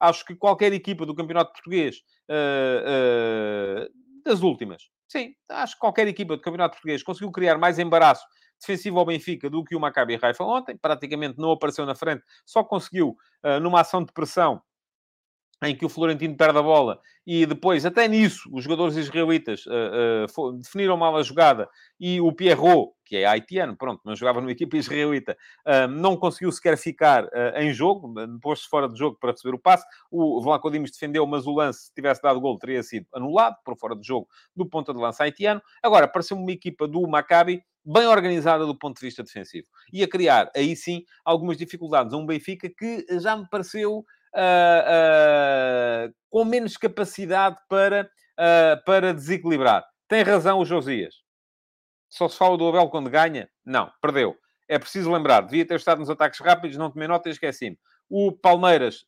Acho 0.00 0.24
que 0.24 0.34
qualquer 0.36 0.72
equipa 0.72 1.04
do 1.04 1.14
Campeonato 1.14 1.52
Português, 1.52 2.02
uh, 2.30 3.88
das 4.24 4.42
últimas, 4.42 4.88
sim, 5.08 5.34
acho 5.48 5.74
que 5.74 5.80
qualquer 5.80 6.06
equipa 6.06 6.36
do 6.36 6.42
Campeonato 6.42 6.74
Português 6.74 7.02
conseguiu 7.02 7.32
criar 7.32 7.58
mais 7.58 7.78
embaraço 7.78 8.24
defensivo 8.60 8.98
ao 8.98 9.06
Benfica 9.06 9.48
do 9.48 9.64
que 9.64 9.76
o 9.76 9.80
Maccabi 9.80 10.18
Haifa 10.20 10.44
ontem. 10.44 10.76
Praticamente 10.76 11.38
não 11.38 11.52
apareceu 11.52 11.86
na 11.86 11.94
frente, 11.94 12.22
só 12.44 12.64
conseguiu, 12.64 13.16
numa 13.62 13.80
ação 13.80 14.04
de 14.04 14.12
pressão, 14.12 14.60
em 15.62 15.76
que 15.76 15.84
o 15.84 15.88
Florentino 15.88 16.36
perde 16.36 16.58
a 16.58 16.62
bola 16.62 17.00
e 17.26 17.44
depois, 17.44 17.84
até 17.84 18.08
nisso, 18.08 18.48
os 18.52 18.64
jogadores 18.64 18.96
israelitas 18.96 19.66
uh, 19.66 20.40
uh, 20.40 20.52
definiram 20.52 20.96
mal 20.96 21.14
a 21.14 21.22
jogada 21.22 21.68
e 22.00 22.20
o 22.20 22.32
Pierrot, 22.32 22.92
que 23.04 23.16
é 23.16 23.26
haitiano, 23.26 23.76
pronto, 23.76 24.00
mas 24.02 24.18
jogava 24.18 24.40
numa 24.40 24.52
equipa 24.52 24.76
israelita, 24.76 25.36
uh, 25.66 25.88
não 25.88 26.16
conseguiu 26.16 26.50
sequer 26.52 26.78
ficar 26.78 27.28
em 27.56 27.72
jogo, 27.72 28.14
pôs-se 28.40 28.66
fora 28.66 28.88
de 28.88 28.98
jogo 28.98 29.18
para 29.20 29.32
receber 29.32 29.54
o 29.54 29.58
passe. 29.58 29.84
O 30.10 30.40
Vlaco 30.40 30.70
Dimos 30.70 30.90
defendeu, 30.90 31.26
mas 31.26 31.46
o 31.46 31.52
lance, 31.52 31.86
se 31.86 31.94
tivesse 31.94 32.22
dado 32.22 32.40
gol, 32.40 32.58
teria 32.58 32.82
sido 32.82 33.06
anulado 33.12 33.56
por 33.64 33.76
fora 33.76 33.94
de 33.94 34.06
jogo 34.06 34.26
do 34.56 34.64
ponta 34.66 34.94
de 34.94 34.98
lança 34.98 35.24
haitiano. 35.24 35.60
Agora, 35.82 36.08
pareceu 36.08 36.36
uma 36.36 36.52
equipa 36.52 36.88
do 36.88 37.06
Maccabi 37.06 37.62
bem 37.84 38.06
organizada 38.06 38.66
do 38.66 38.78
ponto 38.78 38.98
de 38.98 39.06
vista 39.06 39.22
defensivo 39.22 39.66
e 39.92 40.02
a 40.02 40.08
criar, 40.08 40.50
aí 40.54 40.76
sim, 40.76 41.04
algumas 41.24 41.56
dificuldades 41.56 42.12
a 42.12 42.16
um 42.16 42.26
Benfica 42.26 42.68
que 42.68 43.06
já 43.18 43.34
me 43.36 43.48
pareceu 43.48 44.04
uh, 44.34 46.14
com 46.30 46.44
menos 46.44 46.76
capacidade 46.76 47.56
para, 47.68 48.10
uh, 48.38 48.84
para 48.84 49.14
desequilibrar. 49.14 49.84
Tem 50.08 50.22
razão 50.22 50.58
o 50.58 50.64
Josias. 50.64 51.16
Só 52.08 52.28
se 52.28 52.38
fala 52.38 52.56
do 52.56 52.68
Abel 52.68 52.88
quando 52.88 53.10
ganha? 53.10 53.48
Não, 53.64 53.90
perdeu. 54.00 54.36
É 54.68 54.78
preciso 54.78 55.12
lembrar, 55.12 55.42
devia 55.42 55.66
ter 55.66 55.76
estado 55.76 55.98
nos 55.98 56.10
ataques 56.10 56.40
rápidos, 56.40 56.76
não 56.76 56.90
tomei 56.90 57.08
nota 57.08 57.28
e 57.28 57.32
esqueci-me. 57.32 57.78
O 58.08 58.32
Palmeiras, 58.32 59.06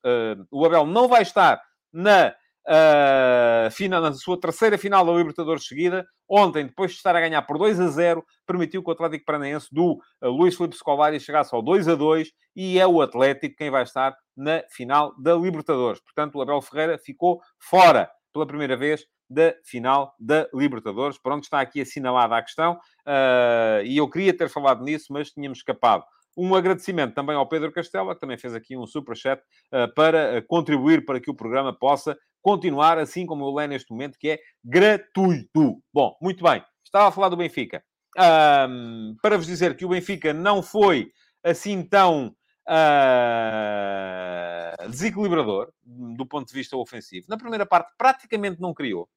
o 0.51 0.65
Abel 0.65 0.87
não 0.87 1.09
vai 1.09 1.23
estar 1.23 1.63
na 1.93 2.35
uh, 2.67 3.89
na 3.89 4.13
sua 4.13 4.39
terceira 4.39 4.79
final 4.79 5.05
da 5.05 5.13
Libertadores 5.13 5.67
seguida. 5.67 6.07
Ontem, 6.29 6.67
depois 6.67 6.93
de 6.93 6.97
estar 6.99 7.17
a 7.17 7.21
ganhar 7.21 7.43
por 7.43 7.59
2 7.59 7.81
a 7.81 7.89
0, 7.89 8.25
permitiu 8.47 8.83
que 8.83 8.91
o 8.91 8.93
Atlético 8.93 9.25
Paranaense 9.25 9.69
do 9.73 9.99
uh, 10.23 10.29
Luís 10.29 10.57
Filipe 10.57 10.77
Scolari 10.77 11.19
chegasse 11.19 11.55
ao 11.55 11.63
2 11.63 11.89
a 11.89 11.95
2 11.95 12.31
e 12.57 12.79
é 12.79 12.87
o 12.87 13.01
Atlético 13.01 13.57
quem 13.57 13.71
vai 13.71 13.83
estar 13.83 14.17
na 14.37 14.63
final 14.71 15.15
da 15.19 15.35
Libertadores. 15.35 16.01
Portanto, 16.01 16.37
o 16.37 16.43
Abel 16.43 16.61
Ferreira 16.63 16.99
ficou 16.99 17.41
fora 17.59 18.11
pela 18.33 18.47
primeira 18.47 18.77
vez 18.77 19.05
da 19.29 19.55
final 19.65 20.15
da 20.19 20.49
Libertadores. 20.53 21.19
Pronto, 21.19 21.45
está 21.45 21.61
aqui 21.61 21.81
assinalada 21.81 22.37
a 22.37 22.43
questão 22.43 22.75
uh, 22.75 23.85
e 23.85 23.97
eu 23.97 24.09
queria 24.11 24.37
ter 24.37 24.49
falado 24.49 24.83
nisso, 24.83 25.07
mas 25.11 25.31
tínhamos 25.31 25.59
escapado. 25.59 26.05
Um 26.37 26.55
agradecimento 26.55 27.15
também 27.15 27.37
ao 27.37 27.49
Pedro 27.49 27.73
Castela, 27.73 28.15
que 28.15 28.21
também 28.21 28.39
fez 28.39 28.55
aqui 28.55 28.77
um 28.77 28.87
super 28.87 29.17
chat 29.17 29.41
uh, 29.73 29.93
para 29.95 30.39
uh, 30.39 30.47
contribuir 30.47 31.05
para 31.05 31.21
que 31.21 31.31
o 31.31 31.35
programa 31.35 31.73
possa 31.73 32.17
continuar 32.43 32.99
assim 32.99 33.27
como 33.27 33.45
eu 33.45 33.55
leio 33.55 33.69
neste 33.69 33.91
momento, 33.91 34.19
que 34.19 34.31
é 34.31 34.39
gratuito. 34.65 35.83
Bom, 35.93 36.17
muito 36.21 36.43
bem. 36.43 36.65
Estava 36.85 37.09
a 37.09 37.13
falar 37.13 37.29
do 37.29 37.37
Benfica. 37.37 37.83
Um, 38.19 39.15
para 39.23 39.37
vos 39.37 39.47
dizer 39.47 39.77
que 39.77 39.85
o 39.85 39.89
Benfica 39.91 40.33
não 40.33 40.63
foi 40.63 41.13
assim 41.45 41.83
tão 41.83 42.35
uh, 42.69 42.73
desequilibrador 44.89 45.71
do 45.83 46.27
ponto 46.27 46.49
de 46.49 46.55
vista 46.55 46.77
ofensivo. 46.77 47.27
Na 47.29 47.37
primeira 47.37 47.67
parte, 47.67 47.93
praticamente 47.97 48.61
não 48.61 48.75
criou. 48.75 49.09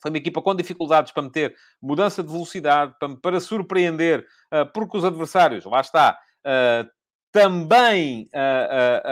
Foi 0.00 0.10
uma 0.10 0.18
equipa 0.18 0.40
com 0.40 0.54
dificuldades 0.54 1.12
para 1.12 1.22
meter 1.22 1.56
mudança 1.82 2.22
de 2.22 2.30
velocidade, 2.30 2.94
para, 2.98 3.16
para 3.16 3.40
surpreender, 3.40 4.26
uh, 4.52 4.70
porque 4.72 4.96
os 4.96 5.04
adversários, 5.04 5.64
lá 5.64 5.80
está, 5.80 6.18
uh, 6.46 6.88
também 7.32 8.30
uh, 8.34 9.08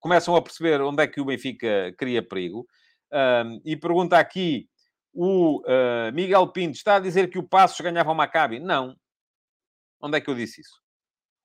começam 0.00 0.34
a 0.34 0.42
perceber 0.42 0.80
onde 0.80 1.02
é 1.02 1.06
que 1.06 1.20
o 1.20 1.24
Benfica 1.24 1.94
cria 1.96 2.22
perigo. 2.22 2.66
e 3.64 3.76
pergunta 3.76 4.18
aqui 4.18 4.68
o 5.14 5.62
Miguel 6.12 6.48
Pinto: 6.48 6.76
está 6.76 6.96
a 6.96 7.00
dizer 7.00 7.30
que 7.30 7.38
o 7.38 7.48
Passos 7.48 7.80
ganhava 7.80 8.10
o 8.10 8.14
Maccabi? 8.14 8.58
Não. 8.58 8.96
Onde 10.00 10.18
é 10.18 10.20
que 10.20 10.28
eu 10.28 10.34
disse 10.34 10.60
isso? 10.60 10.82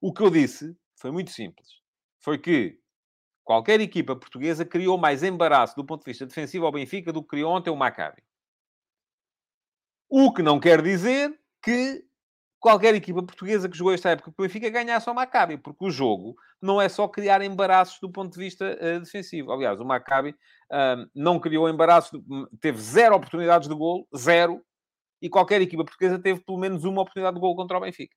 O 0.02 0.12
que 0.12 0.22
eu 0.22 0.32
disse 0.32 0.76
foi 0.96 1.12
muito 1.12 1.32
simples. 1.32 1.68
Foi 2.20 2.38
que 2.38 2.80
qualquer 3.44 3.80
equipa 3.82 4.16
portuguesa 4.16 4.66
criou 4.66 4.98
mais 4.98 5.24
embaraço 5.24 5.76
do 5.76 5.86
ponto 5.86 6.04
de 6.04 6.12
vista 6.12 6.26
defensivo 6.26 6.66
ao 6.66 6.72
Benfica 6.72 7.12
do 7.12 7.22
que 7.22 7.30
criou 7.30 7.52
ontem 7.52 7.70
o 7.70 7.76
Maccabi. 7.76 8.24
O 10.10 10.32
que 10.34 10.42
não 10.42 10.60
quer 10.60 10.82
dizer 10.82 11.38
que 11.62 12.06
qualquer 12.60 12.96
equipa 12.96 13.22
portuguesa 13.22 13.68
que 13.68 13.78
jogou 13.78 13.94
esta 13.94 14.12
época 14.12 14.32
com 14.32 14.42
o 14.42 14.46
Benfica 14.46 14.70
ganhasse 14.70 15.10
ao 15.10 15.16
Maccabi, 15.16 15.58
porque 15.58 15.86
o 15.86 15.92
jogo 15.92 16.36
não 16.62 16.82
é 16.82 16.88
só 16.88 17.08
criar 17.10 17.42
embaraços 17.42 18.00
do 18.00 18.10
ponto 18.10 18.32
de 18.32 18.40
vista 18.40 18.78
uh, 18.80 19.02
defensivo. 19.02 19.52
Aliás, 19.52 19.80
o 19.82 19.86
Maccabi 19.86 20.30
uh, 20.30 21.10
não 21.14 21.40
criou 21.40 21.68
embaraço, 21.68 22.24
teve 22.62 22.80
zero 22.80 23.16
oportunidades 23.16 23.68
de 23.68 23.76
gol, 23.76 24.08
zero, 24.16 24.64
e 25.22 25.30
qualquer 25.30 25.62
equipa 25.62 25.84
portuguesa 25.84 26.18
teve 26.18 26.40
pelo 26.42 26.58
menos 26.58 26.86
uma 26.86 27.02
oportunidade 27.02 27.36
de 27.36 27.42
gol 27.42 27.56
contra 27.56 27.78
o 27.78 27.82
Benfica. 27.82 28.16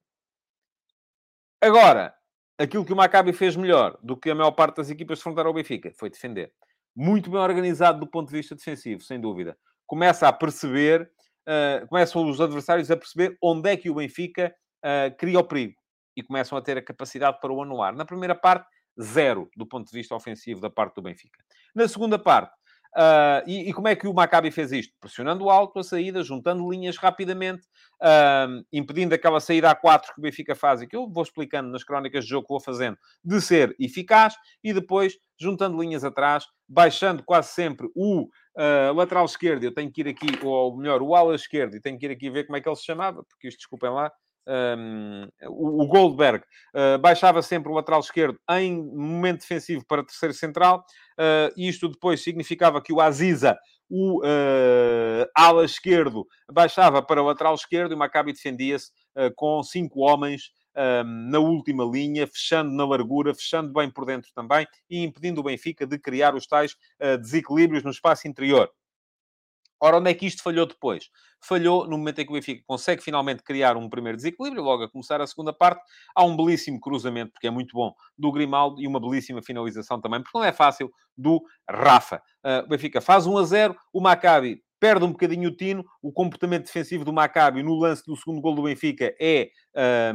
Agora, 1.60 2.14
aquilo 2.58 2.84
que 2.84 2.92
o 2.92 2.96
Maccabi 2.96 3.32
fez 3.32 3.56
melhor 3.56 3.98
do 4.02 4.16
que 4.16 4.30
a 4.30 4.34
maior 4.34 4.52
parte 4.52 4.76
das 4.76 4.90
equipas 4.90 5.18
de 5.18 5.22
fronteira 5.22 5.48
ao 5.48 5.54
Benfica 5.54 5.92
foi 5.98 6.10
defender. 6.10 6.52
Muito 6.94 7.30
bem 7.30 7.40
organizado 7.40 8.00
do 8.00 8.06
ponto 8.06 8.28
de 8.28 8.36
vista 8.36 8.54
defensivo, 8.54 9.02
sem 9.02 9.20
dúvida. 9.20 9.56
Começa 9.86 10.26
a 10.26 10.32
perceber 10.32 11.10
uh, 11.46 11.86
começam 11.88 12.28
os 12.28 12.40
adversários 12.40 12.90
a 12.90 12.96
perceber 12.96 13.36
onde 13.42 13.70
é 13.70 13.76
que 13.76 13.90
o 13.90 13.94
Benfica 13.94 14.54
uh, 14.84 15.16
cria 15.16 15.38
o 15.38 15.44
perigo 15.44 15.74
e 16.16 16.22
começam 16.22 16.56
a 16.56 16.62
ter 16.62 16.76
a 16.76 16.82
capacidade 16.82 17.38
para 17.40 17.52
o 17.52 17.62
anular. 17.62 17.94
Na 17.94 18.04
primeira 18.04 18.34
parte, 18.34 18.66
zero 19.00 19.48
do 19.56 19.66
ponto 19.66 19.86
de 19.86 19.92
vista 19.92 20.14
ofensivo 20.14 20.60
da 20.60 20.70
parte 20.70 20.94
do 20.94 21.02
Benfica. 21.02 21.42
Na 21.74 21.86
segunda 21.86 22.18
parte, 22.18 22.52
Uh, 22.96 23.44
e, 23.46 23.68
e, 23.68 23.72
como 23.74 23.88
é 23.88 23.94
que 23.94 24.08
o 24.08 24.14
Maccabi 24.14 24.50
fez 24.50 24.72
isto? 24.72 24.94
Pressionando 24.98 25.50
alto 25.50 25.78
a 25.78 25.84
saída, 25.84 26.22
juntando 26.22 26.70
linhas 26.70 26.96
rapidamente, 26.96 27.66
uh, 28.02 28.64
impedindo 28.72 29.14
aquela 29.14 29.38
saída 29.38 29.70
a 29.70 29.74
4 29.74 30.14
que 30.14 30.18
o 30.18 30.22
Benfica 30.22 30.54
faz 30.54 30.80
e 30.80 30.86
que 30.86 30.96
eu 30.96 31.06
vou 31.06 31.22
explicando 31.22 31.68
nas 31.68 31.84
crónicas 31.84 32.24
de 32.24 32.30
jogo 32.30 32.46
que 32.46 32.54
vou 32.54 32.60
fazendo, 32.60 32.96
de 33.22 33.38
ser 33.42 33.76
eficaz, 33.78 34.34
e 34.64 34.72
depois 34.72 35.18
juntando 35.38 35.78
linhas 35.78 36.04
atrás, 36.04 36.46
baixando 36.66 37.22
quase 37.22 37.50
sempre 37.50 37.86
o 37.94 38.22
uh, 38.22 38.94
lateral 38.94 39.26
esquerdo. 39.26 39.64
Eu 39.64 39.74
tenho 39.74 39.92
que 39.92 40.00
ir 40.00 40.08
aqui, 40.08 40.26
ou 40.42 40.74
melhor, 40.74 41.02
o 41.02 41.14
ala 41.14 41.34
esquerdo, 41.34 41.76
e 41.76 41.80
tenho 41.82 41.98
que 41.98 42.06
ir 42.06 42.12
aqui 42.12 42.30
ver 42.30 42.44
como 42.44 42.56
é 42.56 42.62
que 42.62 42.68
ele 42.68 42.76
se 42.76 42.84
chamava, 42.84 43.22
porque 43.24 43.48
isto, 43.48 43.58
desculpem 43.58 43.90
lá, 43.90 44.10
um, 44.46 45.28
o, 45.48 45.86
Goldberg 45.86 46.44
uh, 46.74 46.98
baixava 46.98 47.42
sempre 47.42 47.70
o 47.70 47.74
lateral 47.74 48.00
esquerdo 48.00 48.38
em 48.50 48.80
momento 48.80 49.40
defensivo 49.40 49.84
para 49.86 50.04
terceiro 50.04 50.34
central. 50.34 50.84
Uh, 51.18 51.52
isto 51.56 51.88
depois 51.88 52.22
significava 52.22 52.80
que 52.80 52.92
o 52.92 53.00
Aziza, 53.00 53.58
o 53.88 54.20
uh, 54.20 55.26
ala 55.36 55.64
esquerdo, 55.64 56.26
baixava 56.50 57.02
para 57.02 57.22
o 57.22 57.26
lateral 57.26 57.54
esquerdo 57.54 57.92
e 57.92 57.94
o 57.94 57.98
Maccabi 57.98 58.32
defendia-se 58.32 58.90
com 59.34 59.62
cinco 59.62 60.00
homens 60.00 60.50
na 61.06 61.38
última 61.38 61.84
linha, 61.84 62.26
fechando 62.26 62.70
na 62.70 62.86
largura, 62.86 63.34
fechando 63.34 63.72
bem 63.72 63.90
por 63.90 64.04
dentro 64.04 64.30
também 64.34 64.66
e 64.90 65.02
impedindo 65.02 65.40
o 65.40 65.44
Benfica 65.44 65.86
de 65.86 65.98
criar 65.98 66.34
os 66.34 66.46
tais 66.46 66.76
desequilíbrios 67.22 67.82
no 67.82 67.90
espaço 67.90 68.28
interior. 68.28 68.70
Ora, 69.80 69.98
onde 69.98 70.10
é 70.10 70.14
que 70.14 70.26
isto 70.26 70.42
falhou 70.42 70.66
depois? 70.66 71.08
Falhou 71.40 71.86
no 71.86 71.98
momento 71.98 72.20
em 72.20 72.24
que 72.24 72.30
o 72.30 72.34
Benfica 72.34 72.62
consegue 72.66 73.02
finalmente 73.02 73.42
criar 73.42 73.76
um 73.76 73.88
primeiro 73.88 74.16
desequilíbrio, 74.16 74.62
logo 74.62 74.84
a 74.84 74.90
começar 74.90 75.20
a 75.20 75.26
segunda 75.26 75.52
parte. 75.52 75.82
Há 76.14 76.24
um 76.24 76.36
belíssimo 76.36 76.80
cruzamento, 76.80 77.32
porque 77.32 77.46
é 77.46 77.50
muito 77.50 77.72
bom, 77.74 77.92
do 78.18 78.32
Grimaldo 78.32 78.80
e 78.80 78.86
uma 78.86 79.00
belíssima 79.00 79.42
finalização 79.42 80.00
também, 80.00 80.22
porque 80.22 80.36
não 80.36 80.44
é 80.44 80.52
fácil, 80.52 80.90
do 81.16 81.42
Rafa. 81.68 82.22
Uh, 82.44 82.64
o 82.64 82.68
Benfica 82.68 83.00
faz 83.00 83.26
1 83.26 83.38
a 83.38 83.44
0, 83.44 83.76
o 83.92 84.00
Maccabi 84.00 84.62
perde 84.80 85.04
um 85.04 85.12
bocadinho 85.12 85.48
o 85.48 85.56
tino. 85.56 85.84
O 86.02 86.12
comportamento 86.12 86.66
defensivo 86.66 87.04
do 87.04 87.12
Maccabi 87.12 87.62
no 87.62 87.74
lance 87.74 88.02
do 88.06 88.16
segundo 88.16 88.40
gol 88.40 88.54
do 88.54 88.62
Benfica 88.62 89.14
é, 89.20 89.50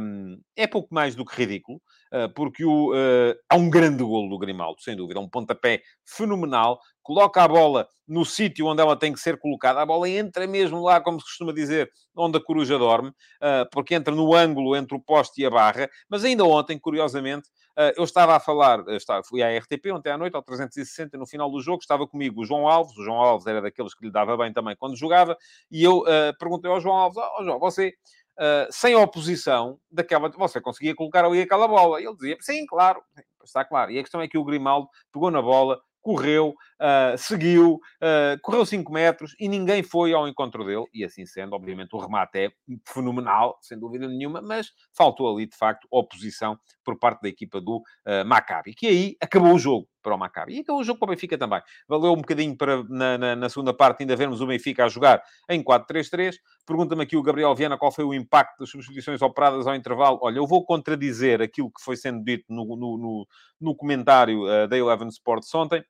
um, 0.00 0.38
é 0.56 0.66
pouco 0.66 0.94
mais 0.94 1.14
do 1.14 1.24
que 1.24 1.36
ridículo, 1.36 1.80
uh, 2.12 2.32
porque 2.34 2.64
o, 2.64 2.92
uh, 2.92 3.34
há 3.48 3.56
um 3.56 3.68
grande 3.68 4.02
golo 4.02 4.28
do 4.28 4.38
Grimaldo, 4.38 4.80
sem 4.80 4.96
dúvida. 4.96 5.20
Um 5.20 5.28
pontapé 5.28 5.82
fenomenal. 6.04 6.78
Coloca 7.02 7.42
a 7.42 7.48
bola 7.48 7.88
no 8.06 8.24
sítio 8.24 8.66
onde 8.66 8.80
ela 8.80 8.96
tem 8.96 9.12
que 9.12 9.20
ser 9.20 9.38
colocada. 9.38 9.80
A 9.80 9.86
bola 9.86 10.08
entra 10.08 10.46
mesmo 10.46 10.82
lá, 10.82 11.00
como 11.00 11.18
se 11.20 11.26
costuma 11.26 11.52
dizer, 11.52 11.90
onde 12.16 12.38
a 12.38 12.40
coruja 12.40 12.78
dorme, 12.78 13.08
uh, 13.08 13.68
porque 13.72 13.94
entra 13.94 14.14
no 14.14 14.34
ângulo 14.34 14.76
entre 14.76 14.96
o 14.96 15.00
poste 15.00 15.40
e 15.40 15.46
a 15.46 15.50
barra. 15.50 15.88
Mas 16.08 16.24
ainda 16.24 16.44
ontem, 16.44 16.78
curiosamente, 16.78 17.48
eu 17.96 18.04
estava 18.04 18.36
a 18.36 18.40
falar, 18.40 18.86
estava, 18.88 19.22
fui 19.24 19.42
à 19.42 19.58
RTP 19.58 19.86
ontem 19.92 20.10
à 20.10 20.18
noite, 20.18 20.34
ao 20.34 20.42
360, 20.42 21.16
no 21.16 21.26
final 21.26 21.50
do 21.50 21.60
jogo, 21.60 21.80
estava 21.80 22.06
comigo 22.06 22.42
o 22.42 22.44
João 22.44 22.68
Alves. 22.68 22.96
O 22.96 23.04
João 23.04 23.16
Alves 23.16 23.46
era 23.46 23.62
daqueles 23.62 23.94
que 23.94 24.04
lhe 24.04 24.12
dava 24.12 24.36
bem 24.36 24.52
também 24.52 24.76
quando 24.76 24.96
jogava. 24.96 25.36
E 25.70 25.82
eu 25.82 26.00
uh, 26.00 26.36
perguntei 26.38 26.70
ao 26.70 26.80
João 26.80 26.96
Alves, 26.96 27.18
oh, 27.38 27.44
João, 27.44 27.58
você... 27.58 27.94
Uh, 28.32 28.64
sem 28.70 28.94
oposição 28.96 29.78
daquela. 29.90 30.30
Você 30.30 30.58
conseguia 30.58 30.94
colocar 30.94 31.22
ali 31.22 31.42
aquela 31.42 31.68
bola. 31.68 32.00
Ele 32.00 32.14
dizia: 32.14 32.38
sim, 32.40 32.64
claro, 32.64 33.02
está 33.44 33.62
claro. 33.62 33.90
E 33.90 33.98
a 33.98 34.02
questão 34.02 34.22
é 34.22 34.26
que 34.26 34.38
o 34.38 34.44
Grimaldo 34.44 34.88
pegou 35.12 35.30
na 35.30 35.42
bola, 35.42 35.78
correu, 36.00 36.54
uh, 36.82 37.16
seguiu, 37.16 37.74
uh, 37.74 38.40
correu 38.42 38.66
5 38.66 38.92
metros 38.92 39.34
e 39.38 39.48
ninguém 39.48 39.82
foi 39.82 40.12
ao 40.12 40.26
encontro 40.26 40.64
dele. 40.64 40.84
E 40.92 41.04
assim 41.04 41.24
sendo, 41.24 41.54
obviamente, 41.54 41.94
o 41.94 41.98
remate 41.98 42.38
é 42.38 42.50
fenomenal, 42.86 43.58
sem 43.62 43.78
dúvida 43.78 44.08
nenhuma, 44.08 44.42
mas 44.42 44.70
faltou 44.92 45.32
ali, 45.32 45.46
de 45.46 45.56
facto, 45.56 45.86
oposição 45.90 46.58
por 46.84 46.98
parte 46.98 47.22
da 47.22 47.28
equipa 47.28 47.60
do 47.60 47.78
uh, 47.78 48.24
Maccabi, 48.26 48.74
que 48.74 48.86
aí 48.86 49.16
acabou 49.20 49.54
o 49.54 49.58
jogo 49.58 49.88
para 50.02 50.14
o 50.14 50.18
Maccabi. 50.18 50.56
E 50.56 50.60
acabou 50.60 50.80
o 50.80 50.84
jogo 50.84 50.98
para 50.98 51.06
o 51.06 51.10
Benfica 51.10 51.38
também. 51.38 51.62
Valeu 51.88 52.12
um 52.12 52.16
bocadinho 52.16 52.56
para, 52.56 52.82
na, 52.84 53.16
na, 53.16 53.36
na 53.36 53.48
segunda 53.48 53.72
parte, 53.72 54.02
ainda 54.02 54.16
vermos 54.16 54.40
o 54.40 54.46
Benfica 54.46 54.84
a 54.84 54.88
jogar 54.88 55.22
em 55.48 55.62
4-3-3. 55.62 56.34
Pergunta-me 56.66 57.02
aqui 57.02 57.16
o 57.16 57.22
Gabriel 57.22 57.54
Viana 57.54 57.78
qual 57.78 57.92
foi 57.92 58.04
o 58.04 58.12
impacto 58.12 58.58
das 58.58 58.70
substituições 58.70 59.22
operadas 59.22 59.66
ao 59.66 59.74
intervalo. 59.74 60.18
Olha, 60.20 60.38
eu 60.38 60.46
vou 60.46 60.64
contradizer 60.64 61.40
aquilo 61.40 61.70
que 61.70 61.82
foi 61.82 61.96
sendo 61.96 62.22
dito 62.24 62.44
no, 62.48 62.64
no, 62.76 62.98
no, 62.98 63.26
no 63.60 63.76
comentário 63.76 64.42
uh, 64.42 64.66
da 64.66 64.76
Eleven 64.76 65.08
Sports 65.08 65.54
ontem. 65.54 65.82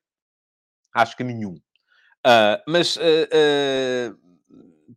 Acho 0.95 1.17
que 1.17 1.25
nenhum. 1.25 1.55
Uh, 2.25 2.59
mas, 2.69 2.97
uh, 2.97 3.01
uh, 3.01 4.17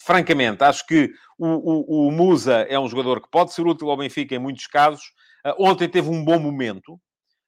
francamente, 0.04 0.64
acho 0.64 0.86
que 0.86 1.12
o, 1.38 1.48
o, 1.48 2.08
o, 2.08 2.12
Musa 2.12 2.66
é 2.70 2.80
um 2.80 2.88
jogador 2.88 3.22
que 3.22 3.30
pode 3.30 3.54
ser 3.54 3.66
útil 3.66 3.90
ao 3.90 3.98
Benfica 3.98 4.36
em 4.36 4.40
muitos 4.40 4.68
casos. 4.68 5.04
ontem 5.58 5.90
teve 5.90 6.10
um 6.10 6.24
bom 6.24 6.40
momento. 6.40 7.00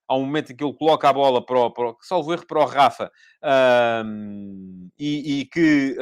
Há 0.07 0.15
um 0.15 0.25
momento 0.25 0.51
em 0.51 0.55
que 0.55 0.63
ele 0.63 0.73
coloca 0.73 1.09
a 1.09 1.13
bola 1.13 1.45
para 1.45 1.59
o, 1.59 1.71
para 1.71 1.93
salvo 2.01 2.33
erro, 2.33 2.45
para 2.47 2.59
o 2.59 2.65
Rafa, 2.65 3.11
e, 4.97 5.41
e, 5.41 5.45
que, 5.45 5.97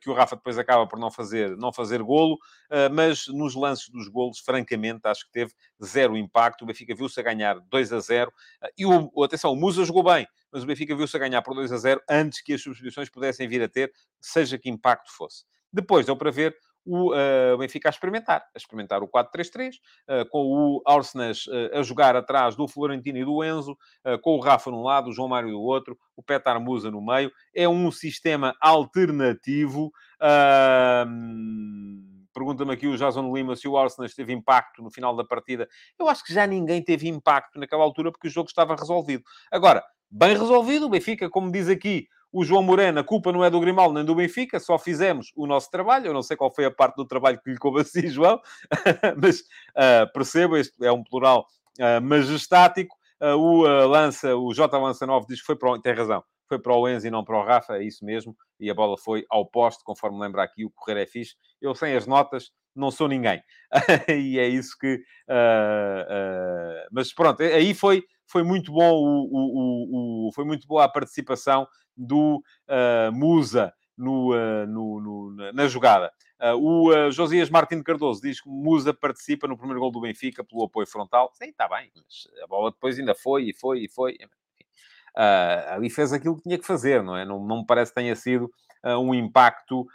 que 0.00 0.10
o 0.10 0.14
Rafa 0.14 0.36
depois 0.36 0.56
acaba 0.56 0.86
por 0.86 0.98
não 0.98 1.10
fazer, 1.10 1.56
não 1.56 1.72
fazer 1.72 2.02
golo, 2.02 2.38
mas 2.92 3.26
nos 3.28 3.54
lances 3.54 3.88
dos 3.88 4.08
golos, 4.08 4.38
francamente, 4.38 5.00
acho 5.04 5.26
que 5.26 5.32
teve 5.32 5.52
zero 5.84 6.16
impacto. 6.16 6.62
O 6.62 6.66
Benfica 6.66 6.94
viu-se 6.94 7.20
a 7.20 7.22
ganhar 7.22 7.60
2 7.60 7.92
a 7.92 8.00
0. 8.00 8.32
e 8.78 8.86
o, 8.86 9.22
atenção, 9.22 9.52
o 9.52 9.56
Musa 9.56 9.84
jogou 9.84 10.02
bem, 10.02 10.26
mas 10.50 10.62
o 10.62 10.66
Benfica 10.66 10.96
viu-se 10.96 11.16
a 11.16 11.20
ganhar 11.20 11.42
por 11.42 11.54
2 11.54 11.72
a 11.72 11.76
0 11.76 12.00
antes 12.08 12.40
que 12.42 12.54
as 12.54 12.62
substituições 12.62 13.10
pudessem 13.10 13.46
vir 13.48 13.62
a 13.62 13.68
ter, 13.68 13.92
seja 14.20 14.58
que 14.58 14.70
impacto 14.70 15.12
fosse. 15.12 15.44
Depois 15.72 16.06
deu 16.06 16.16
para 16.16 16.30
ver 16.30 16.56
o 16.84 17.12
uh, 17.12 17.58
Benfica 17.58 17.88
a 17.88 17.90
experimentar, 17.90 18.40
a 18.54 18.58
experimentar 18.58 19.02
o 19.02 19.08
4-3-3, 19.08 19.74
uh, 19.74 19.78
eh, 20.08 20.24
com 20.24 20.46
o 20.46 20.82
Arsenas 20.86 21.46
uh, 21.46 21.78
a 21.78 21.82
jogar 21.82 22.16
atrás 22.16 22.56
do 22.56 22.66
Florentino 22.66 23.18
e 23.18 23.24
do 23.24 23.42
Enzo, 23.44 23.76
com 24.20 24.36
o 24.36 24.40
Rafa 24.40 24.70
num 24.70 24.82
lado, 24.82 25.10
o 25.10 25.12
João 25.12 25.28
Mário 25.28 25.50
do 25.50 25.60
outro, 25.60 25.96
o 26.16 26.22
Petar 26.22 26.60
Musa 26.60 26.90
no 26.90 27.00
meio. 27.00 27.30
É 27.54 27.68
um 27.68 27.90
sistema 27.90 28.54
alternativo. 28.60 29.92
Pergunta-me 32.34 32.72
aqui 32.72 32.86
o 32.86 32.96
Jason 32.96 33.34
Lima 33.34 33.54
se 33.54 33.68
o 33.68 33.76
Arsenal 33.76 34.10
teve 34.14 34.32
impacto 34.32 34.82
no 34.82 34.90
final 34.90 35.14
da 35.14 35.24
partida. 35.24 35.68
Eu 35.98 36.08
acho 36.08 36.24
que 36.24 36.32
já 36.32 36.46
ninguém 36.46 36.82
teve 36.82 37.08
impacto 37.08 37.58
naquela 37.58 37.84
altura 37.84 38.10
porque 38.10 38.28
o 38.28 38.30
jogo 38.30 38.48
estava 38.48 38.74
resolvido. 38.74 39.22
Agora, 39.50 39.84
bem 40.10 40.36
resolvido. 40.36 40.86
O 40.86 40.88
Benfica, 40.88 41.30
como 41.30 41.52
diz 41.52 41.68
aqui 41.68 42.08
o 42.32 42.44
João 42.44 42.62
Moreno, 42.62 43.00
a 43.00 43.04
culpa 43.04 43.30
não 43.30 43.44
é 43.44 43.50
do 43.50 43.60
Grimaldo 43.60 43.94
nem 43.94 44.04
do 44.04 44.14
Benfica, 44.14 44.58
só 44.58 44.78
fizemos 44.78 45.30
o 45.36 45.46
nosso 45.46 45.70
trabalho. 45.70 46.06
Eu 46.06 46.14
não 46.14 46.22
sei 46.22 46.36
qual 46.36 46.52
foi 46.52 46.64
a 46.64 46.70
parte 46.70 46.96
do 46.96 47.04
trabalho 47.04 47.38
que 47.40 47.50
lhe 47.50 47.58
coube 47.58 47.80
assim, 47.82 48.08
João, 48.08 48.40
mas 49.20 49.40
uh, 49.40 50.10
percebo, 50.12 50.56
este 50.56 50.84
é 50.84 50.90
um 50.90 51.04
plural 51.04 51.46
uh, 51.78 52.00
majestático. 52.00 52.96
Uh, 53.20 53.36
o 53.36 53.62
Lança, 53.86 54.34
o 54.34 54.52
J. 54.52 54.76
Lança 54.78 55.06
9 55.06 55.26
diz 55.28 55.40
que 55.40 55.46
foi 55.46 55.56
para 55.56 55.70
o... 55.70 55.78
Tem 55.78 55.92
razão, 55.92 56.24
foi 56.48 56.58
para 56.58 56.74
o 56.74 56.88
Enzo 56.88 57.06
e 57.06 57.10
não 57.10 57.22
para 57.22 57.38
o 57.38 57.44
Rafa, 57.44 57.76
é 57.76 57.84
isso 57.84 58.04
mesmo. 58.04 58.34
E 58.58 58.70
a 58.70 58.74
bola 58.74 58.96
foi 58.96 59.24
ao 59.28 59.46
poste, 59.46 59.84
conforme 59.84 60.18
lembra 60.18 60.42
aqui, 60.42 60.64
o 60.64 60.70
correr 60.70 61.02
é 61.02 61.06
fixe. 61.06 61.34
Eu 61.60 61.74
sem 61.74 61.94
as 61.94 62.06
notas 62.06 62.50
não 62.74 62.90
sou 62.90 63.08
ninguém. 63.08 63.42
e 64.08 64.38
é 64.38 64.48
isso 64.48 64.76
que... 64.78 65.02
mas 66.90 67.12
pronto, 67.12 67.42
aí 67.42 67.74
foi 67.74 68.04
foi 68.32 68.42
muito 68.42 68.72
bom 68.72 68.92
o, 68.94 69.28
o, 69.30 70.28
o, 70.28 70.32
foi 70.32 70.44
muito 70.44 70.66
boa 70.66 70.84
a 70.84 70.88
participação 70.88 71.68
do 71.94 72.42
uh, 72.68 73.12
Musa 73.12 73.72
no, 73.96 74.32
uh, 74.34 74.66
no, 74.66 75.00
no, 75.00 75.52
na 75.52 75.68
jogada. 75.68 76.10
Uh, 76.40 76.56
o 76.56 77.10
Josias 77.10 77.50
Martins 77.50 77.82
Cardoso 77.82 78.22
diz 78.22 78.40
que 78.40 78.48
Musa 78.48 78.92
participa 78.94 79.46
no 79.46 79.56
primeiro 79.56 79.80
gol 79.80 79.92
do 79.92 80.00
Benfica 80.00 80.42
pelo 80.42 80.64
apoio 80.64 80.86
frontal. 80.86 81.30
Sim, 81.34 81.50
está 81.50 81.68
bem, 81.68 81.92
mas 81.94 82.26
a 82.42 82.46
bola 82.46 82.70
depois 82.70 82.98
ainda 82.98 83.14
foi 83.14 83.50
e 83.50 83.52
foi 83.52 83.84
e 83.84 83.88
foi. 83.88 84.16
ali 85.70 85.90
fez 85.90 86.12
aquilo 86.12 86.36
que 86.36 86.42
tinha 86.42 86.58
que 86.58 86.66
fazer, 86.66 87.02
não 87.02 87.16
é? 87.16 87.24
Não, 87.24 87.46
não 87.46 87.58
me 87.58 87.66
parece 87.66 87.92
que 87.92 87.96
tenha 88.00 88.16
sido 88.16 88.50
um 88.84 89.14
impacto 89.14 89.86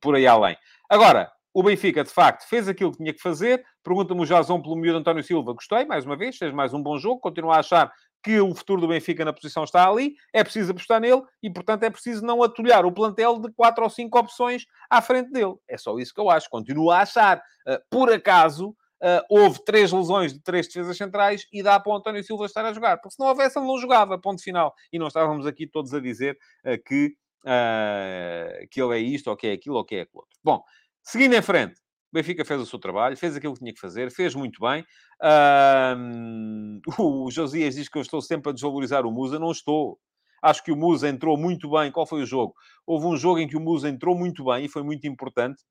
por 0.00 0.14
aí 0.14 0.26
além. 0.26 0.56
Agora, 0.88 1.30
o 1.54 1.62
Benfica, 1.62 2.02
de 2.02 2.10
facto, 2.10 2.48
fez 2.48 2.68
aquilo 2.68 2.90
que 2.90 2.98
tinha 2.98 3.14
que 3.14 3.22
fazer. 3.22 3.64
Pergunta-me 3.84 4.20
o 4.20 4.26
Jason 4.26 4.60
pelo 4.60 4.74
miúdo 4.74 4.98
António 4.98 5.22
Silva. 5.22 5.52
Gostei, 5.52 5.84
mais 5.84 6.04
uma 6.04 6.16
vez, 6.16 6.36
fez 6.36 6.52
mais 6.52 6.74
um 6.74 6.82
bom 6.82 6.98
jogo. 6.98 7.20
Continuo 7.20 7.52
a 7.52 7.58
achar 7.58 7.92
que 8.24 8.40
o 8.40 8.52
futuro 8.54 8.80
do 8.80 8.88
Benfica 8.88 9.24
na 9.24 9.32
posição 9.32 9.62
está 9.62 9.88
ali. 9.88 10.16
É 10.32 10.42
preciso 10.42 10.72
apostar 10.72 11.00
nele 11.00 11.22
e, 11.40 11.48
portanto, 11.48 11.84
é 11.84 11.90
preciso 11.90 12.24
não 12.24 12.42
atulhar 12.42 12.84
o 12.84 12.90
plantel 12.90 13.38
de 13.38 13.52
quatro 13.52 13.84
ou 13.84 13.90
cinco 13.90 14.18
opções 14.18 14.64
à 14.90 15.00
frente 15.00 15.30
dele. 15.30 15.54
É 15.68 15.78
só 15.78 15.96
isso 15.98 16.12
que 16.12 16.20
eu 16.20 16.28
acho. 16.28 16.50
Continuo 16.50 16.90
a 16.90 17.02
achar. 17.02 17.38
Uh, 17.68 17.78
por 17.88 18.12
acaso, 18.12 18.70
uh, 18.70 19.22
houve 19.30 19.62
três 19.64 19.92
lesões 19.92 20.32
de 20.32 20.42
três 20.42 20.66
defesas 20.66 20.96
centrais 20.96 21.46
e 21.52 21.62
dá 21.62 21.78
para 21.78 21.92
o 21.92 21.96
António 21.96 22.24
Silva 22.24 22.46
estar 22.46 22.64
a 22.64 22.72
jogar. 22.72 22.96
Porque 22.96 23.14
se 23.14 23.20
não 23.20 23.28
houvesse, 23.28 23.58
ele 23.58 23.66
não 23.66 23.78
jogava. 23.78 24.18
Ponto 24.18 24.42
final. 24.42 24.74
E 24.92 24.98
não 24.98 25.06
estávamos 25.06 25.46
aqui 25.46 25.68
todos 25.68 25.94
a 25.94 26.00
dizer 26.00 26.36
uh, 27.44 28.68
que, 28.70 28.82
ele 28.82 28.96
é 28.96 29.00
isto, 29.00 29.28
ou 29.28 29.36
que 29.36 29.46
é 29.46 29.52
aquilo, 29.52 29.76
ou 29.76 29.84
que 29.84 29.96
é 29.96 30.00
aquilo 30.02 30.20
outro. 30.20 30.38
Bom, 30.42 30.62
Seguindo 31.04 31.34
em 31.34 31.42
frente, 31.42 31.74
o 31.74 32.14
Benfica 32.14 32.44
fez 32.46 32.60
o 32.62 32.66
seu 32.66 32.78
trabalho, 32.78 33.16
fez 33.16 33.36
aquilo 33.36 33.52
que 33.52 33.58
tinha 33.58 33.74
que 33.74 33.80
fazer, 33.80 34.10
fez 34.10 34.34
muito 34.34 34.58
bem. 34.60 34.84
Um, 35.22 36.80
o 36.98 37.30
Josias 37.30 37.74
diz 37.74 37.90
que 37.90 37.98
eu 37.98 38.02
estou 38.02 38.22
sempre 38.22 38.50
a 38.50 38.52
desvalorizar 38.52 39.04
o 39.04 39.12
Musa. 39.12 39.38
Não 39.38 39.50
estou. 39.50 40.00
Acho 40.42 40.64
que 40.64 40.72
o 40.72 40.76
Musa 40.76 41.08
entrou 41.08 41.36
muito 41.36 41.70
bem. 41.70 41.92
Qual 41.92 42.06
foi 42.06 42.22
o 42.22 42.26
jogo? 42.26 42.54
Houve 42.86 43.06
um 43.06 43.16
jogo 43.18 43.38
em 43.38 43.46
que 43.46 43.56
o 43.56 43.60
Musa 43.60 43.88
entrou 43.88 44.16
muito 44.16 44.46
bem 44.46 44.64
e 44.64 44.68
foi 44.68 44.82
muito 44.82 45.06
importante. 45.06 45.62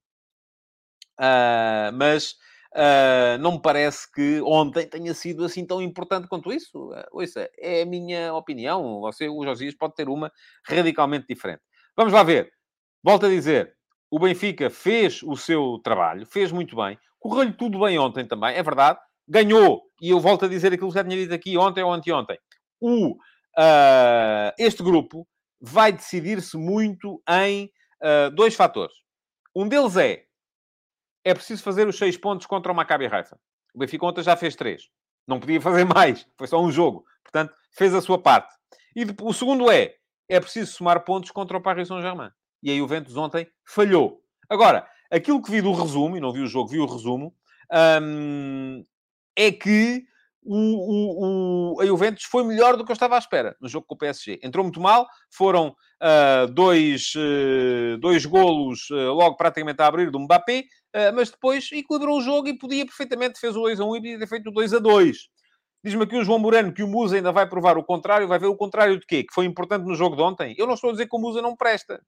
Uh, 1.20 1.90
mas 1.96 2.36
uh, 2.74 3.38
não 3.40 3.54
me 3.54 3.62
parece 3.62 4.12
que 4.12 4.42
ontem 4.42 4.88
tenha 4.88 5.14
sido 5.14 5.46
assim 5.46 5.66
tão 5.66 5.82
importante 5.82 6.28
quanto 6.28 6.52
isso. 6.52 6.92
Uh, 6.92 7.04
ouça, 7.12 7.50
é 7.58 7.84
a 7.84 7.86
minha 7.86 8.34
opinião. 8.34 9.02
Você, 9.02 9.30
o 9.30 9.44
Josias, 9.44 9.76
pode 9.76 9.96
ter 9.96 10.10
uma 10.10 10.32
radicalmente 10.66 11.26
diferente. 11.28 11.62
Vamos 11.96 12.14
lá 12.14 12.24
ver. 12.24 12.52
Volto 13.04 13.26
a 13.26 13.30
dizer, 13.30 13.76
o 14.10 14.20
Benfica 14.20 14.70
fez 14.70 15.22
o 15.24 15.36
seu 15.36 15.80
trabalho, 15.84 16.26
fez 16.26 16.52
muito 16.52 16.76
bem, 16.76 16.98
correu-lhe 17.20 17.54
tudo 17.54 17.80
bem 17.80 18.00
ontem 18.00 18.26
também, 18.26 18.56
é 18.56 18.64
verdade, 18.64 18.98
ganhou, 19.28 19.84
e 20.02 20.10
eu 20.10 20.20
volto 20.20 20.46
a 20.46 20.48
dizer 20.48 20.72
aquilo 20.72 20.90
que 20.90 20.96
já 20.96 21.04
tinha 21.04 21.18
dito 21.18 21.34
aqui 21.34 21.58
ontem 21.58 21.84
ou 21.84 21.92
anteontem. 21.92 22.38
O, 22.80 23.12
uh, 23.12 24.54
este 24.58 24.82
grupo 24.82 25.28
vai 25.60 25.92
decidir-se 25.92 26.58
muito 26.58 27.22
em 27.30 27.70
dois 28.36 28.54
fatores. 28.54 28.94
Um 29.56 29.66
deles 29.66 29.96
é 29.96 30.26
é 31.24 31.34
preciso 31.34 31.64
fazer 31.64 31.88
os 31.88 31.98
seis 31.98 32.18
pontos 32.18 32.46
contra 32.46 32.72
o 32.72 32.76
Maccabi 32.76 33.08
Haifa. 33.08 33.38
O 33.74 33.80
Benfica 33.80 34.06
ontem 34.06 34.24
já 34.24 34.36
fez 34.36 34.56
três. 34.56 34.90
Não 35.28 35.40
podia 35.40 35.62
fazer 35.62 35.86
mais. 35.94 36.28
Foi 36.38 36.48
só 36.48 36.62
um 36.62 36.72
jogo. 36.72 37.06
Portanto, 37.24 37.54
fez 37.72 37.94
a 37.94 38.02
sua 38.02 38.18
parte. 38.22 38.54
E 38.96 39.06
o 39.22 39.34
segundo 39.34 39.72
é, 39.72 39.96
é 40.30 40.40
preciso 40.40 40.72
somar 40.72 41.04
pontos 41.04 41.32
contra 41.32 41.58
o 41.58 41.62
Paris 41.62 41.88
Saint-Germain. 41.88 42.30
E 42.62 42.72
aí 42.72 42.82
o 42.82 42.88
Ventus 42.88 43.18
ontem 43.18 43.48
falhou. 43.66 44.22
Agora, 44.50 44.88
aquilo 45.12 45.42
que 45.42 45.52
vi 45.52 45.62
do 45.62 45.74
resumo, 45.74 46.16
e 46.16 46.20
não 46.20 46.32
vi 46.32 46.42
o 46.42 46.48
jogo, 46.48 46.70
vi 46.70 46.80
o 46.80 46.86
resumo, 46.86 47.36
hum, 48.02 48.84
é 49.36 49.52
que 49.52 50.06
o, 50.46 50.58
o, 50.58 51.76
o, 51.76 51.82
a 51.82 51.86
Juventus 51.86 52.24
foi 52.24 52.44
melhor 52.44 52.76
do 52.76 52.84
que 52.84 52.92
eu 52.92 52.94
estava 52.94 53.16
à 53.16 53.18
espera 53.18 53.56
no 53.62 53.70
jogo 53.70 53.86
com 53.88 53.96
o 53.96 53.98
PSG. 53.98 54.40
Entrou 54.44 54.64
muito 54.64 54.82
mal, 54.82 55.08
foram 55.32 55.70
uh, 55.70 56.52
dois, 56.52 57.14
uh, 57.16 57.98
dois 58.00 58.26
golos 58.26 58.90
uh, 58.90 59.14
logo 59.14 59.38
praticamente 59.38 59.82
a 59.82 59.88
abrir 59.88 60.12
do 60.12 60.20
Mbappé, 60.20 60.66
mas 61.16 61.32
depois 61.32 61.70
equilibrou 61.72 62.18
o 62.18 62.22
jogo 62.22 62.48
e 62.48 62.58
podia 62.58 62.86
perfeitamente, 62.86 63.40
fez 63.40 63.56
o 63.56 63.62
2 63.62 63.80
a 63.80 63.86
1 63.86 63.96
e 63.96 64.00
podia 64.00 64.20
ter 64.20 64.28
feito 64.28 64.50
o 64.50 64.54
2 64.54 64.74
a 64.74 64.80
2. 64.80 65.18
Diz-me 65.84 66.04
aqui 66.04 66.16
o 66.16 66.24
João 66.24 66.40
Moreno 66.40 66.74
que 66.74 66.84
o 66.84 66.88
Musa 66.88 67.16
ainda 67.16 67.32
vai 67.32 67.48
provar 67.48 67.78
o 67.78 67.84
contrário, 67.84 68.28
vai 68.28 68.40
ver 68.40 68.48
o 68.48 68.56
contrário 68.56 69.00
de 69.00 69.06
quê? 69.06 69.24
Que 69.24 69.34
foi 69.34 69.46
importante 69.46 69.84
no 69.84 69.96
jogo 69.96 70.16
de 70.16 70.22
ontem. 70.22 70.56
Eu 70.58 70.66
não 70.66 70.76
estou 70.76 70.90
a 70.90 70.94
dizer 70.94 71.08
que 71.08 71.16
o 71.16 71.20
Musa 71.20 71.42
não 71.42 71.56
presta. 71.56 72.02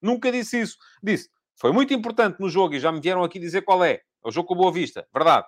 Nunca 0.00 0.30
disse 0.30 0.60
isso. 0.60 0.76
Disse, 1.02 1.28
foi 1.58 1.72
muito 1.72 1.92
importante 1.92 2.38
no 2.38 2.48
jogo 2.48 2.74
e 2.74 2.80
já 2.80 2.92
me 2.92 3.00
vieram 3.00 3.24
aqui 3.24 3.40
dizer 3.40 3.62
qual 3.62 3.82
é. 3.82 3.94
É 3.94 4.28
o 4.28 4.30
jogo 4.30 4.48
com 4.48 4.54
Boa 4.54 4.72
Vista, 4.72 5.06
verdade. 5.12 5.46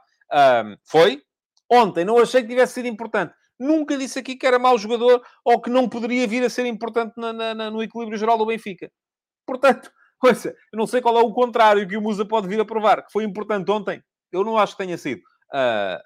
foi, 0.84 1.22
Ontem 1.70 2.04
não 2.04 2.18
achei 2.18 2.42
que 2.42 2.48
tivesse 2.48 2.74
sido 2.74 2.88
importante. 2.88 3.34
Nunca 3.58 3.96
disse 3.96 4.18
aqui 4.18 4.36
que 4.36 4.46
era 4.46 4.58
mau 4.58 4.78
jogador 4.78 5.22
ou 5.44 5.60
que 5.60 5.68
não 5.68 5.88
poderia 5.88 6.26
vir 6.26 6.42
a 6.44 6.50
ser 6.50 6.64
importante 6.64 7.12
na, 7.16 7.32
na, 7.32 7.70
no 7.70 7.82
equilíbrio 7.82 8.16
geral 8.16 8.38
do 8.38 8.46
Benfica. 8.46 8.90
Portanto, 9.46 9.90
ouça, 10.22 10.54
eu 10.72 10.76
não 10.76 10.86
sei 10.86 11.00
qual 11.00 11.16
é 11.18 11.22
o 11.22 11.32
contrário 11.32 11.86
que 11.86 11.96
o 11.96 12.02
Musa 12.02 12.24
pode 12.24 12.48
vir 12.48 12.60
a 12.60 12.64
provar. 12.64 13.04
Que 13.04 13.12
foi 13.12 13.24
importante 13.24 13.70
ontem. 13.70 14.02
Eu 14.32 14.44
não 14.44 14.58
acho 14.58 14.72
que 14.76 14.84
tenha 14.84 14.98
sido. 14.98 15.22
Uh, 15.52 15.98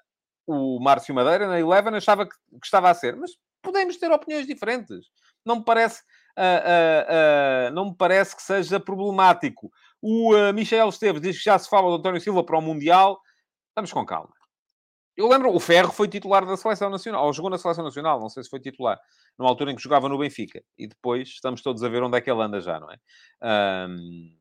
o 0.45 0.79
Márcio 0.79 1.15
Madeira, 1.15 1.47
na 1.47 1.59
Eleven, 1.59 1.95
achava 1.95 2.25
que, 2.25 2.35
que, 2.35 2.65
estava 2.65 2.89
a 2.89 2.93
ser. 2.93 3.15
Mas 3.15 3.31
podemos 3.61 3.97
ter 3.97 4.11
opiniões 4.11 4.45
diferentes. 4.45 5.07
Não 5.45 5.57
me 5.57 5.65
parece, 5.65 6.01
uh, 6.37 7.69
uh, 7.69 7.73
não 7.73 7.85
me 7.85 7.95
parece 7.95 8.35
que 8.35 8.41
seja 8.41 8.79
problemático. 8.79 9.71
O 10.01 10.33
Michel 10.53 10.89
Esteves 10.89 11.21
diz 11.21 11.37
que 11.37 11.45
já 11.45 11.57
se 11.57 11.69
fala 11.69 11.89
do 11.89 11.95
António 11.95 12.19
Silva 12.19 12.43
para 12.43 12.57
o 12.57 12.61
Mundial. 12.61 13.19
Vamos 13.73 13.91
com 13.93 14.05
calma. 14.05 14.33
Eu 15.15 15.27
lembro, 15.27 15.53
o 15.53 15.59
Ferro 15.59 15.91
foi 15.91 16.07
titular 16.07 16.43
da 16.45 16.57
Seleção 16.57 16.89
Nacional, 16.89 17.25
ou 17.25 17.33
jogou 17.33 17.51
na 17.51 17.57
Seleção 17.57 17.83
Nacional, 17.83 18.19
não 18.19 18.29
sei 18.29 18.43
se 18.43 18.49
foi 18.49 18.59
titular, 18.59 18.99
numa 19.37 19.49
altura 19.49 19.71
em 19.71 19.75
que 19.75 19.81
jogava 19.81 20.09
no 20.09 20.17
Benfica. 20.17 20.63
E 20.77 20.87
depois 20.87 21.29
estamos 21.29 21.61
todos 21.61 21.83
a 21.83 21.89
ver 21.89 22.01
onde 22.01 22.17
é 22.17 22.21
que 22.21 22.31
ele 22.31 22.41
anda 22.41 22.59
já, 22.59 22.79
não 22.79 22.89
é? 22.91 22.97
Um, 23.87 24.35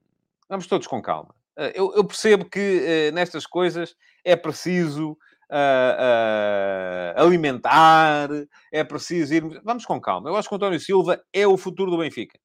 vamos 0.48 0.66
todos 0.66 0.86
com 0.86 1.02
calma. 1.02 1.34
Uh, 1.58 1.72
eu, 1.74 1.94
eu, 1.96 2.04
percebo 2.04 2.48
que 2.48 3.10
uh, 3.10 3.14
nestas 3.14 3.46
coisas 3.46 3.94
é 4.24 4.34
preciso 4.34 5.12
uh, 5.50 7.20
alimentar, 7.20 8.30
é 8.72 8.82
preciso 8.82 9.34
ir... 9.34 9.60
Vamos 9.62 9.84
com 9.84 10.00
calma. 10.00 10.30
Eu 10.30 10.36
acho 10.36 10.48
que 10.48 10.54
o 10.54 10.56
António 10.56 10.80
Silva 10.80 11.22
é 11.34 11.46
o 11.46 11.58
futuro 11.58 11.90
do 11.90 11.98
Benfica. 11.98 12.38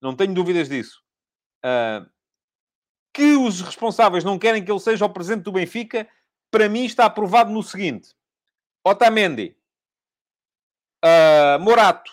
Não 0.00 0.16
tenho 0.16 0.32
dúvidas 0.32 0.70
disso. 0.70 1.02
que 3.12 3.36
os 3.36 3.60
responsáveis 3.60 4.24
não 4.24 4.38
querem 4.38 4.64
que 4.64 4.72
ele 4.72 4.80
seja 4.80 5.04
o 5.04 5.10
presente 5.10 5.42
do 5.42 5.52
Benfica 5.52 6.08
para 6.50 6.68
mim 6.68 6.84
está 6.84 7.06
aprovado 7.06 7.50
no 7.50 7.62
seguinte: 7.62 8.14
Otamendi, 8.84 9.56
uh, 11.04 11.60
Morato, 11.60 12.12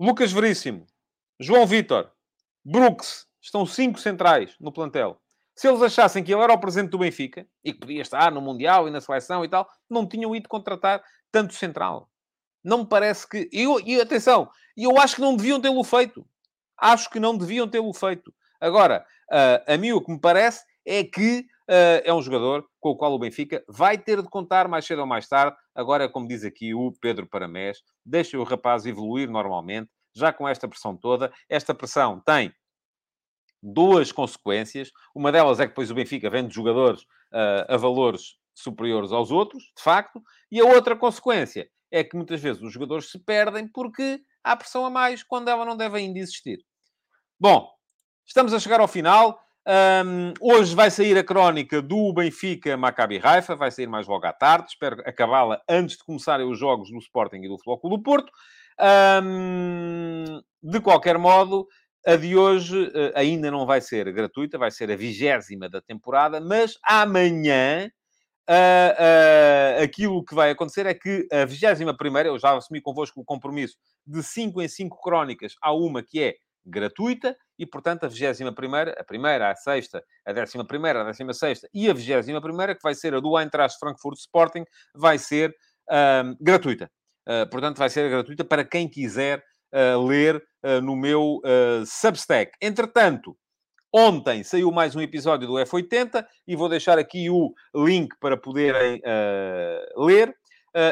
Lucas 0.00 0.32
Veríssimo, 0.32 0.86
João 1.40 1.66
Vitor, 1.66 2.10
Brooks, 2.64 3.26
estão 3.40 3.64
cinco 3.66 3.98
centrais 3.98 4.56
no 4.60 4.72
plantel. 4.72 5.20
Se 5.54 5.66
eles 5.68 5.80
achassem 5.80 6.22
que 6.22 6.32
ele 6.34 6.42
era 6.42 6.52
o 6.52 6.60
presente 6.60 6.90
do 6.90 6.98
Benfica 6.98 7.48
e 7.64 7.72
que 7.72 7.80
podia 7.80 8.02
estar 8.02 8.30
no 8.30 8.42
Mundial 8.42 8.86
e 8.86 8.90
na 8.90 9.00
seleção 9.00 9.42
e 9.42 9.48
tal, 9.48 9.66
não 9.88 10.06
tinham 10.06 10.36
ido 10.36 10.48
contratar 10.48 11.02
tanto 11.32 11.54
central. 11.54 12.10
Não 12.62 12.78
me 12.78 12.86
parece 12.86 13.26
que. 13.26 13.48
E, 13.50 13.64
e 13.86 14.00
atenção, 14.00 14.50
eu 14.76 14.98
acho 14.98 15.16
que 15.16 15.20
não 15.22 15.34
deviam 15.34 15.60
tê-lo 15.60 15.82
feito. 15.82 16.26
Acho 16.76 17.08
que 17.08 17.18
não 17.18 17.38
deviam 17.38 17.66
tê-lo 17.66 17.94
feito. 17.94 18.34
Agora, 18.60 19.06
uh, 19.30 19.72
a 19.72 19.76
mim 19.78 19.92
o 19.92 20.02
que 20.02 20.12
me 20.12 20.20
parece 20.20 20.64
é 20.84 21.02
que 21.04 21.46
é 21.68 22.12
um 22.12 22.22
jogador 22.22 22.64
com 22.80 22.90
o 22.90 22.96
qual 22.96 23.12
o 23.12 23.18
Benfica 23.18 23.64
vai 23.68 23.98
ter 23.98 24.22
de 24.22 24.28
contar 24.28 24.68
mais 24.68 24.84
cedo 24.84 25.00
ou 25.00 25.06
mais 25.06 25.28
tarde. 25.28 25.56
Agora, 25.74 26.08
como 26.08 26.28
diz 26.28 26.44
aqui 26.44 26.74
o 26.74 26.92
Pedro 27.00 27.26
Paramés, 27.26 27.82
deixa 28.04 28.38
o 28.38 28.44
rapaz 28.44 28.86
evoluir 28.86 29.30
normalmente, 29.30 29.90
já 30.14 30.32
com 30.32 30.48
esta 30.48 30.68
pressão 30.68 30.96
toda. 30.96 31.32
Esta 31.48 31.74
pressão 31.74 32.20
tem 32.20 32.52
duas 33.62 34.12
consequências. 34.12 34.90
Uma 35.14 35.32
delas 35.32 35.60
é 35.60 35.64
que 35.64 35.70
depois 35.70 35.90
o 35.90 35.94
Benfica 35.94 36.30
vende 36.30 36.54
jogadores 36.54 37.02
uh, 37.02 37.66
a 37.68 37.76
valores 37.76 38.36
superiores 38.54 39.12
aos 39.12 39.30
outros, 39.30 39.64
de 39.76 39.82
facto. 39.82 40.22
E 40.50 40.60
a 40.60 40.64
outra 40.64 40.96
consequência 40.96 41.68
é 41.90 42.02
que 42.02 42.16
muitas 42.16 42.40
vezes 42.40 42.62
os 42.62 42.72
jogadores 42.72 43.10
se 43.10 43.18
perdem 43.18 43.68
porque 43.68 44.20
há 44.42 44.56
pressão 44.56 44.86
a 44.86 44.90
mais 44.90 45.22
quando 45.22 45.48
ela 45.48 45.64
não 45.64 45.76
deve 45.76 45.98
ainda 45.98 46.18
existir. 46.18 46.64
Bom, 47.38 47.70
estamos 48.24 48.54
a 48.54 48.58
chegar 48.58 48.80
ao 48.80 48.88
final. 48.88 49.38
Um, 49.68 50.32
hoje 50.40 50.76
vai 50.76 50.92
sair 50.92 51.18
a 51.18 51.24
crónica 51.24 51.82
do 51.82 52.12
Benfica 52.12 52.76
Maccabi 52.76 53.18
Raifa, 53.18 53.56
vai 53.56 53.72
sair 53.72 53.88
mais 53.88 54.06
logo 54.06 54.24
à 54.24 54.32
tarde. 54.32 54.68
Espero 54.68 55.02
acabá-la 55.04 55.60
antes 55.68 55.96
de 55.96 56.04
começarem 56.04 56.48
os 56.48 56.56
jogos 56.56 56.88
do 56.88 56.98
Sporting 56.98 57.38
e 57.42 57.48
do 57.48 57.58
Futebol 57.58 57.98
do 57.98 58.02
Porto. 58.02 58.30
Um, 59.24 60.40
de 60.62 60.80
qualquer 60.80 61.18
modo, 61.18 61.66
a 62.06 62.14
de 62.14 62.36
hoje 62.36 62.80
uh, 62.80 63.12
ainda 63.16 63.50
não 63.50 63.66
vai 63.66 63.80
ser 63.80 64.12
gratuita, 64.12 64.56
vai 64.56 64.70
ser 64.70 64.88
a 64.92 64.96
vigésima 64.96 65.68
da 65.68 65.80
temporada, 65.80 66.40
mas 66.40 66.78
amanhã 66.84 67.90
uh, 68.48 69.80
uh, 69.80 69.82
aquilo 69.82 70.24
que 70.24 70.34
vai 70.34 70.50
acontecer 70.50 70.86
é 70.86 70.94
que 70.94 71.26
a 71.32 71.44
vigésima 71.44 71.96
primeira, 71.96 72.28
eu 72.28 72.38
já 72.38 72.56
assumi 72.56 72.80
convosco 72.80 73.20
o 73.20 73.24
compromisso 73.24 73.76
de 74.06 74.22
5 74.22 74.62
em 74.62 74.68
5 74.68 75.00
crónicas, 75.00 75.56
há 75.60 75.72
uma 75.72 76.04
que 76.04 76.22
é 76.22 76.36
gratuita 76.66 77.36
e, 77.58 77.64
portanto, 77.64 78.04
a 78.04 78.08
21 78.08 78.48
a 78.48 78.52
primeira, 79.04 79.50
a 79.50 79.54
sexta, 79.54 80.02
a 80.26 80.30
11 80.30 80.58
a 80.58 80.64
16 81.04 81.60
e 81.72 81.88
a 81.88 81.94
21 81.94 82.40
que 82.74 82.82
vai 82.82 82.94
ser 82.94 83.14
a 83.14 83.20
do 83.20 83.38
Eintracht 83.38 83.78
Frankfurt 83.78 84.18
Sporting, 84.18 84.64
vai 84.94 85.18
ser 85.18 85.54
uh, 85.88 86.36
gratuita. 86.40 86.90
Uh, 87.26 87.48
portanto, 87.50 87.78
vai 87.78 87.88
ser 87.88 88.08
gratuita 88.10 88.44
para 88.44 88.64
quem 88.64 88.88
quiser 88.88 89.42
uh, 89.72 90.04
ler 90.04 90.36
uh, 90.64 90.80
no 90.80 90.96
meu 90.96 91.40
Substack. 91.86 92.52
Entretanto, 92.60 93.36
ontem 93.92 94.42
saiu 94.42 94.70
mais 94.70 94.94
um 94.94 95.00
episódio 95.00 95.46
do 95.46 95.54
F80 95.54 96.24
e 96.46 96.56
vou 96.56 96.68
deixar 96.68 96.98
aqui 96.98 97.30
o 97.30 97.52
link 97.74 98.14
para 98.20 98.36
poderem 98.36 99.00
ler. 99.96 100.34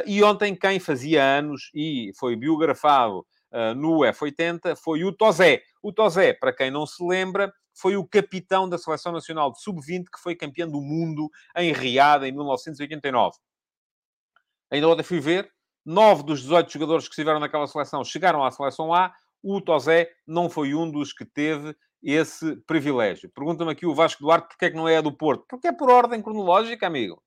e 0.06 0.22
ontem, 0.22 0.56
quem 0.56 0.80
fazia 0.80 1.22
anos 1.22 1.70
e 1.74 2.10
foi 2.18 2.34
biografado 2.34 3.26
uh, 3.54 3.74
no 3.74 4.00
F80 4.00 4.76
foi 4.76 5.04
o 5.04 5.12
Tozé. 5.12 5.62
O 5.82 5.92
Tozé, 5.92 6.32
para 6.32 6.52
quem 6.52 6.70
não 6.70 6.84
se 6.86 7.02
lembra, 7.04 7.52
foi 7.72 7.96
o 7.96 8.06
capitão 8.06 8.68
da 8.68 8.76
Seleção 8.76 9.12
Nacional 9.12 9.52
de 9.52 9.62
Sub-20 9.62 10.04
que 10.12 10.20
foi 10.20 10.34
campeão 10.34 10.68
do 10.68 10.80
mundo 10.80 11.30
em 11.56 11.72
Riad 11.72 12.24
em 12.24 12.32
1989. 12.32 13.36
Ainda 14.70 14.88
ontem 14.88 15.02
fui 15.02 15.20
ver, 15.20 15.50
nove 15.84 16.24
dos 16.24 16.42
18 16.42 16.72
jogadores 16.72 17.04
que 17.06 17.12
estiveram 17.12 17.38
naquela 17.38 17.66
seleção 17.66 18.02
chegaram 18.04 18.44
à 18.44 18.50
Seleção 18.50 18.92
A, 18.92 19.14
o 19.42 19.60
Tozé 19.60 20.10
não 20.26 20.48
foi 20.48 20.74
um 20.74 20.90
dos 20.90 21.12
que 21.12 21.24
teve 21.24 21.76
esse 22.02 22.56
privilégio. 22.66 23.30
Pergunta-me 23.30 23.70
aqui 23.70 23.86
o 23.86 23.94
Vasco 23.94 24.22
Duarte 24.22 24.48
porque 24.48 24.66
é 24.66 24.70
que 24.70 24.76
não 24.76 24.88
é 24.88 24.96
a 24.96 25.00
do 25.00 25.12
Porto. 25.12 25.44
Porque 25.48 25.68
é 25.68 25.72
por 25.72 25.90
ordem 25.90 26.20
cronológica, 26.20 26.86
amigo 26.86 27.22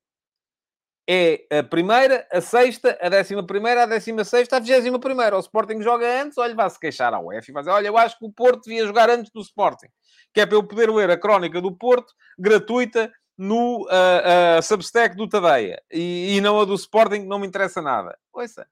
é 1.10 1.46
a 1.58 1.62
primeira, 1.62 2.26
a 2.30 2.38
sexta, 2.42 2.98
a 3.00 3.08
décima 3.08 3.42
primeira, 3.42 3.84
a 3.84 3.86
décima 3.86 4.24
sexta, 4.24 4.58
a 4.58 4.60
vigésima 4.60 4.98
primeira. 4.98 5.36
O 5.36 5.40
Sporting 5.40 5.80
joga 5.80 6.22
antes, 6.22 6.36
olha, 6.36 6.54
vai-se 6.54 6.78
queixar 6.78 7.14
à 7.14 7.18
UEFA 7.18 7.50
e 7.50 7.54
vai 7.54 7.62
dizer, 7.62 7.72
olha, 7.72 7.86
eu 7.86 7.96
acho 7.96 8.18
que 8.18 8.26
o 8.26 8.30
Porto 8.30 8.64
devia 8.64 8.86
jogar 8.86 9.08
antes 9.08 9.32
do 9.32 9.40
Sporting. 9.40 9.88
Que 10.34 10.42
é 10.42 10.46
para 10.46 10.56
eu 10.56 10.62
poder 10.62 10.90
ler 10.90 11.10
a 11.10 11.16
crónica 11.16 11.62
do 11.62 11.72
Porto, 11.72 12.12
gratuita, 12.38 13.10
no 13.38 13.84
uh, 13.84 14.58
uh, 14.58 14.62
Substack 14.62 15.16
do 15.16 15.26
Tadeia. 15.26 15.80
E, 15.90 16.36
e, 16.36 16.40
não 16.42 16.60
a 16.60 16.66
do 16.66 16.74
Sporting, 16.74 17.22
que 17.22 17.26
não 17.26 17.38
me 17.38 17.46
interessa 17.46 17.80
nada. 17.80 18.18
Ouça, 18.30 18.66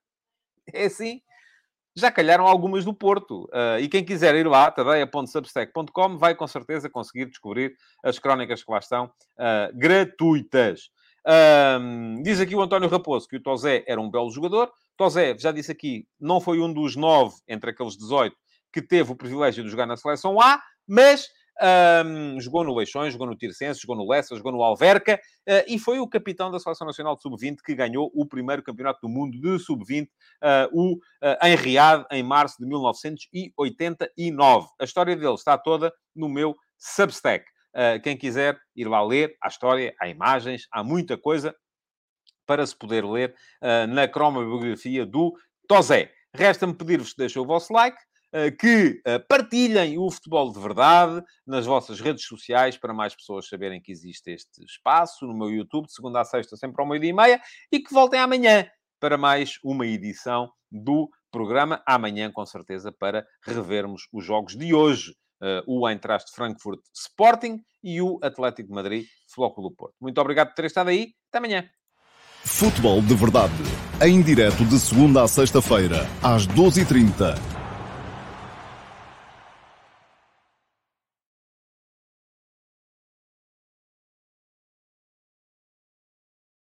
é 0.71 0.85
assim. 0.85 1.21
Já 1.95 2.11
calharam 2.11 2.45
algumas 2.45 2.85
do 2.85 2.93
Porto. 2.93 3.45
Uh, 3.45 3.79
e 3.79 3.87
quem 3.87 4.05
quiser 4.05 4.35
ir 4.35 4.45
lá, 4.45 4.69
tadeia.substack.com, 4.69 6.17
vai 6.19 6.35
com 6.35 6.45
certeza 6.45 6.87
conseguir 6.87 7.25
descobrir 7.25 7.75
as 8.03 8.19
crónicas 8.19 8.63
que 8.63 8.71
lá 8.71 8.77
estão 8.77 9.09
gratuitas. 9.73 10.91
Um, 11.27 12.21
diz 12.23 12.39
aqui 12.39 12.55
o 12.55 12.61
António 12.61 12.87
Raposo 12.87 13.27
que 13.27 13.35
o 13.35 13.43
Tozé 13.43 13.83
era 13.85 13.99
um 13.99 14.09
belo 14.09 14.31
jogador. 14.31 14.71
Tozé, 14.95 15.37
já 15.37 15.51
disse 15.51 15.71
aqui, 15.71 16.07
não 16.19 16.39
foi 16.39 16.59
um 16.59 16.71
dos 16.71 16.95
nove 16.95 17.35
entre 17.47 17.71
aqueles 17.71 17.97
18 17.97 18.35
que 18.71 18.81
teve 18.81 19.11
o 19.11 19.15
privilégio 19.15 19.63
de 19.63 19.69
jogar 19.69 19.85
na 19.85 19.97
seleção 19.97 20.39
A, 20.39 20.61
mas 20.87 21.27
um, 22.05 22.39
jogou 22.39 22.63
no 22.63 22.75
Leixões, 22.75 23.13
jogou 23.13 23.27
no 23.27 23.35
Tircense, 23.35 23.81
jogou 23.81 23.95
no 23.95 24.07
Lessa, 24.07 24.35
jogou 24.35 24.51
no 24.51 24.61
Alverca 24.61 25.15
uh, 25.15 25.63
e 25.67 25.79
foi 25.79 25.99
o 25.99 26.07
capitão 26.07 26.51
da 26.51 26.59
Seleção 26.59 26.85
Nacional 26.85 27.15
de 27.15 27.23
Sub-20 27.23 27.57
que 27.65 27.75
ganhou 27.75 28.11
o 28.13 28.25
primeiro 28.25 28.61
campeonato 28.61 28.99
do 29.01 29.09
mundo 29.09 29.39
de 29.39 29.59
Sub-20, 29.59 30.05
uh, 30.05 30.07
o 30.71 30.93
uh, 30.93 30.99
em 31.43 31.55
Riad, 31.55 32.05
em 32.11 32.23
março 32.23 32.57
de 32.59 32.67
1989. 32.67 34.67
A 34.79 34.83
história 34.83 35.15
dele 35.15 35.33
está 35.33 35.57
toda 35.57 35.91
no 36.15 36.29
meu 36.29 36.55
Substack. 36.77 37.45
Uh, 37.77 38.01
quem 38.01 38.17
quiser 38.17 38.59
ir 38.75 38.87
lá 38.87 39.03
ler, 39.03 39.37
há 39.39 39.47
história, 39.47 39.93
há 40.01 40.07
imagens, 40.07 40.67
há 40.71 40.83
muita 40.83 41.15
coisa 41.15 41.55
para 42.43 42.65
se 42.65 42.75
poder 42.75 43.05
ler 43.05 43.35
uh, 43.61 43.85
na 43.85 44.07
cromobiografia 44.07 45.05
do 45.05 45.37
Tozé. 45.67 46.11
Resta-me 46.33 46.73
pedir-vos 46.73 47.11
que 47.11 47.19
deixem 47.19 47.39
o 47.39 47.45
vosso 47.45 47.71
like, 47.71 47.97
uh, 48.33 48.57
que 48.57 48.99
partilhem 49.29 49.95
o 49.99 50.09
futebol 50.09 50.51
de 50.51 50.59
verdade 50.59 51.23
nas 51.45 51.67
vossas 51.67 51.99
redes 51.99 52.25
sociais 52.25 52.75
para 52.77 52.95
mais 52.95 53.13
pessoas 53.13 53.47
saberem 53.47 53.79
que 53.79 53.91
existe 53.91 54.31
este 54.31 54.65
espaço 54.65 55.27
no 55.27 55.37
meu 55.37 55.51
YouTube, 55.51 55.85
de 55.85 55.93
segunda 55.93 56.21
a 56.21 56.25
sexta, 56.25 56.57
sempre 56.57 56.81
ao 56.81 56.87
meio-dia 56.89 57.11
e 57.11 57.13
meia, 57.13 57.41
e 57.71 57.79
que 57.79 57.93
voltem 57.93 58.19
amanhã 58.19 58.67
para 58.99 59.19
mais 59.19 59.59
uma 59.63 59.85
edição 59.85 60.51
do 60.71 61.11
programa. 61.31 61.83
Amanhã, 61.85 62.31
com 62.31 62.43
certeza, 62.43 62.91
para 62.91 63.23
revermos 63.43 64.07
os 64.11 64.25
jogos 64.25 64.55
de 64.55 64.73
hoje. 64.73 65.13
Uh, 65.41 65.61
o 65.67 65.87
Eintracht 65.87 66.31
Frankfurt 66.33 66.79
Sporting 66.95 67.61
e 67.83 68.01
o 68.01 68.19
Atlético 68.23 68.69
de 68.69 68.73
Madrid 68.73 69.05
Flóculo 69.33 69.71
Porto. 69.71 69.93
Muito 70.01 70.19
obrigado 70.19 70.47
por 70.47 70.55
ter 70.55 70.65
estado 70.65 70.89
aí. 70.89 71.13
Até 71.29 71.37
amanhã. 71.37 71.69
Futebol 72.43 73.01
de 73.01 73.13
Verdade. 73.13 73.53
Em 74.01 74.21
direto 74.21 74.65
de 74.65 74.79
segunda 74.79 75.23
a 75.23 75.27
sexta-feira, 75.27 76.07
às 76.23 76.47
12h30 76.47 77.56